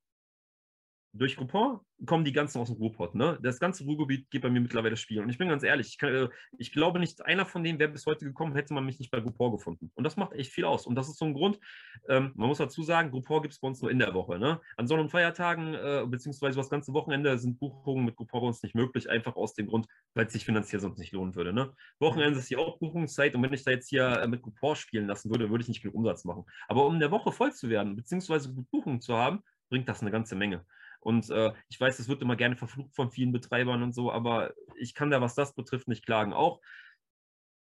durch 1.17 1.35
Groupon 1.35 1.79
kommen 2.05 2.23
die 2.23 2.31
ganzen 2.31 2.59
aus 2.59 2.67
dem 2.67 2.77
Ruhrpott. 2.77 3.15
Ne? 3.15 3.39
Das 3.41 3.59
ganze 3.59 3.83
Ruhrgebiet 3.83 4.29
geht 4.29 4.41
bei 4.41 4.49
mir 4.49 4.61
mittlerweile 4.61 4.91
das 4.91 4.99
Spiel. 4.99 5.21
Und 5.21 5.29
ich 5.29 5.37
bin 5.37 5.49
ganz 5.49 5.63
ehrlich, 5.63 5.87
ich, 5.87 5.97
kann, 5.97 6.13
äh, 6.13 6.29
ich, 6.57 6.71
glaube 6.71 6.99
nicht, 6.99 7.25
einer 7.25 7.45
von 7.45 7.63
denen 7.63 7.79
wäre 7.79 7.89
bis 7.89 8.05
heute 8.05 8.25
gekommen, 8.25 8.55
hätte 8.55 8.73
man 8.73 8.85
mich 8.85 8.99
nicht 8.99 9.09
bei 9.09 9.19
Groupon 9.19 9.51
gefunden. 9.51 9.91
Und 9.95 10.03
das 10.03 10.15
macht 10.15 10.33
echt 10.33 10.51
viel 10.51 10.65
aus. 10.65 10.85
Und 10.85 10.95
das 10.95 11.09
ist 11.09 11.17
so 11.17 11.25
ein 11.25 11.33
Grund, 11.33 11.59
ähm, 12.07 12.33
man 12.35 12.47
muss 12.47 12.59
dazu 12.59 12.83
sagen, 12.83 13.09
Groupon 13.09 13.41
gibt 13.41 13.53
es 13.53 13.59
bei 13.59 13.67
uns 13.67 13.81
nur 13.81 13.89
in 13.89 13.99
der 13.99 14.13
Woche. 14.13 14.37
Ne? 14.37 14.61
An 14.77 14.87
Sonn- 14.87 14.99
und 14.99 15.09
Feiertagen, 15.09 15.73
äh, 15.73 16.05
beziehungsweise 16.07 16.57
das 16.57 16.69
ganze 16.69 16.93
Wochenende, 16.93 17.37
sind 17.39 17.59
Buchungen 17.59 18.05
mit 18.05 18.15
Groupon 18.15 18.41
bei 18.41 18.47
uns 18.47 18.61
nicht 18.61 18.75
möglich, 18.75 19.09
einfach 19.09 19.35
aus 19.35 19.53
dem 19.53 19.67
Grund, 19.67 19.87
weil 20.13 20.27
es 20.27 20.33
sich 20.33 20.45
finanziell 20.45 20.79
sonst 20.79 20.99
nicht 20.99 21.13
lohnen 21.13 21.35
würde. 21.35 21.53
Ne? 21.53 21.73
Wochenende 21.99 22.37
ist 22.37 22.49
die 22.49 22.55
Hauptbuchungszeit 22.55 23.33
und 23.33 23.41
wenn 23.41 23.53
ich 23.53 23.63
da 23.63 23.71
jetzt 23.71 23.89
hier 23.89 24.21
äh, 24.21 24.27
mit 24.27 24.43
Groupon 24.43 24.75
spielen 24.75 25.07
lassen 25.07 25.31
würde, 25.31 25.49
würde 25.49 25.63
ich 25.63 25.67
nicht 25.67 25.81
genug 25.81 25.95
Umsatz 25.95 26.25
machen. 26.25 26.45
Aber 26.67 26.85
um 26.85 26.93
in 26.93 26.99
der 26.99 27.11
Woche 27.11 27.31
voll 27.31 27.53
zu 27.53 27.69
werden, 27.69 27.95
beziehungsweise 27.95 28.53
gut 28.53 28.69
Buchungen 28.69 29.01
zu 29.01 29.15
haben, 29.15 29.41
bringt 29.69 29.89
das 29.89 30.01
eine 30.01 30.11
ganze 30.11 30.35
Menge. 30.35 30.65
Und 31.07 31.29
äh, 31.29 31.53
ich 31.69 31.79
weiß, 31.79 31.99
es 31.99 32.09
wird 32.09 32.21
immer 32.21 32.35
gerne 32.35 32.57
verflucht 32.57 32.93
von 32.93 33.09
vielen 33.11 33.31
Betreibern 33.31 33.81
und 33.81 33.95
so, 33.95 34.11
aber 34.11 34.53
ich 34.75 34.93
kann 34.93 35.09
da, 35.09 35.21
was 35.21 35.35
das 35.35 35.53
betrifft, 35.53 35.87
nicht 35.87 36.05
klagen. 36.05 36.33
Auch 36.33 36.59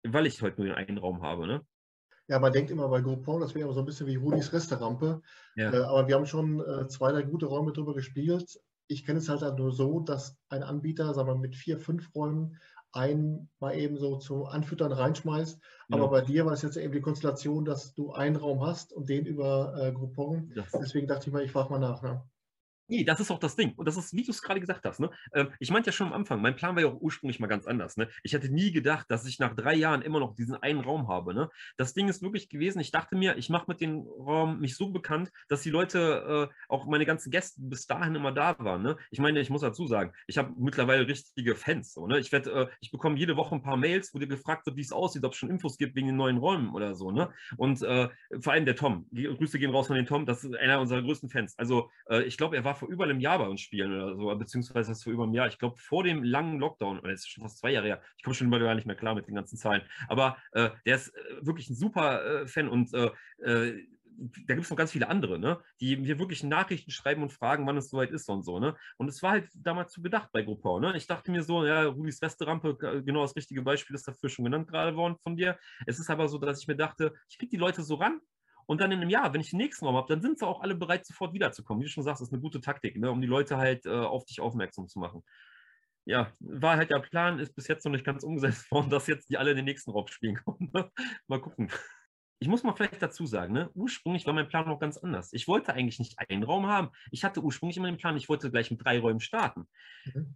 weil 0.04 0.26
ich 0.26 0.42
heute 0.42 0.58
nur 0.58 0.68
den 0.68 0.76
einen 0.76 0.98
Raum 0.98 1.22
habe. 1.22 1.48
Ne? 1.48 1.66
Ja, 2.28 2.40
man 2.40 2.52
denkt 2.52 2.72
immer 2.72 2.90
bei 2.90 3.00
Groupon, 3.00 3.40
das 3.40 3.56
wäre 3.56 3.64
immer 3.64 3.74
so 3.74 3.80
ein 3.80 3.86
bisschen 3.86 4.08
wie 4.08 4.18
Rudis 4.18 4.52
Resterampe. 4.52 5.22
Ja. 5.56 5.72
Äh, 5.72 5.84
aber 5.84 6.10
wir 6.10 6.16
haben 6.16 6.26
schon 6.26 6.60
äh, 6.60 6.90
zwei, 6.90 7.14
drei 7.14 7.22
gute 7.22 7.46
Räume 7.46 7.72
drüber 7.72 7.94
gespielt. 7.94 8.60
Ich 8.90 9.06
kenne 9.06 9.20
es 9.20 9.30
halt, 9.30 9.44
halt 9.44 9.58
nur 9.58 9.72
so, 9.72 10.02
dass 10.02 10.38
ein 10.50 10.64
Anbieter, 10.64 11.14
sagen 11.14 11.30
wir 11.30 11.38
mit 11.38 11.56
vier, 11.56 11.80
fünf 11.80 12.14
Räumen 12.14 12.60
einen 12.92 13.50
mal 13.62 13.78
eben 13.78 13.96
so 13.96 14.18
zum 14.18 14.44
Anfüttern 14.44 14.92
reinschmeißt. 14.92 15.58
Ja. 15.88 15.96
Aber 15.96 16.10
bei 16.10 16.20
dir 16.20 16.46
war 16.46 16.52
es 16.52 16.64
jetzt 16.64 16.76
eben 16.76 16.92
die 16.92 17.00
Konstellation, 17.00 17.64
dass 17.64 17.94
du 17.94 18.12
einen 18.12 18.36
Raum 18.36 18.62
hast 18.62 18.92
und 18.92 19.08
den 19.08 19.26
über 19.26 19.74
äh, 19.78 19.94
Groupon. 19.94 20.54
Deswegen 20.74 21.08
dachte 21.08 21.28
ich 21.28 21.34
mal, 21.34 21.46
ich 21.46 21.54
frage 21.54 21.70
mal 21.70 21.80
nach. 21.80 22.02
Ne? 22.02 22.22
Nee, 22.92 23.06
das 23.06 23.22
ist 23.22 23.32
auch 23.32 23.40
das 23.40 23.56
Ding. 23.56 23.72
Und 23.78 23.88
das 23.88 23.96
ist, 23.96 24.14
wie 24.14 24.24
du 24.24 24.32
es 24.32 24.42
gerade 24.42 24.60
gesagt 24.60 24.84
hast. 24.84 25.00
Ne? 25.00 25.10
Ähm, 25.34 25.48
ich 25.60 25.72
meinte 25.72 25.88
ja 25.88 25.94
schon 25.94 26.08
am 26.08 26.14
Anfang, 26.14 26.42
mein 26.42 26.58
Plan 26.58 26.76
war 26.76 26.82
ja 26.82 26.90
auch 26.90 27.00
ursprünglich 27.00 27.40
mal 27.40 27.48
ganz 27.48 27.66
anders. 27.66 27.96
Ne? 27.96 28.10
Ich 28.22 28.34
hätte 28.34 28.54
nie 28.54 28.74
gedacht, 28.74 29.10
dass 29.10 29.26
ich 29.26 29.40
nach 29.40 29.56
drei 29.56 29.76
Jahren 29.76 30.02
immer 30.02 30.20
noch 30.20 30.36
diesen 30.36 30.56
einen 30.56 30.82
Raum 30.82 31.08
habe. 31.08 31.34
Ne? 31.34 31.50
Das 31.78 31.94
Ding 31.94 32.10
ist 32.10 32.22
wirklich 32.22 32.50
gewesen, 32.50 32.82
ich 32.82 32.92
dachte 32.92 33.16
mir, 33.16 33.38
ich 33.38 33.50
mache 33.50 33.64
mit 33.70 33.80
dem 33.80 34.02
Raum 34.02 34.60
mich 34.60 34.76
so 34.76 34.92
bekannt, 34.92 35.32
dass 35.48 35.62
die 35.62 35.70
Leute, 35.70 36.50
äh, 36.52 36.54
auch 36.68 36.86
meine 36.86 37.06
ganzen 37.06 37.32
Gäste 37.32 37.62
bis 37.62 37.88
dahin 37.88 38.14
immer 38.14 38.34
da 38.34 38.60
waren. 38.60 38.82
Ne? 38.82 38.98
Ich 39.10 39.20
meine, 39.20 39.40
ich 39.40 39.50
muss 39.50 39.62
dazu 39.62 39.88
sagen, 39.88 40.12
ich 40.28 40.38
habe 40.38 40.52
mittlerweile 40.58 41.08
richtige 41.08 41.56
Fans. 41.56 41.94
So, 41.94 42.08
ne? 42.08 42.20
Ich, 42.20 42.34
werd, 42.34 42.48
äh, 42.48 42.68
ich 42.82 42.92
bekomme 42.92 43.18
jede 43.18 43.38
Woche 43.38 43.56
ein 43.56 43.64
paar 43.64 43.78
Mails, 43.78 44.14
wo 44.14 44.20
dir 44.20 44.28
gefragt 44.28 44.66
wird, 44.66 44.76
wie 44.76 44.82
es 44.82 44.92
aussieht, 44.92 45.24
ob 45.24 45.32
es 45.32 45.38
schon 45.38 45.50
Infos 45.50 45.78
gibt 45.78 45.96
wegen 45.96 46.08
den 46.08 46.18
neuen 46.18 46.40
Räumen 46.40 46.76
oder 46.76 46.94
so. 46.94 47.12
Ne? 47.12 47.30
Und 47.56 47.82
äh, 47.84 48.10
vor 48.42 48.52
allem 48.52 48.66
der 48.66 48.76
Tom. 48.76 49.08
Grüße 49.14 49.60
gehen 49.60 49.72
raus 49.72 49.88
von 49.88 49.96
den 49.96 50.06
Tom, 50.06 50.26
das 50.26 50.44
ist 50.44 50.54
einer 50.58 50.82
unserer 50.82 51.02
größten 51.02 51.30
Fans. 51.30 51.58
Also 51.58 51.90
äh, 52.10 52.24
ich 52.24 52.36
glaube, 52.36 52.58
er 52.58 52.66
war 52.66 52.81
vor 52.82 52.90
über 52.90 53.04
einem 53.04 53.20
Jahr 53.20 53.38
bei 53.38 53.48
uns 53.48 53.62
spielen 53.62 53.94
oder 53.94 54.16
so, 54.16 54.36
beziehungsweise 54.36 54.90
das 54.90 55.04
vor 55.04 55.14
über 55.14 55.24
einem 55.24 55.36
Jahr. 55.36 55.48
Ich 55.48 55.60
glaube, 55.60 55.78
vor 55.78 56.04
dem 56.04 56.24
langen 56.24 56.60
Lockdown, 56.60 57.00
oder 57.00 57.14
ist 57.14 57.30
schon 57.30 57.44
fast 57.44 57.60
zwei 57.60 57.72
Jahre 57.72 57.86
her, 57.88 58.02
ich 58.18 58.24
komme 58.24 58.34
schon 58.34 58.48
immer 58.48 58.60
gar 58.60 58.74
nicht 58.74 58.88
mehr 58.88 58.96
klar 58.96 59.14
mit 59.14 59.28
den 59.28 59.36
ganzen 59.36 59.58
Zahlen. 59.58 59.84
Aber 60.08 60.38
äh, 60.54 60.72
der 60.86 60.96
ist 60.96 61.10
äh, 61.10 61.46
wirklich 61.46 61.70
ein 61.70 61.76
super 61.76 62.42
äh, 62.42 62.48
Fan 62.48 62.68
und 62.68 62.92
äh, 62.94 63.12
äh, 63.44 63.88
da 64.48 64.54
gibt 64.54 64.66
es 64.66 64.70
noch 64.70 64.78
ganz 64.78 64.92
viele 64.92 65.10
andere, 65.10 65.40
ne, 65.40 65.60
die 65.80 65.96
mir 65.98 66.20
wirklich 66.20 66.44
Nachrichten 66.44 66.92
schreiben 66.92 67.24
und 67.24 67.32
fragen, 67.32 67.66
wann 67.66 67.78
es 67.78 67.90
soweit 67.90 68.12
ist 68.12 68.30
und 68.30 68.44
so. 68.44 68.60
Ne? 68.60 68.76
Und 68.98 69.08
es 69.08 69.24
war 69.24 69.32
halt 69.32 69.50
damals 69.56 69.94
zu 69.94 70.02
bedacht 70.02 70.32
bei 70.32 70.44
Groupon. 70.44 70.82
Ne? 70.82 70.96
Ich 70.96 71.08
dachte 71.08 71.32
mir 71.32 71.44
so, 71.44 71.66
ja, 71.66 71.86
Rudis 71.86 72.22
Resterampe, 72.22 72.76
genau 73.04 73.22
das 73.22 73.36
richtige 73.36 73.62
Beispiel 73.62 73.96
ist 73.96 74.08
dafür 74.08 74.30
schon 74.30 74.46
genannt 74.46 74.68
gerade 74.68 74.96
worden 74.96 75.18
von 75.24 75.36
dir. 75.36 75.58
Es 75.88 76.00
ist 76.00 76.10
aber 76.10 76.28
so, 76.28 76.38
dass 76.38 76.62
ich 76.62 76.68
mir 76.68 76.76
dachte, 76.76 77.14
ich 77.30 77.38
kriege 77.38 77.52
die 77.52 77.58
Leute 77.58 77.82
so 77.82 77.96
ran 77.96 78.20
und 78.72 78.80
dann 78.80 78.90
in 78.94 79.02
einem 79.02 79.10
Jahr, 79.10 79.34
wenn 79.34 79.42
ich 79.42 79.50
den 79.50 79.58
nächsten 79.58 79.86
Raum 79.86 79.98
habe, 79.98 80.08
dann 80.08 80.22
sind 80.22 80.40
sie 80.40 80.48
auch 80.48 80.62
alle 80.62 80.76
bereit, 80.76 81.06
sofort 81.06 81.34
wiederzukommen. 81.34 81.82
Wie 81.82 81.88
du 81.88 81.92
schon 81.92 82.06
sagst, 82.06 82.22
ist 82.22 82.32
eine 82.32 82.40
gute 82.40 82.62
Taktik, 82.62 82.96
ne, 82.96 83.12
um 83.12 83.20
die 83.20 83.28
Leute 83.28 83.58
halt 83.58 83.86
äh, 83.86 83.90
auf 83.90 84.24
dich 84.24 84.40
aufmerksam 84.40 84.88
zu 84.88 84.98
machen. 84.98 85.26
Ja, 86.06 86.32
war 86.40 86.78
halt 86.78 86.90
der 86.90 87.00
Plan, 87.00 87.40
ist 87.40 87.54
bis 87.54 87.68
jetzt 87.68 87.84
noch 87.84 87.92
nicht 87.92 88.06
ganz 88.06 88.24
umgesetzt 88.24 88.72
worden, 88.72 88.90
dass 88.90 89.08
jetzt 89.08 89.30
die 89.30 89.38
alle 89.38 89.52
in 89.52 89.58
den 89.58 89.66
nächsten 89.66 89.92
Raum 89.92 90.08
spielen 90.08 90.38
kommen. 90.46 90.72
Ne? 90.74 90.90
mal 91.28 91.42
gucken. 91.42 91.70
Ich 92.40 92.48
muss 92.48 92.64
mal 92.64 92.72
vielleicht 92.72 93.02
dazu 93.02 93.26
sagen, 93.26 93.52
ne, 93.52 93.70
ursprünglich 93.74 94.26
war 94.26 94.34
mein 94.34 94.48
Plan 94.48 94.66
noch 94.66 94.80
ganz 94.80 94.98
anders. 94.98 95.34
Ich 95.34 95.50
wollte 95.50 95.74
eigentlich 95.74 96.00
nicht 96.00 96.18
einen 96.18 96.44
Raum 96.44 96.68
haben. 96.68 96.92
Ich 97.12 97.26
hatte 97.26 97.42
ursprünglich 97.42 97.76
immer 97.76 97.92
den 97.92 97.98
Plan, 97.98 98.16
ich 98.16 98.30
wollte 98.30 98.52
gleich 98.52 98.72
mit 98.72 98.86
drei 98.86 99.00
Räumen 99.00 99.20
starten. 99.20 99.68
Mhm 100.06 100.34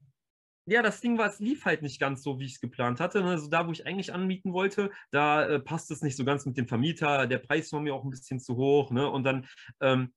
ja, 0.66 0.82
das 0.82 1.02
Ding 1.02 1.18
war, 1.18 1.28
es 1.28 1.40
lief 1.40 1.66
halt 1.66 1.82
nicht 1.82 2.00
ganz 2.00 2.24
so, 2.24 2.40
wie 2.40 2.46
ich 2.46 2.56
es 2.56 2.60
geplant 2.60 3.00
hatte. 3.00 3.24
Also 3.24 3.48
da, 3.50 3.68
wo 3.68 3.72
ich 3.72 3.86
eigentlich 3.86 4.14
anmieten 4.14 4.54
wollte, 4.54 4.90
da 5.12 5.46
äh, 5.46 5.60
passt 5.60 5.92
es 5.92 6.02
nicht 6.02 6.18
so 6.18 6.26
ganz 6.26 6.46
mit 6.46 6.58
dem 6.58 6.68
Vermieter. 6.68 7.28
Der 7.28 7.40
Preis 7.40 7.72
war 7.72 7.82
mir 7.82 7.94
auch 7.94 8.04
ein 8.04 8.10
bisschen 8.10 8.40
zu 8.40 8.56
hoch. 8.56 8.92
Ne? 8.92 9.10
Und 9.10 9.24
dann, 9.24 9.48
ähm, 9.82 10.14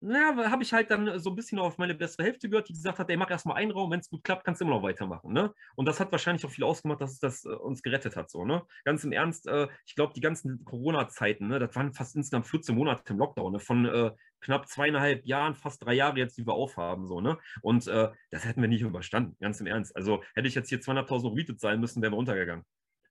naja, 0.00 0.50
habe 0.50 0.62
ich 0.62 0.72
halt 0.72 0.90
dann 0.90 1.18
so 1.18 1.30
ein 1.30 1.36
bisschen 1.36 1.58
auf 1.58 1.76
meine 1.76 1.94
bessere 1.94 2.24
Hälfte 2.24 2.48
gehört, 2.48 2.68
die 2.68 2.72
gesagt 2.72 2.98
hat, 2.98 3.10
ey, 3.10 3.16
mach 3.16 3.30
erstmal 3.30 3.56
einen 3.56 3.70
Raum, 3.70 3.90
wenn 3.90 4.00
es 4.00 4.08
gut 4.08 4.24
klappt, 4.24 4.44
kannst 4.44 4.60
du 4.60 4.64
immer 4.64 4.76
noch 4.76 4.82
weitermachen. 4.82 5.32
Ne? 5.32 5.52
Und 5.76 5.86
das 5.86 6.00
hat 6.00 6.10
wahrscheinlich 6.10 6.44
auch 6.46 6.50
viel 6.50 6.64
ausgemacht, 6.64 7.00
dass 7.00 7.12
es 7.12 7.18
das 7.18 7.44
äh, 7.44 7.48
uns 7.50 7.82
gerettet 7.82 8.16
hat. 8.16 8.30
So, 8.30 8.44
ne? 8.44 8.62
Ganz 8.84 9.04
im 9.04 9.12
Ernst, 9.12 9.46
äh, 9.46 9.68
ich 9.84 9.94
glaube, 9.94 10.14
die 10.14 10.20
ganzen 10.20 10.64
Corona-Zeiten, 10.64 11.48
ne, 11.48 11.58
das 11.58 11.74
waren 11.76 11.92
fast 11.92 12.16
insgesamt 12.16 12.46
14 12.46 12.74
Monate 12.74 13.12
im 13.12 13.18
Lockdown, 13.18 13.52
ne? 13.52 13.60
von 13.60 13.84
äh, 13.84 14.10
knapp 14.40 14.68
zweieinhalb 14.68 15.26
Jahren, 15.26 15.54
fast 15.54 15.84
drei 15.84 15.94
Jahre 15.94 16.18
jetzt, 16.18 16.38
die 16.38 16.46
wir 16.46 16.54
aufhaben. 16.54 17.06
So, 17.06 17.20
ne? 17.20 17.38
Und 17.60 17.86
äh, 17.86 18.10
das 18.30 18.46
hätten 18.46 18.62
wir 18.62 18.68
nicht 18.68 18.82
überstanden, 18.82 19.36
ganz 19.40 19.60
im 19.60 19.66
Ernst. 19.66 19.94
Also 19.96 20.22
hätte 20.34 20.48
ich 20.48 20.54
jetzt 20.54 20.70
hier 20.70 20.80
200.000 20.80 21.24
Euro 21.26 21.56
zahlen 21.56 21.80
müssen, 21.80 22.02
wären 22.02 22.14
wir 22.14 22.18
untergegangen. 22.18 22.64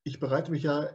Ich 0.04 0.20
bereite 0.20 0.50
mich 0.50 0.64
ja 0.64 0.90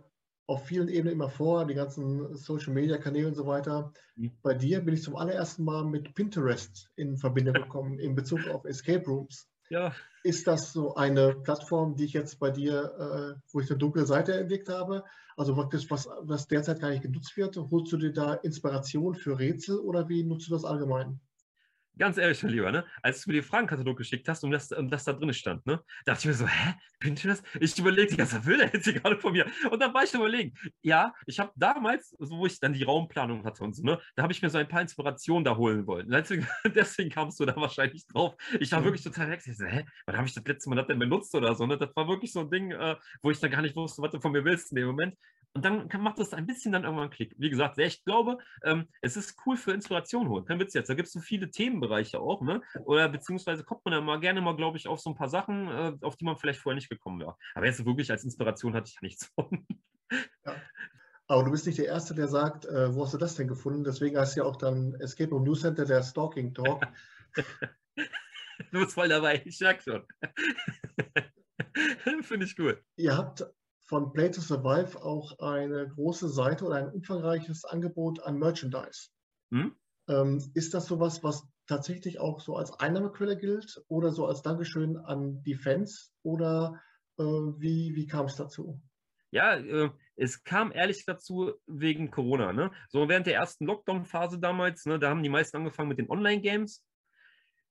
auf 0.47 0.67
vielen 0.67 0.89
Ebenen 0.89 1.15
immer 1.15 1.31
vor, 1.31 1.67
die 1.67 1.75
ganzen 1.75 2.35
Social-Media-Kanäle 2.37 3.29
und 3.29 3.35
so 3.35 3.47
weiter. 3.47 3.93
Mhm. 4.17 4.33
Bei 4.43 4.55
dir 4.55 4.81
bin 4.81 4.95
ich 4.95 5.03
zum 5.03 5.17
allerersten 5.17 5.65
Mal 5.65 5.85
mit 5.85 6.15
Pinterest 6.15 6.91
in 6.97 7.17
Verbindung 7.17 7.55
gekommen 7.63 7.99
in 7.99 8.15
Bezug 8.15 8.47
auf 8.49 8.65
Escape 8.65 9.05
Rooms. 9.07 9.49
Ja. 9.71 9.95
Ist 10.23 10.47
das 10.47 10.73
so 10.73 10.95
eine 10.95 11.35
Plattform, 11.35 11.97
die 11.97 12.05
ich 12.05 12.13
jetzt 12.13 12.39
bei 12.39 12.51
dir, 12.51 13.37
äh, 13.37 13.41
wo 13.51 13.61
ich 13.61 13.71
eine 13.71 13.79
dunkle 13.79 14.07
Seite 14.07 14.35
entdeckt 14.35 14.69
habe? 14.69 15.05
Also 15.37 15.57
wirklich, 15.57 15.91
was, 15.91 16.09
was 16.21 16.47
derzeit 16.47 16.81
gar 16.81 16.91
nicht 16.91 17.03
genutzt 17.03 17.37
wird, 17.37 17.57
holst 17.57 17.93
du 17.93 17.97
dir 17.97 18.13
da 18.13 18.35
Inspiration 18.35 19.15
für 19.15 19.39
Rätsel 19.39 19.79
oder 19.79 20.09
wie 20.09 20.23
nutzt 20.23 20.49
du 20.49 20.53
das 20.53 20.65
allgemein? 20.65 21.21
Ganz 21.99 22.19
ehrlich, 22.19 22.43
mein 22.43 22.53
Lieber, 22.53 22.73
ne? 22.73 22.85
als 23.03 23.23
du 23.23 23.31
mir 23.31 23.41
den 23.41 23.45
Fragenkatalog 23.45 23.97
geschickt 23.97 24.29
hast 24.29 24.45
und 24.45 24.51
das, 24.51 24.73
und 24.73 24.91
das 24.91 25.05
da 25.05 25.13
drin 25.13 25.33
stand, 25.33 25.65
ne? 25.67 25.81
dachte 26.05 26.21
ich 26.21 26.27
mir 26.27 26.35
so, 26.35 26.47
hä, 26.47 26.75
Pinterest? 26.99 27.45
Ich 27.61 27.79
überlegte, 27.79 28.19
was 28.19 28.47
will 28.47 28.59
der 28.59 28.71
jetzt 28.73 28.85
hier 28.85 28.95
gerade 28.95 29.19
von 29.19 29.33
mir? 29.33 29.47
Und 29.71 29.81
dann 29.81 29.93
war 29.93 30.05
ich 30.05 30.15
überlegen, 30.15 30.55
ja, 30.83 31.13
ich 31.27 31.39
habe 31.39 31.53
damals, 31.57 32.11
so 32.19 32.39
wo 32.39 32.47
ich 32.47 32.59
dann 32.61 32.73
die 32.73 32.83
Raumplanung 32.83 33.45
hatte 33.45 33.63
und 33.63 33.75
so, 33.75 33.83
ne, 33.83 34.01
da 34.17 34.23
habe 34.23 34.33
ich 34.33 34.43
mir 34.43 34.51
so 34.51 34.59
ein 34.59 34.69
paar 34.69 34.81
Inspirationen 34.81 35.45
da 35.45 35.57
holen 35.57 35.87
wollen. 35.87 36.09
Deswegen, 36.09 36.47
deswegen 36.75 37.11
kamst 37.11 37.39
du 37.41 37.45
da 37.45 37.57
wahrscheinlich 37.57 38.07
drauf. 38.07 38.35
Ich 38.61 38.73
war 38.73 38.81
mhm. 38.81 38.85
wirklich 38.85 39.03
total 39.03 39.31
weg. 39.31 39.43
Ich 39.45 39.57
so, 39.57 39.65
hä, 39.65 39.85
wann 40.07 40.17
habe 40.17 40.27
ich 40.27 40.35
das 40.35 40.45
letzte 40.45 40.71
Mal 40.71 40.77
das 40.77 40.87
denn 40.87 40.99
benutzt 40.99 41.35
oder 41.35 41.55
so? 41.55 41.67
Ne? 41.67 41.77
Das 41.77 41.95
war 41.95 42.09
wirklich 42.09 42.33
so 42.33 42.41
ein 42.41 42.51
Ding, 42.51 42.71
äh, 42.71 42.97
wo 43.23 43.31
ich 43.31 43.41
dann 43.41 43.51
gar 43.51 43.63
nicht 43.63 43.77
wusste, 43.77 44.03
was 44.03 44.11
du 44.11 44.21
von 44.21 44.33
mir 44.33 44.45
willst 44.45 44.73
in 44.73 44.77
dem 44.77 44.87
Moment. 44.87 45.15
Und 45.55 45.65
dann 45.65 45.89
macht 46.01 46.19
das 46.19 46.35
ein 46.35 46.47
bisschen 46.47 46.73
dann 46.73 46.83
irgendwann 46.83 47.11
Klick. 47.11 47.33
Wie 47.39 47.49
gesagt, 47.49 47.79
ich 47.79 48.05
glaube, 48.05 48.39
ähm, 48.65 48.89
es 49.03 49.17
ist 49.17 49.37
cool 49.47 49.57
für 49.57 49.73
Inspiration 49.73 50.29
holen. 50.29 50.45
Kein 50.45 50.59
Witz 50.59 50.75
jetzt. 50.75 50.91
Da 50.91 50.95
gibt 50.95 51.07
es 51.07 51.13
so 51.13 51.21
viele 51.21 51.49
Themenbereiche 51.49 52.19
auch, 52.19 52.43
ne? 52.43 52.61
Oder 52.85 53.09
beziehungsweise 53.09 53.63
kommt 53.63 53.85
man 53.85 53.95
ja 53.95 54.01
mal 54.01 54.19
gerne 54.19 54.41
mal, 54.41 54.57
glaube 54.57 54.79
ich, 54.79 54.89
auf 54.89 55.01
so 55.01 55.11
ein 55.11 55.17
paar 55.17 55.29
Sachen, 55.29 55.69
äh, 55.69 55.93
auf 56.01 56.17
die 56.17 56.25
man 56.25 56.37
vielleicht 56.37 56.59
vorher 56.59 56.75
nicht 56.75 56.89
gekommen 56.89 57.21
wäre. 57.21 57.37
Aber 57.55 57.67
jetzt 57.67 57.87
wirklich 57.87 58.11
als 58.11 58.25
Inspiration 58.25 58.75
hatte 58.75 58.89
ich 58.89 58.95
ja 58.95 59.01
nichts 59.03 59.27
von. 59.27 59.65
Ja. 60.45 60.57
Aber 61.29 61.45
du 61.45 61.53
bist 61.53 61.67
nicht 61.67 61.79
der 61.79 61.87
Erste, 61.87 62.15
der 62.15 62.29
sagt, 62.29 62.67
äh, 62.67 62.95
wo 62.95 63.05
hast 63.05 63.15
du 63.15 63.19
das 63.19 63.37
denn 63.37 63.49
gefunden? 63.49 63.85
Deswegen 63.85 64.19
heißt 64.19 64.37
ja 64.37 64.45
auch 64.45 64.57
dann 64.57 64.95
Escape 65.01 65.31
Room 65.31 65.45
News 65.45 65.61
Center 65.61 65.85
der 65.85 66.03
Stalking 66.03 66.53
Talk. 66.53 66.85
du 67.97 68.81
bist 68.81 68.95
voll 68.95 69.09
dabei, 69.09 69.41
ich 69.45 69.57
sag 69.57 69.83
schon. 69.83 70.05
Finde 72.23 72.45
ich 72.45 72.59
cool. 72.59 72.83
Ihr 72.97 73.17
habt 73.17 73.47
von 73.85 74.13
Play 74.13 74.31
to 74.31 74.41
Survive 74.41 75.03
auch 75.03 75.39
eine 75.39 75.89
große 75.89 76.29
Seite 76.29 76.65
oder 76.65 76.77
ein 76.77 76.91
umfangreiches 76.91 77.65
Angebot 77.65 78.23
an 78.23 78.39
Merchandise. 78.39 79.09
Hm? 79.51 79.77
Ähm, 80.09 80.51
ist 80.55 80.75
das 80.75 80.87
sowas, 80.87 81.23
was 81.23 81.47
tatsächlich 81.67 82.19
auch 82.19 82.41
so 82.41 82.57
als 82.57 82.73
Einnahmequelle 82.79 83.37
gilt 83.37 83.83
oder 83.89 84.11
so 84.11 84.27
als 84.27 84.43
Dankeschön 84.43 84.97
an 84.97 85.43
die 85.43 85.55
Fans 85.55 86.13
oder 86.23 86.81
äh, 87.19 87.23
wie, 87.23 87.95
wie 87.95 88.07
kam 88.07 88.27
es 88.27 88.37
dazu? 88.37 88.81
Ja, 89.31 89.57
äh, 89.57 89.91
es 90.17 90.45
kam 90.45 90.73
ehrlich 90.73 91.05
dazu 91.07 91.53
wegen 91.67 92.11
Corona. 92.11 92.53
Ne? 92.53 92.71
So 92.89 93.09
während 93.09 93.27
der 93.27 93.35
ersten 93.35 93.67
Lockdown-Phase 93.67 94.39
damals, 94.39 94.87
ne, 94.87 94.99
da 94.99 95.11
haben 95.11 95.23
die 95.23 95.29
meisten 95.29 95.57
angefangen 95.57 95.89
mit 95.89 95.99
den 95.99 96.09
Online-Games 96.09 96.85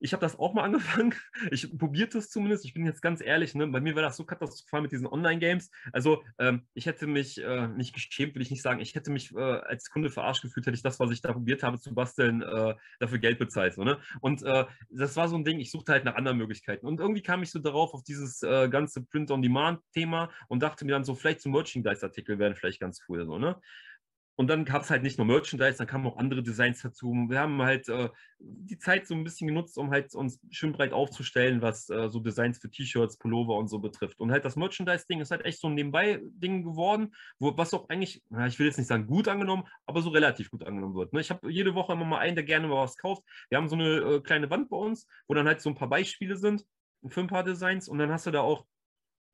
ich 0.04 0.12
habe 0.12 0.20
das 0.20 0.38
auch 0.38 0.52
mal 0.52 0.62
angefangen. 0.64 1.14
Ich 1.50 1.76
probierte 1.76 2.18
es 2.18 2.28
zumindest. 2.28 2.66
Ich 2.66 2.74
bin 2.74 2.84
jetzt 2.84 3.00
ganz 3.00 3.22
ehrlich, 3.22 3.54
ne? 3.54 3.66
bei 3.66 3.80
mir 3.80 3.94
war 3.94 4.02
das 4.02 4.16
so 4.16 4.24
katastrophal 4.24 4.82
mit 4.82 4.92
diesen 4.92 5.06
Online-Games. 5.06 5.70
Also 5.92 6.22
ähm, 6.38 6.66
ich 6.74 6.84
hätte 6.84 7.06
mich 7.06 7.42
äh, 7.42 7.68
nicht 7.68 7.94
geschämt, 7.94 8.34
will 8.34 8.42
ich 8.42 8.50
nicht 8.50 8.60
sagen. 8.60 8.80
Ich 8.80 8.94
hätte 8.94 9.10
mich 9.10 9.34
äh, 9.34 9.40
als 9.40 9.88
Kunde 9.88 10.10
verarscht 10.10 10.42
gefühlt, 10.42 10.66
hätte 10.66 10.76
ich 10.76 10.82
das, 10.82 11.00
was 11.00 11.10
ich 11.10 11.22
da 11.22 11.32
probiert 11.32 11.62
habe 11.62 11.78
zu 11.78 11.94
basteln, 11.94 12.42
äh, 12.42 12.74
dafür 13.00 13.18
Geld 13.18 13.38
bezahlt. 13.38 13.74
So, 13.74 13.82
ne? 13.82 13.98
Und 14.20 14.42
äh, 14.42 14.66
das 14.90 15.16
war 15.16 15.28
so 15.28 15.36
ein 15.36 15.44
Ding, 15.44 15.58
ich 15.58 15.70
suchte 15.70 15.92
halt 15.92 16.04
nach 16.04 16.16
anderen 16.16 16.36
Möglichkeiten. 16.36 16.86
Und 16.86 17.00
irgendwie 17.00 17.22
kam 17.22 17.42
ich 17.42 17.50
so 17.50 17.58
darauf, 17.58 17.94
auf 17.94 18.02
dieses 18.02 18.42
äh, 18.42 18.68
ganze 18.68 19.02
Print-on-Demand-Thema 19.02 20.30
und 20.48 20.62
dachte 20.62 20.84
mir 20.84 20.92
dann 20.92 21.04
so, 21.04 21.14
vielleicht 21.14 21.40
so 21.40 21.48
Merchandise-Artikel 21.48 22.38
wären 22.38 22.54
vielleicht 22.54 22.80
ganz 22.80 23.00
cool. 23.08 23.24
So, 23.24 23.38
ne? 23.38 23.58
Und 24.36 24.48
dann 24.48 24.64
gab 24.64 24.82
es 24.82 24.90
halt 24.90 25.02
nicht 25.02 25.18
nur 25.18 25.26
Merchandise, 25.26 25.78
dann 25.78 25.86
kamen 25.86 26.06
auch 26.06 26.16
andere 26.16 26.42
Designs 26.42 26.82
dazu. 26.82 27.12
Wir 27.28 27.38
haben 27.38 27.62
halt 27.62 27.88
äh, 27.88 28.08
die 28.38 28.78
Zeit 28.78 29.06
so 29.06 29.14
ein 29.14 29.22
bisschen 29.22 29.46
genutzt, 29.46 29.78
um 29.78 29.90
halt 29.90 30.14
uns 30.14 30.40
schön 30.50 30.72
breit 30.72 30.92
aufzustellen, 30.92 31.62
was 31.62 31.88
äh, 31.88 32.08
so 32.08 32.18
Designs 32.18 32.58
für 32.58 32.70
T-Shirts, 32.70 33.16
Pullover 33.18 33.56
und 33.56 33.68
so 33.68 33.78
betrifft. 33.78 34.20
Und 34.20 34.32
halt 34.32 34.44
das 34.44 34.56
Merchandise-Ding 34.56 35.20
ist 35.20 35.30
halt 35.30 35.44
echt 35.44 35.60
so 35.60 35.68
ein 35.68 35.74
Nebenbei-Ding 35.74 36.64
geworden, 36.64 37.14
wo, 37.38 37.56
was 37.56 37.74
auch 37.74 37.88
eigentlich, 37.88 38.22
na, 38.28 38.46
ich 38.46 38.58
will 38.58 38.66
jetzt 38.66 38.78
nicht 38.78 38.88
sagen 38.88 39.06
gut 39.06 39.28
angenommen, 39.28 39.64
aber 39.86 40.02
so 40.02 40.10
relativ 40.10 40.50
gut 40.50 40.64
angenommen 40.64 40.96
wird. 40.96 41.12
Ne? 41.12 41.20
Ich 41.20 41.30
habe 41.30 41.50
jede 41.50 41.74
Woche 41.74 41.92
immer 41.92 42.04
mal 42.04 42.18
einen, 42.18 42.34
der 42.34 42.44
gerne 42.44 42.66
mal 42.66 42.82
was 42.82 42.96
kauft. 42.96 43.22
Wir 43.50 43.58
haben 43.58 43.68
so 43.68 43.76
eine 43.76 43.98
äh, 43.98 44.20
kleine 44.20 44.50
Wand 44.50 44.68
bei 44.68 44.76
uns, 44.76 45.06
wo 45.28 45.34
dann 45.34 45.46
halt 45.46 45.60
so 45.60 45.70
ein 45.70 45.76
paar 45.76 45.88
Beispiele 45.88 46.36
sind 46.36 46.64
für 47.06 47.20
ein 47.20 47.26
paar 47.26 47.44
Designs 47.44 47.88
und 47.88 47.98
dann 47.98 48.10
hast 48.10 48.26
du 48.26 48.30
da 48.30 48.40
auch 48.40 48.64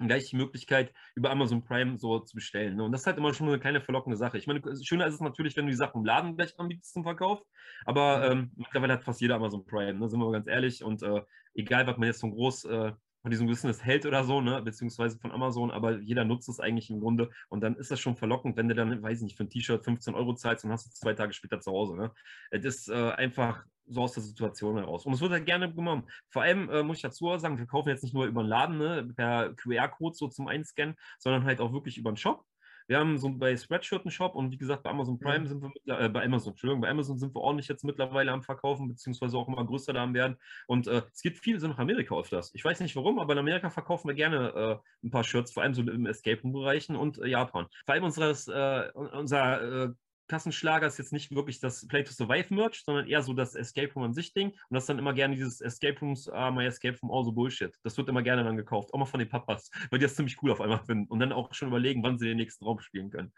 gleich 0.08 0.30
die 0.30 0.36
Möglichkeit, 0.36 0.92
über 1.14 1.30
Amazon 1.30 1.64
Prime 1.64 1.98
so 1.98 2.20
zu 2.20 2.34
bestellen. 2.34 2.76
Ne? 2.76 2.84
Und 2.84 2.92
das 2.92 3.02
ist 3.02 3.06
halt 3.06 3.18
immer 3.18 3.34
schon 3.34 3.48
eine 3.48 3.58
kleine 3.58 3.80
verlockende 3.80 4.16
Sache. 4.16 4.38
Ich 4.38 4.46
meine, 4.46 4.60
schöner 4.82 5.06
ist 5.06 5.14
es 5.14 5.20
natürlich, 5.20 5.56
wenn 5.56 5.66
du 5.66 5.70
die 5.70 5.76
Sachen 5.76 5.98
im 5.98 6.04
Laden 6.04 6.36
gleich 6.36 6.58
anbietest 6.58 6.92
zum 6.92 7.02
Verkauf, 7.02 7.42
aber 7.84 8.30
ähm, 8.30 8.52
mittlerweile 8.56 8.94
hat 8.94 9.04
fast 9.04 9.20
jeder 9.20 9.36
Amazon 9.36 9.64
Prime, 9.64 9.98
ne? 9.98 10.08
sind 10.08 10.18
wir 10.18 10.26
mal 10.26 10.32
ganz 10.32 10.46
ehrlich. 10.46 10.82
Und 10.82 11.02
äh, 11.02 11.22
egal, 11.54 11.86
was 11.86 11.96
man 11.96 12.06
jetzt 12.06 12.20
so 12.20 12.30
groß 12.30 12.64
äh, 12.64 12.92
von 13.22 13.30
diesem 13.30 13.46
Business 13.46 13.84
hält 13.84 14.06
oder 14.06 14.24
so, 14.24 14.40
ne, 14.40 14.62
beziehungsweise 14.62 15.18
von 15.18 15.32
Amazon, 15.32 15.70
aber 15.70 15.98
jeder 15.98 16.24
nutzt 16.24 16.48
es 16.48 16.60
eigentlich 16.60 16.90
im 16.90 17.00
Grunde 17.00 17.30
und 17.48 17.60
dann 17.60 17.76
ist 17.76 17.90
das 17.90 18.00
schon 18.00 18.16
verlockend, 18.16 18.56
wenn 18.56 18.68
du 18.68 18.74
dann, 18.74 19.02
weiß 19.02 19.18
ich 19.18 19.24
nicht, 19.24 19.36
für 19.36 19.44
ein 19.44 19.50
T-Shirt 19.50 19.84
15 19.84 20.14
Euro 20.14 20.34
zahlst 20.34 20.64
und 20.64 20.72
hast 20.72 20.86
es 20.86 20.94
zwei 20.94 21.12
Tage 21.12 21.32
später 21.32 21.60
zu 21.60 21.70
Hause. 21.70 21.96
Ne? 21.96 22.12
Es 22.50 22.64
ist 22.64 22.88
äh, 22.88 23.10
einfach 23.12 23.64
so 23.90 24.02
aus 24.02 24.12
der 24.12 24.22
Situation 24.22 24.78
heraus. 24.78 25.04
Und 25.06 25.12
es 25.12 25.20
wird 25.20 25.32
halt 25.32 25.46
gerne 25.46 25.72
genommen. 25.72 26.04
Vor 26.28 26.42
allem 26.42 26.70
äh, 26.70 26.82
muss 26.82 26.96
ich 26.96 27.02
dazu 27.02 27.36
sagen, 27.38 27.58
wir 27.58 27.66
kaufen 27.66 27.88
jetzt 27.88 28.02
nicht 28.02 28.14
nur 28.14 28.26
über 28.26 28.42
den 28.42 28.48
Laden, 28.48 28.78
ne, 28.78 29.08
per 29.16 29.54
QR-Code 29.54 30.16
so 30.16 30.28
zum 30.28 30.48
Einscannen, 30.48 30.94
sondern 31.18 31.44
halt 31.44 31.60
auch 31.60 31.72
wirklich 31.72 31.98
über 31.98 32.10
den 32.12 32.16
Shop. 32.16 32.44
Wir 32.90 32.98
haben 32.98 33.18
so 33.18 33.30
bei 33.30 33.56
Spreadshirt 33.56 34.04
einen 34.04 34.10
Shop 34.10 34.34
und 34.34 34.50
wie 34.50 34.56
gesagt, 34.56 34.82
bei 34.82 34.90
Amazon 34.90 35.16
Prime 35.20 35.46
sind 35.46 35.62
wir, 35.62 36.00
äh, 36.00 36.08
bei 36.08 36.24
Amazon, 36.24 36.54
Entschuldigung, 36.54 36.80
bei 36.80 36.88
Amazon 36.88 37.20
sind 37.20 37.32
wir 37.36 37.40
ordentlich 37.40 37.68
jetzt 37.68 37.84
mittlerweile 37.84 38.32
am 38.32 38.42
Verkaufen, 38.42 38.88
beziehungsweise 38.88 39.38
auch 39.38 39.46
immer 39.46 39.64
größer 39.64 39.92
da 39.92 40.02
am 40.02 40.12
werden. 40.12 40.36
Und 40.66 40.88
äh, 40.88 41.02
es 41.12 41.22
gibt 41.22 41.38
viele 41.38 41.60
so 41.60 41.68
nach 41.68 41.78
Amerika 41.78 42.18
öfters. 42.18 42.50
Ich 42.52 42.64
weiß 42.64 42.80
nicht 42.80 42.96
warum, 42.96 43.20
aber 43.20 43.34
in 43.34 43.38
Amerika 43.38 43.70
verkaufen 43.70 44.08
wir 44.08 44.16
gerne 44.16 44.80
äh, 44.82 45.06
ein 45.06 45.10
paar 45.12 45.22
Shirts, 45.22 45.52
vor 45.52 45.62
allem 45.62 45.72
so 45.72 45.82
im 45.82 46.04
Escape 46.06 46.42
Room-Bereichen 46.42 46.96
und 46.96 47.18
äh, 47.18 47.28
Japan. 47.28 47.66
Vor 47.86 47.94
allem 47.94 48.02
unseres, 48.02 48.48
äh, 48.48 48.90
unser 48.94 49.84
äh, 49.84 49.88
Kassenschlager 50.30 50.86
ist 50.86 50.98
jetzt 50.98 51.12
nicht 51.12 51.34
wirklich 51.34 51.58
das 51.58 51.86
Play 51.88 52.04
to 52.04 52.12
Survive 52.12 52.54
Merch, 52.54 52.84
sondern 52.84 53.08
eher 53.08 53.20
so 53.22 53.32
das 53.32 53.56
Escape 53.56 53.92
Room 53.94 54.04
an 54.04 54.14
sich 54.14 54.32
Ding. 54.32 54.50
Und 54.50 54.74
das 54.74 54.84
ist 54.84 54.88
dann 54.88 55.00
immer 55.00 55.12
gerne 55.12 55.34
dieses 55.34 55.60
Escape 55.60 55.98
Rooms, 56.00 56.28
ah, 56.28 56.52
my 56.52 56.64
Escape 56.64 56.96
Room, 57.02 57.10
all 57.10 57.24
so 57.24 57.32
Bullshit. 57.32 57.74
Das 57.82 57.98
wird 57.98 58.08
immer 58.08 58.22
gerne 58.22 58.44
dann 58.44 58.56
gekauft, 58.56 58.94
auch 58.94 58.98
mal 58.98 59.06
von 59.06 59.18
den 59.18 59.28
Papas, 59.28 59.70
weil 59.90 59.98
die 59.98 60.04
das 60.04 60.14
ziemlich 60.14 60.40
cool 60.42 60.52
auf 60.52 60.60
einmal 60.60 60.78
finden 60.84 61.10
und 61.10 61.18
dann 61.18 61.32
auch 61.32 61.52
schon 61.52 61.68
überlegen, 61.68 62.02
wann 62.04 62.16
sie 62.16 62.28
den 62.28 62.36
nächsten 62.36 62.64
Raum 62.64 62.78
spielen 62.78 63.10
können. 63.10 63.32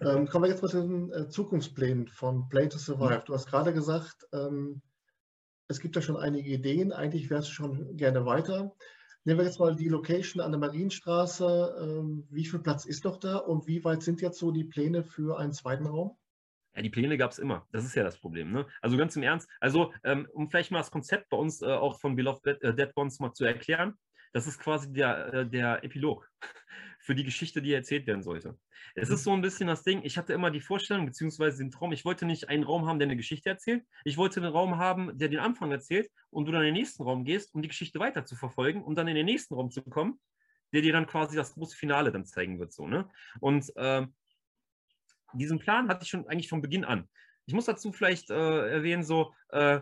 Ähm, 0.00 0.26
kommen 0.26 0.44
wir 0.44 0.50
jetzt 0.50 0.62
mal 0.62 0.68
zu 0.68 0.80
den 0.80 1.12
äh, 1.12 1.28
Zukunftsplänen 1.28 2.08
von 2.08 2.48
Play 2.48 2.68
to 2.68 2.78
Survive. 2.78 3.10
Ja. 3.10 3.18
Du 3.18 3.34
hast 3.34 3.46
gerade 3.46 3.74
gesagt, 3.74 4.26
ähm, 4.32 4.80
es 5.68 5.80
gibt 5.80 5.96
ja 5.96 6.02
schon 6.02 6.16
einige 6.16 6.48
Ideen, 6.48 6.92
eigentlich 6.92 7.28
wärst 7.28 7.48
du 7.48 7.52
schon 7.52 7.96
gerne 7.96 8.24
weiter. 8.24 8.74
Nehmen 9.24 9.38
wir 9.38 9.44
jetzt 9.44 9.60
mal 9.60 9.76
die 9.76 9.88
Location 9.88 10.42
an 10.42 10.50
der 10.50 10.60
Marienstraße. 10.60 11.76
Ähm, 11.80 12.26
wie 12.30 12.46
viel 12.46 12.60
Platz 12.60 12.86
ist 12.86 13.04
noch 13.04 13.18
da 13.18 13.36
und 13.36 13.66
wie 13.66 13.84
weit 13.84 14.02
sind 14.02 14.20
jetzt 14.22 14.38
so 14.38 14.50
die 14.50 14.64
Pläne 14.64 15.04
für 15.04 15.38
einen 15.38 15.52
zweiten 15.52 15.86
Raum? 15.86 16.16
Ja, 16.74 16.82
die 16.82 16.90
Pläne 16.90 17.18
gab 17.18 17.32
es 17.32 17.38
immer. 17.38 17.66
Das 17.70 17.84
ist 17.84 17.94
ja 17.94 18.02
das 18.02 18.18
Problem. 18.18 18.50
Ne? 18.50 18.66
Also 18.80 18.96
ganz 18.96 19.14
im 19.16 19.22
Ernst. 19.22 19.48
Also, 19.60 19.92
ähm, 20.04 20.26
um 20.32 20.48
vielleicht 20.48 20.70
mal 20.70 20.78
das 20.78 20.90
Konzept 20.90 21.28
bei 21.28 21.36
uns 21.36 21.62
äh, 21.62 21.66
auch 21.66 22.00
von 22.00 22.16
Beloved 22.16 22.44
Dead, 22.46 22.62
äh, 22.62 22.74
Dead 22.74 22.90
Ones 22.96 23.20
mal 23.20 23.32
zu 23.32 23.44
erklären. 23.44 23.94
Das 24.32 24.46
ist 24.46 24.58
quasi 24.58 24.90
der, 24.92 25.34
äh, 25.34 25.46
der 25.46 25.84
Epilog 25.84 26.28
für 27.00 27.14
die 27.14 27.24
Geschichte, 27.24 27.60
die 27.60 27.72
erzählt 27.72 28.06
werden 28.06 28.22
sollte. 28.22 28.58
Es 28.94 29.10
ist 29.10 29.20
mhm. 29.20 29.24
so 29.24 29.32
ein 29.34 29.42
bisschen 29.42 29.66
das 29.66 29.82
Ding, 29.82 30.00
ich 30.04 30.16
hatte 30.16 30.32
immer 30.32 30.50
die 30.50 30.60
Vorstellung, 30.60 31.06
beziehungsweise 31.06 31.58
den 31.58 31.70
Traum, 31.70 31.92
ich 31.92 32.04
wollte 32.04 32.24
nicht 32.24 32.48
einen 32.48 32.64
Raum 32.64 32.86
haben, 32.86 32.98
der 32.98 33.06
eine 33.06 33.16
Geschichte 33.16 33.50
erzählt. 33.50 33.84
Ich 34.04 34.16
wollte 34.16 34.40
einen 34.40 34.50
Raum 34.50 34.78
haben, 34.78 35.16
der 35.18 35.28
den 35.28 35.38
Anfang 35.38 35.70
erzählt 35.70 36.10
und 36.30 36.46
du 36.46 36.52
dann 36.52 36.62
in 36.62 36.68
den 36.68 36.74
nächsten 36.74 37.02
Raum 37.02 37.24
gehst, 37.24 37.54
um 37.54 37.62
die 37.62 37.68
Geschichte 37.68 37.98
weiter 37.98 38.24
zu 38.24 38.36
verfolgen, 38.36 38.82
um 38.82 38.94
dann 38.94 39.08
in 39.08 39.14
den 39.14 39.26
nächsten 39.26 39.54
Raum 39.54 39.70
zu 39.70 39.82
kommen, 39.82 40.18
der 40.72 40.80
dir 40.80 40.92
dann 40.92 41.06
quasi 41.06 41.36
das 41.36 41.52
große 41.54 41.76
Finale 41.76 42.12
dann 42.12 42.24
zeigen 42.24 42.58
wird. 42.58 42.72
So, 42.72 42.86
ne? 42.86 43.10
Und 43.40 43.70
äh, 43.76 44.06
diesen 45.34 45.58
Plan 45.58 45.88
hatte 45.88 46.04
ich 46.04 46.10
schon 46.10 46.26
eigentlich 46.26 46.48
von 46.48 46.62
Beginn 46.62 46.84
an. 46.84 47.08
Ich 47.46 47.54
muss 47.54 47.64
dazu 47.64 47.92
vielleicht 47.92 48.30
äh, 48.30 48.68
erwähnen, 48.68 49.02
so, 49.02 49.34
äh, 49.48 49.80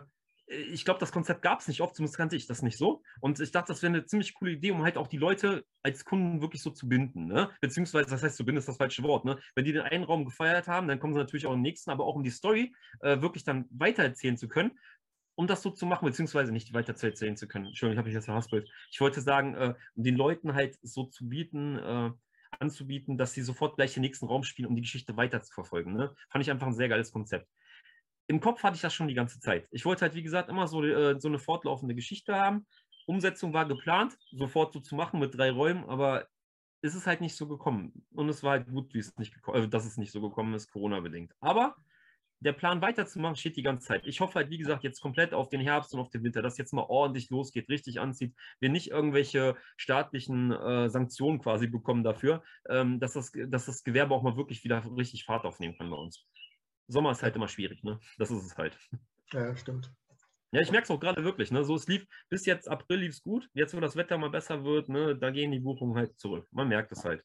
ich 0.51 0.83
glaube, 0.83 0.99
das 0.99 1.11
Konzept 1.11 1.41
gab 1.41 1.59
es 1.59 1.67
nicht 1.67 1.81
oft, 1.81 1.95
zumindest 1.95 2.17
kannte 2.17 2.35
ich 2.35 2.45
das 2.45 2.61
nicht 2.61 2.77
so. 2.77 3.01
Und 3.21 3.39
ich 3.39 3.51
dachte, 3.51 3.71
das 3.71 3.81
wäre 3.81 3.93
eine 3.93 4.05
ziemlich 4.05 4.33
coole 4.33 4.51
Idee, 4.51 4.71
um 4.71 4.83
halt 4.83 4.97
auch 4.97 5.07
die 5.07 5.17
Leute 5.17 5.65
als 5.81 6.03
Kunden 6.03 6.41
wirklich 6.41 6.61
so 6.61 6.71
zu 6.71 6.89
binden. 6.89 7.27
Ne? 7.27 7.49
Beziehungsweise, 7.61 8.09
das 8.09 8.23
heißt, 8.23 8.35
zu 8.35 8.45
binden 8.45 8.59
ist 8.59 8.67
das 8.67 8.77
falsche 8.77 9.03
Wort. 9.03 9.23
Ne? 9.23 9.39
Wenn 9.55 9.65
die 9.65 9.71
den 9.71 9.83
einen 9.83 10.03
Raum 10.03 10.25
gefeiert 10.25 10.67
haben, 10.67 10.87
dann 10.87 10.99
kommen 10.99 11.13
sie 11.13 11.19
natürlich 11.19 11.45
auch 11.45 11.53
im 11.53 11.61
nächsten, 11.61 11.89
aber 11.89 12.05
auch 12.05 12.15
um 12.15 12.23
die 12.23 12.29
Story 12.31 12.73
äh, 12.99 13.21
wirklich 13.21 13.43
dann 13.43 13.65
weitererzählen 13.69 14.37
zu 14.37 14.47
können. 14.47 14.71
Um 15.35 15.47
das 15.47 15.61
so 15.61 15.69
zu 15.69 15.85
machen, 15.85 16.05
beziehungsweise 16.05 16.51
nicht 16.51 16.73
weiter 16.73 16.95
zu 16.95 17.07
erzählen 17.07 17.37
zu 17.37 17.47
können. 17.47 17.67
Entschuldigung, 17.67 17.93
ich 17.93 17.97
habe 17.99 18.07
mich 18.09 18.15
jetzt 18.15 18.25
verhaspelt. 18.25 18.69
Ich 18.91 18.99
wollte 18.99 19.21
sagen, 19.21 19.55
äh, 19.55 19.73
um 19.95 20.03
den 20.03 20.15
Leuten 20.15 20.53
halt 20.53 20.77
so 20.81 21.05
zu 21.05 21.29
bieten, 21.29 21.79
äh, 21.79 22.11
anzubieten, 22.61 23.17
dass 23.17 23.33
sie 23.33 23.41
sofort 23.41 23.75
gleich 23.75 23.93
den 23.93 24.01
nächsten 24.01 24.27
Raum 24.27 24.43
spielen, 24.43 24.69
um 24.69 24.75
die 24.75 24.81
Geschichte 24.81 25.17
weiter 25.17 25.41
zu 25.41 25.51
verfolgen. 25.53 25.93
Ne? 25.93 26.15
Fand 26.29 26.43
ich 26.43 26.51
einfach 26.51 26.67
ein 26.67 26.73
sehr 26.73 26.89
geiles 26.89 27.11
Konzept. 27.11 27.47
Im 28.27 28.39
Kopf 28.39 28.63
hatte 28.63 28.75
ich 28.75 28.81
das 28.81 28.93
schon 28.93 29.07
die 29.07 29.13
ganze 29.13 29.39
Zeit. 29.39 29.67
Ich 29.71 29.83
wollte 29.83 30.03
halt, 30.03 30.15
wie 30.15 30.23
gesagt, 30.23 30.47
immer 30.49 30.67
so, 30.67 30.83
äh, 30.83 31.19
so 31.19 31.27
eine 31.27 31.39
fortlaufende 31.39 31.95
Geschichte 31.95 32.35
haben. 32.35 32.65
Umsetzung 33.05 33.51
war 33.53 33.65
geplant, 33.65 34.17
sofort 34.31 34.73
so 34.73 34.79
zu 34.79 34.95
machen 34.95 35.19
mit 35.19 35.35
drei 35.35 35.51
Räumen, 35.51 35.83
aber 35.85 36.27
es 36.81 36.95
ist 36.95 37.07
halt 37.07 37.19
nicht 37.19 37.35
so 37.35 37.47
gekommen. 37.47 38.05
Und 38.13 38.29
es 38.29 38.43
war 38.43 38.51
halt 38.51 38.67
gut, 38.67 38.93
wie 38.93 38.99
es 38.99 39.17
nicht 39.17 39.35
äh, 39.47 39.67
dass 39.67 39.85
es 39.85 39.97
nicht 39.97 40.11
so 40.11 40.21
gekommen 40.21 40.53
ist, 40.53 40.71
Corona-bedingt. 40.71 41.33
Aber 41.39 41.75
der 42.41 42.53
Plan 42.53 42.81
weiterzumachen 42.81 43.35
steht 43.35 43.55
die 43.55 43.61
ganze 43.61 43.87
Zeit. 43.87 44.05
Ich 44.05 44.19
hoffe 44.19 44.35
halt, 44.35 44.49
wie 44.49 44.57
gesagt, 44.57 44.83
jetzt 44.83 44.99
komplett 44.99 45.33
auf 45.33 45.49
den 45.49 45.61
Herbst 45.61 45.93
und 45.93 45.99
auf 45.99 46.09
den 46.09 46.23
Winter, 46.23 46.41
dass 46.41 46.57
jetzt 46.57 46.73
mal 46.73 46.85
ordentlich 46.87 47.29
losgeht, 47.29 47.69
richtig 47.69 47.99
anzieht, 47.99 48.35
wir 48.59 48.69
nicht 48.69 48.89
irgendwelche 48.89 49.55
staatlichen 49.77 50.51
äh, 50.51 50.89
Sanktionen 50.89 51.39
quasi 51.39 51.67
bekommen 51.67 52.03
dafür, 52.03 52.43
ähm, 52.67 52.99
dass, 52.99 53.13
das, 53.13 53.31
dass 53.47 53.65
das 53.65 53.83
Gewerbe 53.83 54.15
auch 54.15 54.23
mal 54.23 54.37
wirklich 54.37 54.63
wieder 54.63 54.83
richtig 54.97 55.23
Fahrt 55.23 55.45
aufnehmen 55.45 55.77
kann 55.77 55.89
bei 55.89 55.97
uns. 55.97 56.25
Sommer 56.87 57.11
ist 57.11 57.23
halt 57.23 57.35
immer 57.35 57.47
schwierig, 57.47 57.83
ne? 57.83 57.99
Das 58.17 58.31
ist 58.31 58.43
es 58.43 58.57
halt. 58.57 58.77
Ja, 59.31 59.55
stimmt. 59.55 59.93
Ja, 60.51 60.59
ich 60.59 60.71
merke 60.71 60.83
es 60.83 60.91
auch 60.91 60.99
gerade 60.99 61.23
wirklich. 61.23 61.51
Ne? 61.51 61.63
So, 61.63 61.75
es 61.75 61.87
lief 61.87 62.05
bis 62.29 62.45
jetzt 62.45 62.67
April 62.67 62.99
lief 62.99 63.13
es 63.13 63.23
gut. 63.23 63.47
Jetzt, 63.53 63.73
wo 63.73 63.79
das 63.79 63.95
Wetter 63.95 64.17
mal 64.17 64.29
besser 64.29 64.65
wird, 64.65 64.89
ne, 64.89 65.15
da 65.15 65.29
gehen 65.29 65.51
die 65.51 65.61
Buchungen 65.61 65.95
halt 65.95 66.19
zurück. 66.19 66.45
Man 66.51 66.67
merkt 66.67 66.91
es 66.91 67.05
halt. 67.05 67.23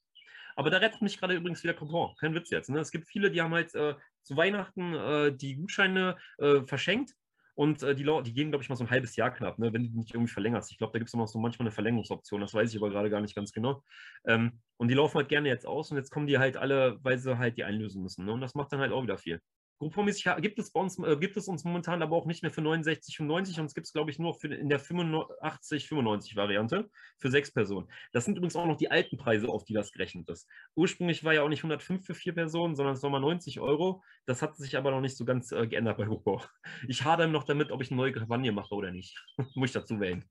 Aber 0.55 0.71
da 0.71 0.79
rettet 0.79 1.03
mich 1.03 1.19
gerade 1.19 1.35
übrigens 1.35 1.63
wieder 1.65 1.75
Coupon. 1.75 2.15
Kein 2.19 2.35
Witz 2.35 2.51
jetzt. 2.51 2.71
Ne? 2.71 2.79
Es 2.79 2.93
gibt 2.93 3.09
viele, 3.09 3.31
die 3.31 3.43
haben 3.43 3.53
halt 3.53 3.75
äh, 3.75 3.95
zu 4.27 4.37
Weihnachten 4.37 4.95
äh, 4.95 5.35
die 5.35 5.57
Gutscheine 5.57 6.17
äh, 6.39 6.63
verschenkt 6.63 7.15
und 7.55 7.83
äh, 7.83 7.95
die, 7.95 8.05
die, 8.05 8.35
gehen, 8.35 8.51
glaube 8.51 8.63
ich, 8.63 8.69
mal 8.69 8.77
so 8.77 8.85
ein 8.85 8.91
halbes 8.91 9.17
Jahr 9.17 9.31
knapp, 9.31 9.59
ne, 9.59 9.73
wenn 9.73 9.85
du 9.85 9.89
die 9.89 9.97
nicht 9.97 10.13
irgendwie 10.13 10.33
verlängerst. 10.33 10.71
Ich 10.73 10.79
glaube, 10.79 10.93
da 10.93 10.99
gibt 10.99 11.09
es 11.09 11.15
noch 11.15 11.27
so 11.27 11.39
manchmal 11.39 11.67
eine 11.67 11.73
Verlängerungsoption, 11.73 12.41
das 12.41 12.53
weiß 12.53 12.71
ich 12.71 12.77
aber 12.77 12.91
gerade 12.91 13.09
gar 13.09 13.21
nicht 13.21 13.35
ganz 13.35 13.53
genau. 13.53 13.83
Ähm, 14.27 14.61
und 14.77 14.89
die 14.89 14.95
laufen 14.95 15.17
halt 15.17 15.29
gerne 15.29 15.49
jetzt 15.49 15.67
aus 15.67 15.91
und 15.91 15.97
jetzt 15.97 16.11
kommen 16.11 16.27
die 16.27 16.39
halt 16.39 16.57
alle, 16.57 16.99
weil 17.03 17.19
sie 17.19 17.39
halt 17.39 17.57
die 17.57 17.65
einlösen 17.65 18.03
müssen. 18.03 18.27
Ne? 18.27 18.33
Und 18.33 18.41
das 18.41 18.55
macht 18.55 18.73
dann 18.73 18.81
halt 18.81 18.93
auch 18.93 19.03
wieder 19.03 19.17
viel. 19.17 19.41
Gruppenmäßig 19.79 20.27
gibt 20.41 20.59
es 20.59 20.73
bei 20.73 20.81
uns, 20.81 20.99
äh, 20.99 21.17
gibt 21.17 21.37
es 21.37 21.49
uns 21.49 21.65
momentan 21.65 22.03
aber 22.03 22.17
auch 22.17 22.25
nicht 22.25 22.43
mehr 22.43 22.51
für 22.51 22.63
69, 22.63 23.17
95 23.17 23.61
und 23.61 23.67
es 23.67 23.75
gibt 23.75 23.87
es, 23.87 23.93
glaube 23.93 24.11
ich, 24.11 24.19
nur 24.19 24.35
für, 24.35 24.49
in 24.49 24.71
der 24.71 24.79
85, 24.79 25.89
95 25.89 26.35
Variante 26.35 26.89
für 27.19 27.31
sechs 27.31 27.53
Personen. 27.53 27.87
Das 28.13 28.25
sind 28.25 28.37
übrigens 28.37 28.57
auch 28.57 28.67
noch 28.67 28.79
die 28.79 28.91
alten 28.91 29.19
Preise, 29.19 29.49
auf 29.49 29.65
die 29.65 29.75
das 29.75 29.93
gerechnet 29.93 30.29
ist. 30.31 30.49
Ursprünglich 30.75 31.25
war 31.25 31.35
ja 31.35 31.43
auch 31.43 31.49
nicht 31.49 31.61
105 31.61 32.07
für 32.07 32.15
vier 32.15 32.33
Personen, 32.33 32.75
sondern 32.75 32.95
es 32.95 33.03
war 33.03 33.11
mal 33.11 33.21
90 33.21 33.61
Euro. 33.61 34.03
Das 34.25 34.41
hat 34.41 34.57
sich 34.57 34.79
aber 34.79 34.91
noch 34.91 35.03
nicht 35.03 35.17
so 35.17 35.27
ganz 35.27 35.53
äh, 35.53 35.67
geändert 35.67 35.99
bei 35.99 36.07
Hugo. 36.07 36.41
Ich 36.89 37.05
hadere 37.05 37.29
noch 37.29 37.45
damit, 37.45 37.71
ob 37.71 37.83
ich 37.83 37.91
eine 37.91 37.99
neue 37.99 38.13
Kampagne 38.13 38.53
mache 38.53 38.75
oder 38.75 38.91
nicht. 38.91 39.23
Muss 39.55 39.71
ich 39.71 39.75
dazu 39.75 40.01
wählen. 40.01 40.25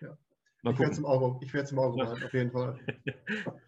Ja. 0.00 0.16
ich 0.64 0.78
werde 0.78 0.92
es 0.92 0.98
im 0.98 1.06
Auge, 1.06 1.44
ich 1.44 1.54
im 1.54 1.78
Auge 1.78 1.98
behalten, 1.98 2.24
auf 2.24 2.32
jeden 2.32 2.50
Fall. 2.50 2.78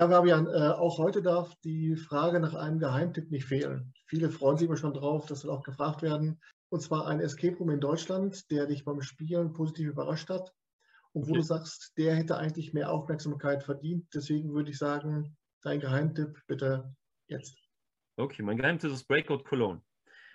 Ja, 0.00 0.08
Fabian, 0.08 0.46
äh, 0.46 0.70
auch 0.70 0.96
heute 0.96 1.20
darf 1.20 1.54
die 1.56 1.94
Frage 1.94 2.40
nach 2.40 2.54
einem 2.54 2.78
Geheimtipp 2.78 3.30
nicht 3.30 3.44
fehlen. 3.44 3.92
Viele 4.10 4.28
freuen 4.28 4.56
sich 4.58 4.66
immer 4.66 4.76
schon 4.76 4.92
drauf, 4.92 5.26
das 5.26 5.42
soll 5.42 5.52
auch 5.52 5.62
gefragt 5.62 6.02
werden. 6.02 6.40
Und 6.68 6.80
zwar 6.80 7.06
ein 7.06 7.20
Escape 7.20 7.56
Room 7.58 7.70
in 7.70 7.80
Deutschland, 7.80 8.50
der 8.50 8.66
dich 8.66 8.84
beim 8.84 9.02
Spielen 9.02 9.52
positiv 9.52 9.88
überrascht 9.88 10.28
hat 10.30 10.52
und 11.12 11.26
wo 11.26 11.30
okay. 11.30 11.38
du 11.38 11.42
sagst, 11.42 11.92
der 11.96 12.16
hätte 12.16 12.36
eigentlich 12.36 12.72
mehr 12.72 12.90
Aufmerksamkeit 12.90 13.62
verdient. 13.62 14.08
Deswegen 14.12 14.52
würde 14.52 14.72
ich 14.72 14.78
sagen, 14.78 15.36
dein 15.62 15.78
Geheimtipp 15.78 16.42
bitte 16.48 16.92
jetzt. 17.28 17.56
Okay, 18.16 18.42
mein 18.42 18.56
Geheimtipp 18.56 18.90
ist 18.90 19.06
Breakout 19.06 19.44
Cologne. 19.44 19.80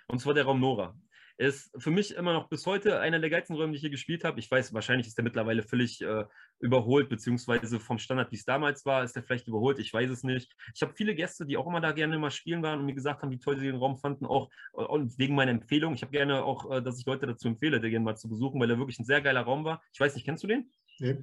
Und 0.08 0.20
zwar 0.20 0.32
der 0.32 0.44
Raum 0.44 0.58
Nora 0.58 0.98
ist 1.38 1.70
für 1.78 1.90
mich 1.90 2.14
immer 2.14 2.32
noch 2.32 2.48
bis 2.48 2.64
heute 2.66 3.00
einer 3.00 3.18
der 3.18 3.30
geilsten 3.30 3.56
Räume, 3.56 3.72
die 3.72 3.76
ich 3.76 3.82
hier 3.82 3.90
gespielt 3.90 4.24
habe. 4.24 4.40
Ich 4.40 4.50
weiß, 4.50 4.72
wahrscheinlich 4.72 5.06
ist 5.06 5.18
der 5.18 5.24
mittlerweile 5.24 5.62
völlig 5.62 6.00
äh, 6.00 6.24
überholt, 6.60 7.08
beziehungsweise 7.08 7.78
vom 7.78 7.98
Standard, 7.98 8.32
wie 8.32 8.36
es 8.36 8.44
damals 8.44 8.86
war, 8.86 9.04
ist 9.04 9.16
der 9.16 9.22
vielleicht 9.22 9.46
überholt. 9.46 9.78
Ich 9.78 9.92
weiß 9.92 10.10
es 10.10 10.22
nicht. 10.22 10.54
Ich 10.74 10.82
habe 10.82 10.94
viele 10.94 11.14
Gäste, 11.14 11.44
die 11.44 11.56
auch 11.56 11.66
immer 11.66 11.80
da 11.80 11.92
gerne 11.92 12.18
mal 12.18 12.30
spielen 12.30 12.62
waren 12.62 12.80
und 12.80 12.86
mir 12.86 12.94
gesagt 12.94 13.22
haben, 13.22 13.30
wie 13.30 13.38
toll 13.38 13.58
sie 13.58 13.66
den 13.66 13.76
Raum 13.76 13.98
fanden, 13.98 14.24
auch 14.24 14.48
und 14.72 15.18
wegen 15.18 15.34
meiner 15.34 15.50
Empfehlung. 15.50 15.94
Ich 15.94 16.02
habe 16.02 16.12
gerne 16.12 16.42
auch, 16.42 16.70
äh, 16.70 16.82
dass 16.82 16.98
ich 16.98 17.06
Leute 17.06 17.26
dazu 17.26 17.48
empfehle, 17.48 17.80
den 17.80 18.02
mal 18.02 18.16
zu 18.16 18.28
besuchen, 18.28 18.60
weil 18.60 18.70
er 18.70 18.78
wirklich 18.78 18.98
ein 18.98 19.04
sehr 19.04 19.20
geiler 19.20 19.42
Raum 19.42 19.64
war. 19.64 19.82
Ich 19.92 20.00
weiß 20.00 20.14
nicht, 20.14 20.24
kennst 20.24 20.42
du 20.42 20.48
den? 20.48 20.70
Nee. 20.98 21.18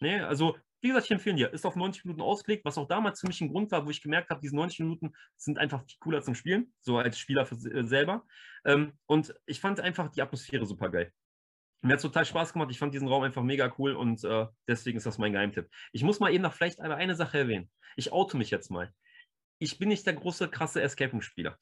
Nee, 0.00 0.20
also 0.20 0.56
wie 0.80 0.88
gesagt, 0.88 1.06
ich 1.06 1.10
empfehle 1.10 1.36
dir, 1.36 1.52
ist 1.52 1.66
auf 1.66 1.76
90 1.76 2.04
Minuten 2.04 2.22
ausgelegt, 2.22 2.64
was 2.64 2.78
auch 2.78 2.88
damals 2.88 3.20
für 3.20 3.26
mich 3.26 3.40
ein 3.40 3.50
Grund 3.50 3.70
war, 3.70 3.86
wo 3.86 3.90
ich 3.90 4.02
gemerkt 4.02 4.30
habe, 4.30 4.40
diese 4.40 4.56
90 4.56 4.80
Minuten 4.80 5.12
sind 5.36 5.58
einfach 5.58 5.84
viel 5.84 5.98
cooler 6.00 6.22
zum 6.22 6.34
Spielen, 6.34 6.72
so 6.80 6.98
als 6.98 7.18
Spieler 7.18 7.46
für, 7.46 7.56
äh, 7.56 7.84
selber. 7.84 8.24
Ähm, 8.64 8.92
und 9.06 9.34
ich 9.46 9.60
fand 9.60 9.80
einfach 9.80 10.10
die 10.10 10.22
Atmosphäre 10.22 10.64
super 10.66 10.90
geil. 10.90 11.12
Mir 11.82 11.92
hat 11.92 11.98
es 11.98 12.02
total 12.02 12.26
Spaß 12.26 12.52
gemacht. 12.52 12.70
Ich 12.70 12.78
fand 12.78 12.92
diesen 12.92 13.08
Raum 13.08 13.22
einfach 13.22 13.42
mega 13.42 13.72
cool 13.78 13.94
und 13.94 14.22
äh, 14.24 14.46
deswegen 14.68 14.98
ist 14.98 15.06
das 15.06 15.18
mein 15.18 15.32
Geheimtipp. 15.32 15.68
Ich 15.92 16.02
muss 16.02 16.20
mal 16.20 16.32
eben 16.32 16.42
noch 16.42 16.52
vielleicht 16.52 16.80
eine 16.80 17.14
Sache 17.14 17.38
erwähnen. 17.38 17.70
Ich 17.96 18.12
oute 18.12 18.36
mich 18.36 18.50
jetzt 18.50 18.70
mal. 18.70 18.92
Ich 19.58 19.78
bin 19.78 19.88
nicht 19.88 20.06
der 20.06 20.14
große, 20.14 20.48
krasse 20.48 20.82
Escape 20.82 21.12
Room-Spieler. 21.12 21.58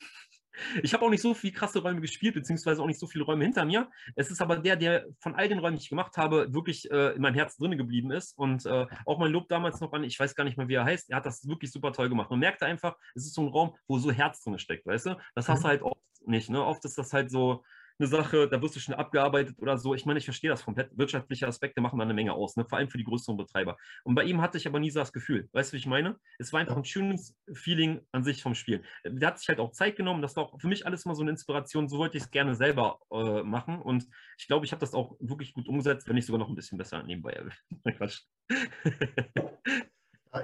Ich 0.82 0.94
habe 0.94 1.04
auch 1.04 1.10
nicht 1.10 1.22
so 1.22 1.34
viele 1.34 1.52
krasse 1.52 1.80
Räume 1.80 2.00
gespielt, 2.00 2.34
beziehungsweise 2.34 2.82
auch 2.82 2.86
nicht 2.86 3.00
so 3.00 3.06
viele 3.06 3.24
Räume 3.24 3.44
hinter 3.44 3.64
mir. 3.64 3.90
Es 4.16 4.30
ist 4.30 4.40
aber 4.40 4.56
der, 4.58 4.76
der 4.76 5.06
von 5.20 5.34
all 5.34 5.48
den 5.48 5.58
Räumen, 5.58 5.76
die 5.76 5.82
ich 5.82 5.88
gemacht 5.88 6.16
habe, 6.16 6.52
wirklich 6.52 6.90
äh, 6.90 7.14
in 7.14 7.22
meinem 7.22 7.34
Herz 7.34 7.56
drin 7.56 7.76
geblieben 7.76 8.10
ist. 8.10 8.36
Und 8.38 8.66
äh, 8.66 8.86
auch 9.06 9.18
mein 9.18 9.32
Lob 9.32 9.48
damals 9.48 9.80
noch 9.80 9.92
an, 9.92 10.04
ich 10.04 10.18
weiß 10.18 10.34
gar 10.34 10.44
nicht 10.44 10.56
mehr, 10.56 10.68
wie 10.68 10.74
er 10.74 10.84
heißt, 10.84 11.10
er 11.10 11.16
hat 11.16 11.26
das 11.26 11.46
wirklich 11.46 11.72
super 11.72 11.92
toll 11.92 12.08
gemacht. 12.08 12.30
Man 12.30 12.40
merkte 12.40 12.66
einfach, 12.66 12.96
es 13.14 13.26
ist 13.26 13.34
so 13.34 13.42
ein 13.42 13.48
Raum, 13.48 13.74
wo 13.86 13.98
so 13.98 14.10
Herz 14.10 14.42
drin 14.42 14.58
steckt, 14.58 14.86
weißt 14.86 15.06
du? 15.06 15.16
Das 15.34 15.48
hast 15.48 15.62
du 15.62 15.66
mhm. 15.66 15.70
halt 15.70 15.82
oft 15.82 15.98
nicht. 16.26 16.50
Ne? 16.50 16.64
Oft 16.64 16.84
ist 16.84 16.98
das 16.98 17.12
halt 17.12 17.30
so, 17.30 17.64
eine 17.98 18.08
Sache, 18.08 18.48
da 18.48 18.62
wirst 18.62 18.76
du 18.76 18.80
schon 18.80 18.94
abgearbeitet 18.94 19.56
oder 19.58 19.76
so. 19.76 19.94
Ich 19.94 20.06
meine, 20.06 20.18
ich 20.18 20.24
verstehe 20.24 20.50
das 20.50 20.64
komplett. 20.64 20.96
Wirtschaftliche 20.96 21.46
Aspekte 21.46 21.80
machen 21.80 21.98
da 21.98 22.04
eine 22.04 22.14
Menge 22.14 22.32
aus, 22.32 22.56
ne? 22.56 22.64
vor 22.64 22.78
allem 22.78 22.88
für 22.88 22.98
die 22.98 23.04
größeren 23.04 23.36
Betreiber. 23.36 23.76
Und 24.04 24.14
bei 24.14 24.24
ihm 24.24 24.40
hatte 24.40 24.58
ich 24.58 24.66
aber 24.66 24.78
nie 24.78 24.90
so 24.90 25.00
das 25.00 25.12
Gefühl. 25.12 25.48
Weißt 25.52 25.72
du, 25.72 25.74
wie 25.74 25.78
ich 25.78 25.86
meine? 25.86 26.18
Es 26.38 26.52
war 26.52 26.60
einfach 26.60 26.76
ein 26.76 26.84
schönes 26.84 27.34
Feeling 27.52 28.00
an 28.12 28.22
sich 28.22 28.42
vom 28.42 28.54
Spiel. 28.54 28.82
Der 29.04 29.28
hat 29.28 29.38
sich 29.38 29.48
halt 29.48 29.58
auch 29.58 29.72
Zeit 29.72 29.96
genommen. 29.96 30.22
Das 30.22 30.36
war 30.36 30.44
auch 30.44 30.60
für 30.60 30.68
mich 30.68 30.86
alles 30.86 31.04
mal 31.04 31.14
so 31.14 31.22
eine 31.22 31.32
Inspiration. 31.32 31.88
So 31.88 31.98
wollte 31.98 32.18
ich 32.18 32.24
es 32.24 32.30
gerne 32.30 32.54
selber 32.54 33.00
äh, 33.10 33.42
machen. 33.42 33.80
Und 33.80 34.06
ich 34.38 34.46
glaube, 34.46 34.64
ich 34.64 34.72
habe 34.72 34.80
das 34.80 34.94
auch 34.94 35.16
wirklich 35.18 35.52
gut 35.52 35.68
umgesetzt, 35.68 36.06
wenn 36.08 36.14
nicht 36.14 36.26
sogar 36.26 36.38
noch 36.38 36.48
ein 36.48 36.54
bisschen 36.54 36.78
besser 36.78 37.02
nebenbei. 37.02 37.44
Quatsch. 37.96 38.22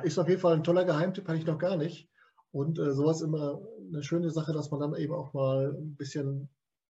Ist 0.03 0.19
auf 0.19 0.29
jeden 0.29 0.41
Fall 0.41 0.55
ein 0.55 0.65
toller 0.65 0.85
Geheimtipp, 0.85 1.29
hatte 1.29 1.39
ich 1.39 1.47
noch 1.47 1.59
gar 1.59 1.77
nicht. 1.77 2.09
Und 2.51 2.79
äh, 2.79 2.93
sowas 2.93 3.21
immer 3.21 3.61
eine 3.89 4.03
schöne 4.03 4.31
Sache, 4.31 4.53
dass 4.53 4.71
man 4.71 4.81
dann 4.81 4.95
eben 4.97 5.13
auch 5.13 5.33
mal 5.35 5.75
ein 5.77 5.97
bisschen 5.97 6.49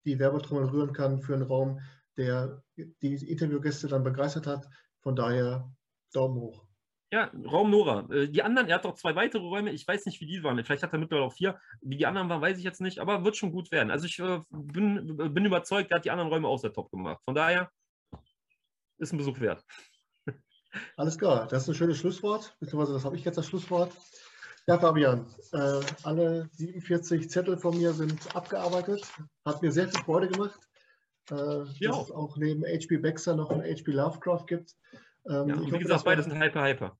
die 0.07 0.19
Werbetrommel 0.19 0.69
rühren 0.69 0.93
kann 0.93 1.21
für 1.21 1.35
einen 1.35 1.43
Raum, 1.43 1.81
der 2.17 2.63
die 2.77 3.15
Interviewgäste 3.15 3.89
dann 3.89 4.05
begeistert 4.05 4.47
hat. 4.47 4.67
Von 5.01 5.17
daher 5.17 5.71
Daumen 6.13 6.41
hoch. 6.41 6.67
Ja, 7.13 7.31
Raum 7.45 7.71
Nora. 7.71 8.09
Äh, 8.11 8.29
die 8.29 8.43
anderen, 8.43 8.69
er 8.69 8.77
hat 8.77 8.87
auch 8.87 8.95
zwei 8.95 9.15
weitere 9.15 9.43
Räume. 9.43 9.71
Ich 9.73 9.87
weiß 9.87 10.07
nicht, 10.07 10.21
wie 10.21 10.27
die 10.27 10.43
waren. 10.43 10.63
Vielleicht 10.65 10.83
hat 10.83 10.93
er 10.93 10.99
mittlerweile 10.99 11.27
auch 11.27 11.33
vier. 11.33 11.59
Wie 11.81 11.97
die 11.97 12.07
anderen 12.07 12.29
waren, 12.29 12.41
weiß 12.41 12.59
ich 12.59 12.65
jetzt 12.65 12.81
nicht. 12.81 12.99
Aber 12.99 13.25
wird 13.25 13.37
schon 13.37 13.53
gut 13.53 13.71
werden. 13.71 13.91
Also 13.91 14.07
ich 14.07 14.19
äh, 14.19 14.41
bin, 14.51 15.17
bin 15.17 15.45
überzeugt, 15.45 15.91
er 15.91 15.97
hat 15.97 16.05
die 16.05 16.11
anderen 16.11 16.31
Räume 16.31 16.49
auch 16.49 16.59
sehr 16.59 16.73
top 16.73 16.91
gemacht. 16.91 17.23
Von 17.25 17.35
daher 17.35 17.71
ist 18.99 19.13
ein 19.13 19.19
Besuch 19.19 19.39
wert. 19.41 19.65
Alles 20.97 21.19
klar. 21.19 21.47
Das 21.49 21.63
ist 21.63 21.69
ein 21.69 21.75
schönes 21.75 21.99
Schlusswort. 21.99 22.57
Beziehungsweise 22.61 22.95
das 22.95 23.05
habe 23.05 23.17
ich 23.17 23.25
jetzt 23.25 23.39
das 23.39 23.47
Schlusswort. 23.47 23.93
Ja, 24.69 24.79
Fabian, 24.81 25.27
äh, 25.53 25.81
alle 26.03 26.49
47 26.53 27.31
Zettel 27.31 27.57
von 27.57 27.77
mir 27.77 27.93
sind 27.93 28.35
abgearbeitet. 28.35 29.07
Hat 29.45 29.63
mir 29.63 29.71
sehr 29.71 29.89
viel 29.89 30.03
Freude 30.03 30.29
gemacht, 30.29 30.59
äh, 31.31 31.63
ja. 31.79 31.91
dass 31.91 32.07
es 32.07 32.11
auch 32.11 32.37
neben 32.37 32.65
HP 32.65 32.99
Baxter 32.99 33.37
noch 33.37 33.51
ein 33.51 33.63
HP 33.63 33.93
Lovecraft 33.93 34.45
gibt. 34.49 34.75
Ähm, 35.29 35.49
ja, 35.49 35.61
wie 35.61 35.67
hoffe, 35.67 35.79
gesagt, 35.79 36.05
beide 36.05 36.23
sind 36.25 36.37
Hyper 36.37 36.65
Hyper. 36.65 36.99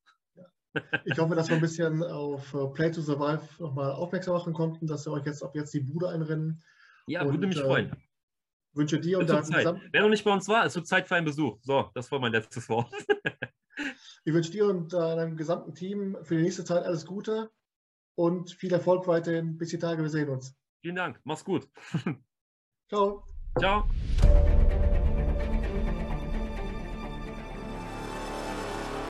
Ich 1.05 1.19
hoffe, 1.19 1.35
dass 1.35 1.49
wir 1.49 1.57
ein 1.57 1.61
bisschen 1.61 2.05
auf 2.05 2.55
uh, 2.55 2.69
Play 2.69 2.91
to 2.93 3.01
Survive 3.01 3.43
nochmal 3.59 3.93
aufmerksam 3.93 4.35
machen 4.35 4.53
konnten, 4.53 4.87
dass 4.87 5.07
wir 5.07 5.13
euch 5.13 5.25
jetzt 5.25 5.43
ab 5.43 5.57
jetzt 5.57 5.73
die 5.75 5.81
Bude 5.81 6.09
einrennen. 6.09 6.63
Ja, 7.07 7.23
und, 7.23 7.33
würde 7.33 7.47
mich 7.49 7.59
äh, 7.59 7.65
freuen. 7.65 7.97
Wünsche 8.75 9.01
dir 9.01 9.19
und 9.19 9.29
deinem 9.29 9.81
Wer 9.91 10.03
noch 10.03 10.11
nicht 10.11 10.23
bei 10.23 10.33
uns 10.33 10.47
war, 10.49 10.67
es 10.67 10.77
wird 10.77 10.87
Zeit 10.87 11.09
für 11.09 11.17
einen 11.17 11.25
Besuch. 11.25 11.59
So, 11.63 11.91
das 11.95 12.13
war 12.13 12.21
mein 12.21 12.33
letztes 12.33 12.69
Wort. 12.69 12.93
Ich 14.27 14.35
wünsche 14.35 14.51
dir 14.51 14.67
und 14.67 14.93
deinem 14.93 15.37
gesamten 15.37 15.73
Team 15.73 16.17
für 16.23 16.37
die 16.37 16.43
nächste 16.43 16.65
Zeit 16.65 16.85
alles 16.85 17.07
Gute 17.07 17.53
und 18.17 18.51
viel 18.51 18.73
Erfolg 18.73 19.07
weiterhin. 19.07 19.57
Bis 19.57 19.71
die 19.71 19.79
Tage, 19.79 20.03
wir 20.03 20.11
sehen 20.11 20.29
uns. 20.29 20.53
Vielen 20.83 20.97
Dank, 20.97 21.21
mach's 21.23 21.45
gut. 21.45 21.69
Ciao. 22.89 23.25
Ciao. 23.57 23.89